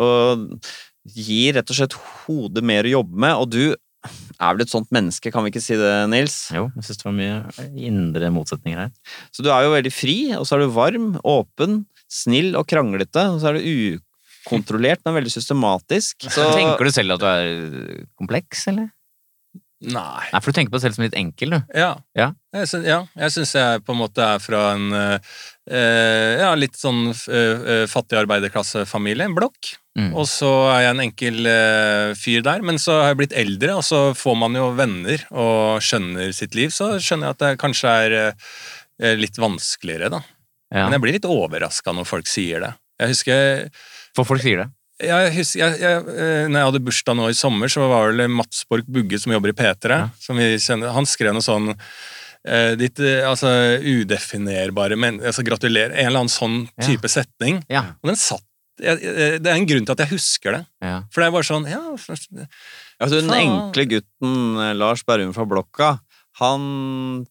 og 0.00 0.48
gir 1.04 1.58
rett 1.58 1.70
og 1.70 1.78
slett 1.78 1.96
hodet 2.24 2.64
mer 2.64 2.86
å 2.86 2.94
jobbe 3.00 3.20
med. 3.26 3.36
Og 3.40 3.50
du 3.52 3.64
er 4.04 4.54
vel 4.56 4.64
et 4.64 4.72
sånt 4.72 4.90
menneske, 4.94 5.32
kan 5.32 5.44
vi 5.44 5.52
ikke 5.52 5.62
si 5.64 5.76
det, 5.80 5.92
Nils? 6.12 6.36
Jo, 6.54 6.66
jeg 6.76 6.86
syns 6.88 7.00
det 7.00 7.08
var 7.08 7.16
mye 7.18 7.68
indre 7.88 8.30
motsetninger 8.34 8.82
her. 8.86 8.90
Så 9.32 9.44
du 9.44 9.50
er 9.52 9.66
jo 9.66 9.74
veldig 9.74 9.94
fri, 9.94 10.16
og 10.38 10.48
så 10.48 10.56
er 10.56 10.64
du 10.64 10.74
varm, 10.74 11.14
åpen, 11.24 11.84
snill 12.10 12.52
og 12.58 12.68
kranglete. 12.70 13.28
Og 13.32 13.40
så 13.42 13.50
er 13.50 13.58
du 13.58 14.00
ukontrollert, 14.44 15.04
men 15.06 15.18
veldig 15.20 15.32
systematisk. 15.32 16.28
Så, 16.28 16.50
Tenker 16.56 16.84
du 16.88 16.92
selv 16.94 17.16
at 17.16 17.24
du 17.24 17.28
er 17.30 18.04
kompleks, 18.20 18.66
eller? 18.72 18.90
Nei. 19.84 20.26
Nei, 20.32 20.40
for 20.40 20.50
du 20.50 20.56
tenker 20.56 20.72
på 20.72 20.78
deg 20.78 20.86
selv 20.86 20.96
som 20.96 21.04
litt 21.04 21.16
enkel, 21.18 21.54
du. 21.54 21.74
Ja. 21.76 21.92
Ja. 22.16 22.30
Jeg 22.54 22.70
syns, 22.70 22.86
ja, 22.88 22.98
jeg 23.18 23.34
syns 23.34 23.54
jeg 23.56 23.82
på 23.84 23.94
en 23.94 24.00
måte 24.00 24.24
er 24.24 24.42
fra 24.42 24.60
en 24.76 24.94
eh, 24.94 25.32
eh, 25.70 26.42
ja, 26.42 26.52
litt 26.58 26.78
sånn 26.78 27.08
eh, 27.10 27.64
eh, 27.74 27.86
fattig 27.90 28.18
arbeiderklassefamilie, 28.22 29.26
en 29.26 29.36
blokk. 29.36 29.74
Mm. 29.98 30.12
Og 30.18 30.26
så 30.30 30.50
er 30.72 30.84
jeg 30.86 30.94
en 30.94 31.02
enkel 31.04 31.50
eh, 31.50 32.12
fyr 32.18 32.44
der, 32.46 32.64
men 32.66 32.80
så 32.82 33.00
har 33.00 33.12
jeg 33.12 33.20
blitt 33.22 33.36
eldre, 33.44 33.76
og 33.78 33.84
så 33.86 34.04
får 34.18 34.38
man 34.44 34.56
jo 34.58 34.70
venner 34.78 35.26
og 35.30 35.82
skjønner 35.84 36.32
sitt 36.34 36.56
liv, 36.58 36.72
så 36.74 36.94
skjønner 36.98 37.30
jeg 37.30 37.36
at 37.36 37.44
det 37.44 37.52
kanskje 37.62 37.98
er 38.06 38.16
eh, 38.22 39.14
litt 39.18 39.38
vanskeligere, 39.42 40.12
da. 40.16 40.22
Ja. 40.74 40.86
Men 40.86 40.96
jeg 40.96 41.04
blir 41.04 41.18
litt 41.18 41.28
overraska 41.30 41.94
når 41.94 42.08
folk 42.08 42.30
sier 42.30 42.64
det. 42.64 42.72
Jeg 43.02 43.10
husker 43.10 43.68
For 44.14 44.26
folk 44.26 44.42
sier 44.42 44.62
det. 44.62 44.68
Jeg 45.06 45.32
husker, 45.36 45.60
jeg, 45.62 45.78
jeg, 45.80 46.00
eh, 46.14 46.46
når 46.48 46.58
jeg 46.60 46.68
hadde 46.70 46.80
bursdag 46.86 47.16
nå 47.18 47.28
i 47.30 47.36
sommer, 47.38 47.70
så 47.72 47.86
var 47.90 48.12
det 48.18 48.26
Mats 48.30 48.64
Borch 48.70 48.86
Bugge 48.88 49.18
som 49.22 49.32
jobber 49.34 49.52
i 49.52 49.56
P3. 49.58 49.90
Ja. 49.90 50.08
som 50.20 50.36
vi 50.40 50.50
kjenner, 50.62 50.92
Han 50.96 51.06
skrev 51.08 51.34
noe 51.36 51.44
sånn 51.44 51.70
eh, 51.74 52.74
ditt 52.80 52.98
eh, 53.00 53.22
altså, 53.28 53.48
udefinerbare 53.80 54.96
men, 55.00 55.20
altså, 55.24 55.44
Gratulerer. 55.46 55.94
En 55.96 56.06
eller 56.10 56.24
annen 56.24 56.32
sånn 56.32 56.68
Ja. 56.76 56.86
type 56.88 57.08
setning. 57.08 57.62
Ja. 57.72 57.84
Og 58.02 58.10
den 58.12 58.16
satt 58.20 58.44
jeg, 58.82 58.98
jeg, 59.04 59.38
Det 59.42 59.46
er 59.52 59.54
en 59.54 59.66
grunn 59.70 59.84
til 59.86 59.92
at 59.94 60.00
jeg 60.02 60.10
husker 60.16 60.52
det. 60.58 60.64
ja. 60.82 60.96
For 61.12 61.22
det 61.22 61.28
er 61.28 61.34
bare 61.36 61.46
sånn 61.46 61.68
ja, 61.70 61.82
først- 61.94 62.32
altså, 63.00 63.20
den 63.20 63.30
enkle 63.30 63.84
gutten 63.86 64.34
eh, 64.58 64.72
Lars 64.74 65.04
Berrum 65.06 65.32
fra 65.36 65.44
Blokka, 65.46 65.92
han 66.40 67.24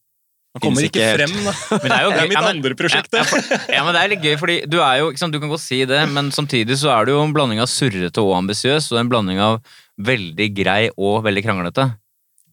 Man 0.53 0.61
kommer 0.61 0.85
ikke 0.85 1.01
ikke 1.01 1.13
frem, 1.17 1.31
da. 1.47 1.53
Men 1.81 1.87
det 1.89 1.95
er 1.95 2.03
jo 2.03 2.09
Det 2.13 2.19
er 2.21 2.27
mitt 2.29 2.37
Ja, 2.37 2.41
men- 2.45 2.49
andre 2.57 2.75
prosjekt. 2.77 3.09
Ja, 3.17 3.23
det. 3.25 3.41
Ja, 3.49 3.59
ja, 3.73 3.83
men 3.87 3.95
det 3.95 4.01
er 4.03 4.11
litt 4.11 4.21
gøy, 4.27 4.35
fordi 4.37 4.57
du 4.69 4.77
er 4.85 4.99
jo, 5.01 5.07
sant, 5.17 5.33
du 5.33 5.39
kan 5.41 5.49
godt 5.49 5.63
si 5.63 5.79
det, 5.89 6.01
men 6.13 6.29
samtidig 6.35 6.77
så 6.77 6.91
er 6.93 7.07
du 7.09 7.15
jo 7.15 7.23
en 7.23 7.33
blanding 7.33 7.61
av 7.63 7.69
surrete 7.71 8.21
og 8.21 8.35
ambisiøs, 8.37 8.91
og 8.93 8.99
en 9.01 9.09
blanding 9.09 9.41
av 9.41 9.57
veldig 9.97 10.47
grei 10.57 10.83
og 10.93 11.23
veldig 11.25 11.43
kranglete. 11.45 11.87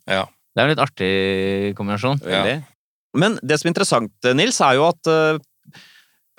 Ja. 0.08 0.24
Det 0.56 0.62
er 0.62 0.64
en 0.64 0.72
litt 0.72 0.82
artig 0.82 1.10
kombinasjon. 1.78 2.22
Ja. 2.24 2.56
Men 3.20 3.36
det 3.44 3.60
som 3.60 3.68
er 3.68 3.74
interessant, 3.74 4.30
Nils, 4.38 4.62
er 4.64 4.78
jo 4.78 4.86
at 4.88 5.10
eh, 5.12 5.38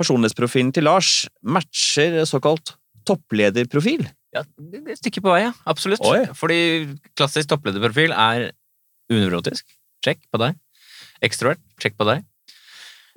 personlighetsprofilen 0.01 0.73
til 0.75 0.87
Lars 0.89 1.11
matcher 1.45 2.23
såkalt 2.29 2.73
topplederprofil. 3.07 4.07
Ja, 4.33 4.43
det 4.57 4.81
er 4.81 4.93
et 4.95 5.01
stykke 5.01 5.21
på 5.25 5.31
vei, 5.33 5.43
ja. 5.45 5.53
Absolutt. 5.69 6.01
Oi. 6.07 6.23
Fordi 6.37 6.59
klassisk 7.19 7.49
topplederprofil 7.51 8.13
er 8.15 8.49
unevrotisk. 9.11 9.65
Sjekk 10.05 10.21
på 10.31 10.39
deg. 10.41 10.57
Ekstrovert. 11.25 11.61
Sjekk 11.81 11.97
på 11.99 12.07
deg. 12.09 12.23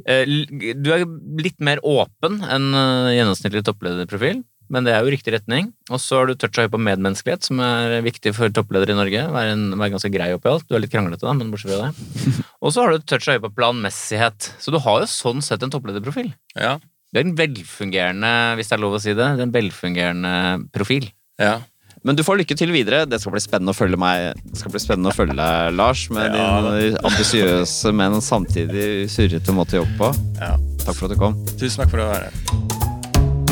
Eh, 0.08 0.24
Du 0.26 0.90
er 0.92 1.04
litt 1.40 1.60
mer 1.62 1.80
åpen 1.86 2.40
enn 2.42 2.70
eh, 2.74 3.12
gjennomsnittlig 3.18 3.62
topplederprofil, 3.66 4.42
men 4.74 4.86
det 4.86 4.94
er 4.94 5.04
jo 5.04 5.12
riktig 5.12 5.34
retning. 5.36 5.68
Og 5.92 6.00
så 6.02 6.18
har 6.18 6.26
du 6.30 6.34
toucha 6.40 6.64
høy 6.64 6.70
på 6.72 6.80
medmenneskelighet, 6.80 7.44
som 7.46 7.60
er 7.62 7.98
viktig 8.04 8.32
for 8.36 8.50
toppledere 8.54 8.96
i 8.96 8.98
Norge. 8.98 9.26
Være, 9.34 9.52
en, 9.54 9.66
være 9.78 9.94
ganske 9.94 10.10
grei 10.14 10.30
oppi 10.34 10.50
alt. 10.50 10.64
Du 10.68 10.74
er 10.76 10.82
litt 10.82 10.92
kranglete, 10.94 11.26
da, 11.26 11.34
men 11.36 11.52
bortsett 11.52 11.74
fra 11.76 11.90
det. 11.90 12.40
Og 12.64 12.72
så 12.74 12.82
har 12.84 12.94
du 12.96 13.04
toucha 13.04 13.36
høy 13.36 13.42
på 13.44 13.52
planmessighet. 13.58 14.50
Så 14.58 14.72
du 14.74 14.80
har 14.82 15.04
jo 15.04 15.10
sånn 15.12 15.44
sett 15.44 15.62
en 15.62 15.72
topplederprofil. 15.74 16.32
Ja. 16.56 16.78
Det 17.14 17.20
er 17.22 17.28
en 17.28 17.36
velfungerende, 17.38 18.30
hvis 18.58 18.72
det 18.72 18.74
er 18.74 18.82
lov 18.82 18.96
å 18.96 19.02
si 19.04 19.12
det, 19.12 19.20
det 19.36 19.44
er 19.44 19.46
en 19.46 19.54
velfungerende 19.54 20.32
profil. 20.74 21.06
Ja. 21.38 21.60
Men 22.04 22.16
du 22.16 22.22
får 22.24 22.36
lykke 22.42 22.56
til 22.60 22.68
videre. 22.74 23.06
Det 23.08 23.16
skal 23.22 23.32
bli 23.32 23.40
spennende 23.40 23.72
å 23.72 23.76
følge 23.78 23.96
meg. 24.00 24.34
Det 24.44 24.60
skal 24.60 24.74
bli 24.74 24.82
spennende 24.82 25.08
å 25.12 25.16
følge 25.16 25.46
Lars, 25.72 26.10
med 26.12 26.34
Ja. 26.36 26.60
din 26.60 26.96
ambisiøse, 27.00 27.94
men 27.94 28.20
samtidig 28.20 29.08
surrete 29.08 29.52
måte 29.56 29.78
å 29.80 29.84
jobbe 29.84 29.96
på. 29.98 30.14
ja. 30.40 30.56
Takk 30.84 30.96
for 30.96 31.06
at 31.06 31.12
du 31.12 31.16
kom. 31.16 31.34
Tusen 31.56 31.80
takk 31.80 31.90
for 31.90 31.98
å 32.04 32.10
være 32.12 32.28
her. 32.28 33.44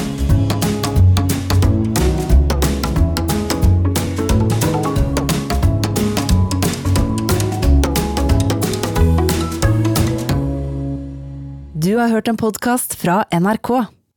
Du 11.82 11.96
har 11.98 12.08
hørt 12.12 12.28
en 12.28 12.36
podkast 12.38 12.94
fra 13.00 13.24
NRK. 13.32 13.86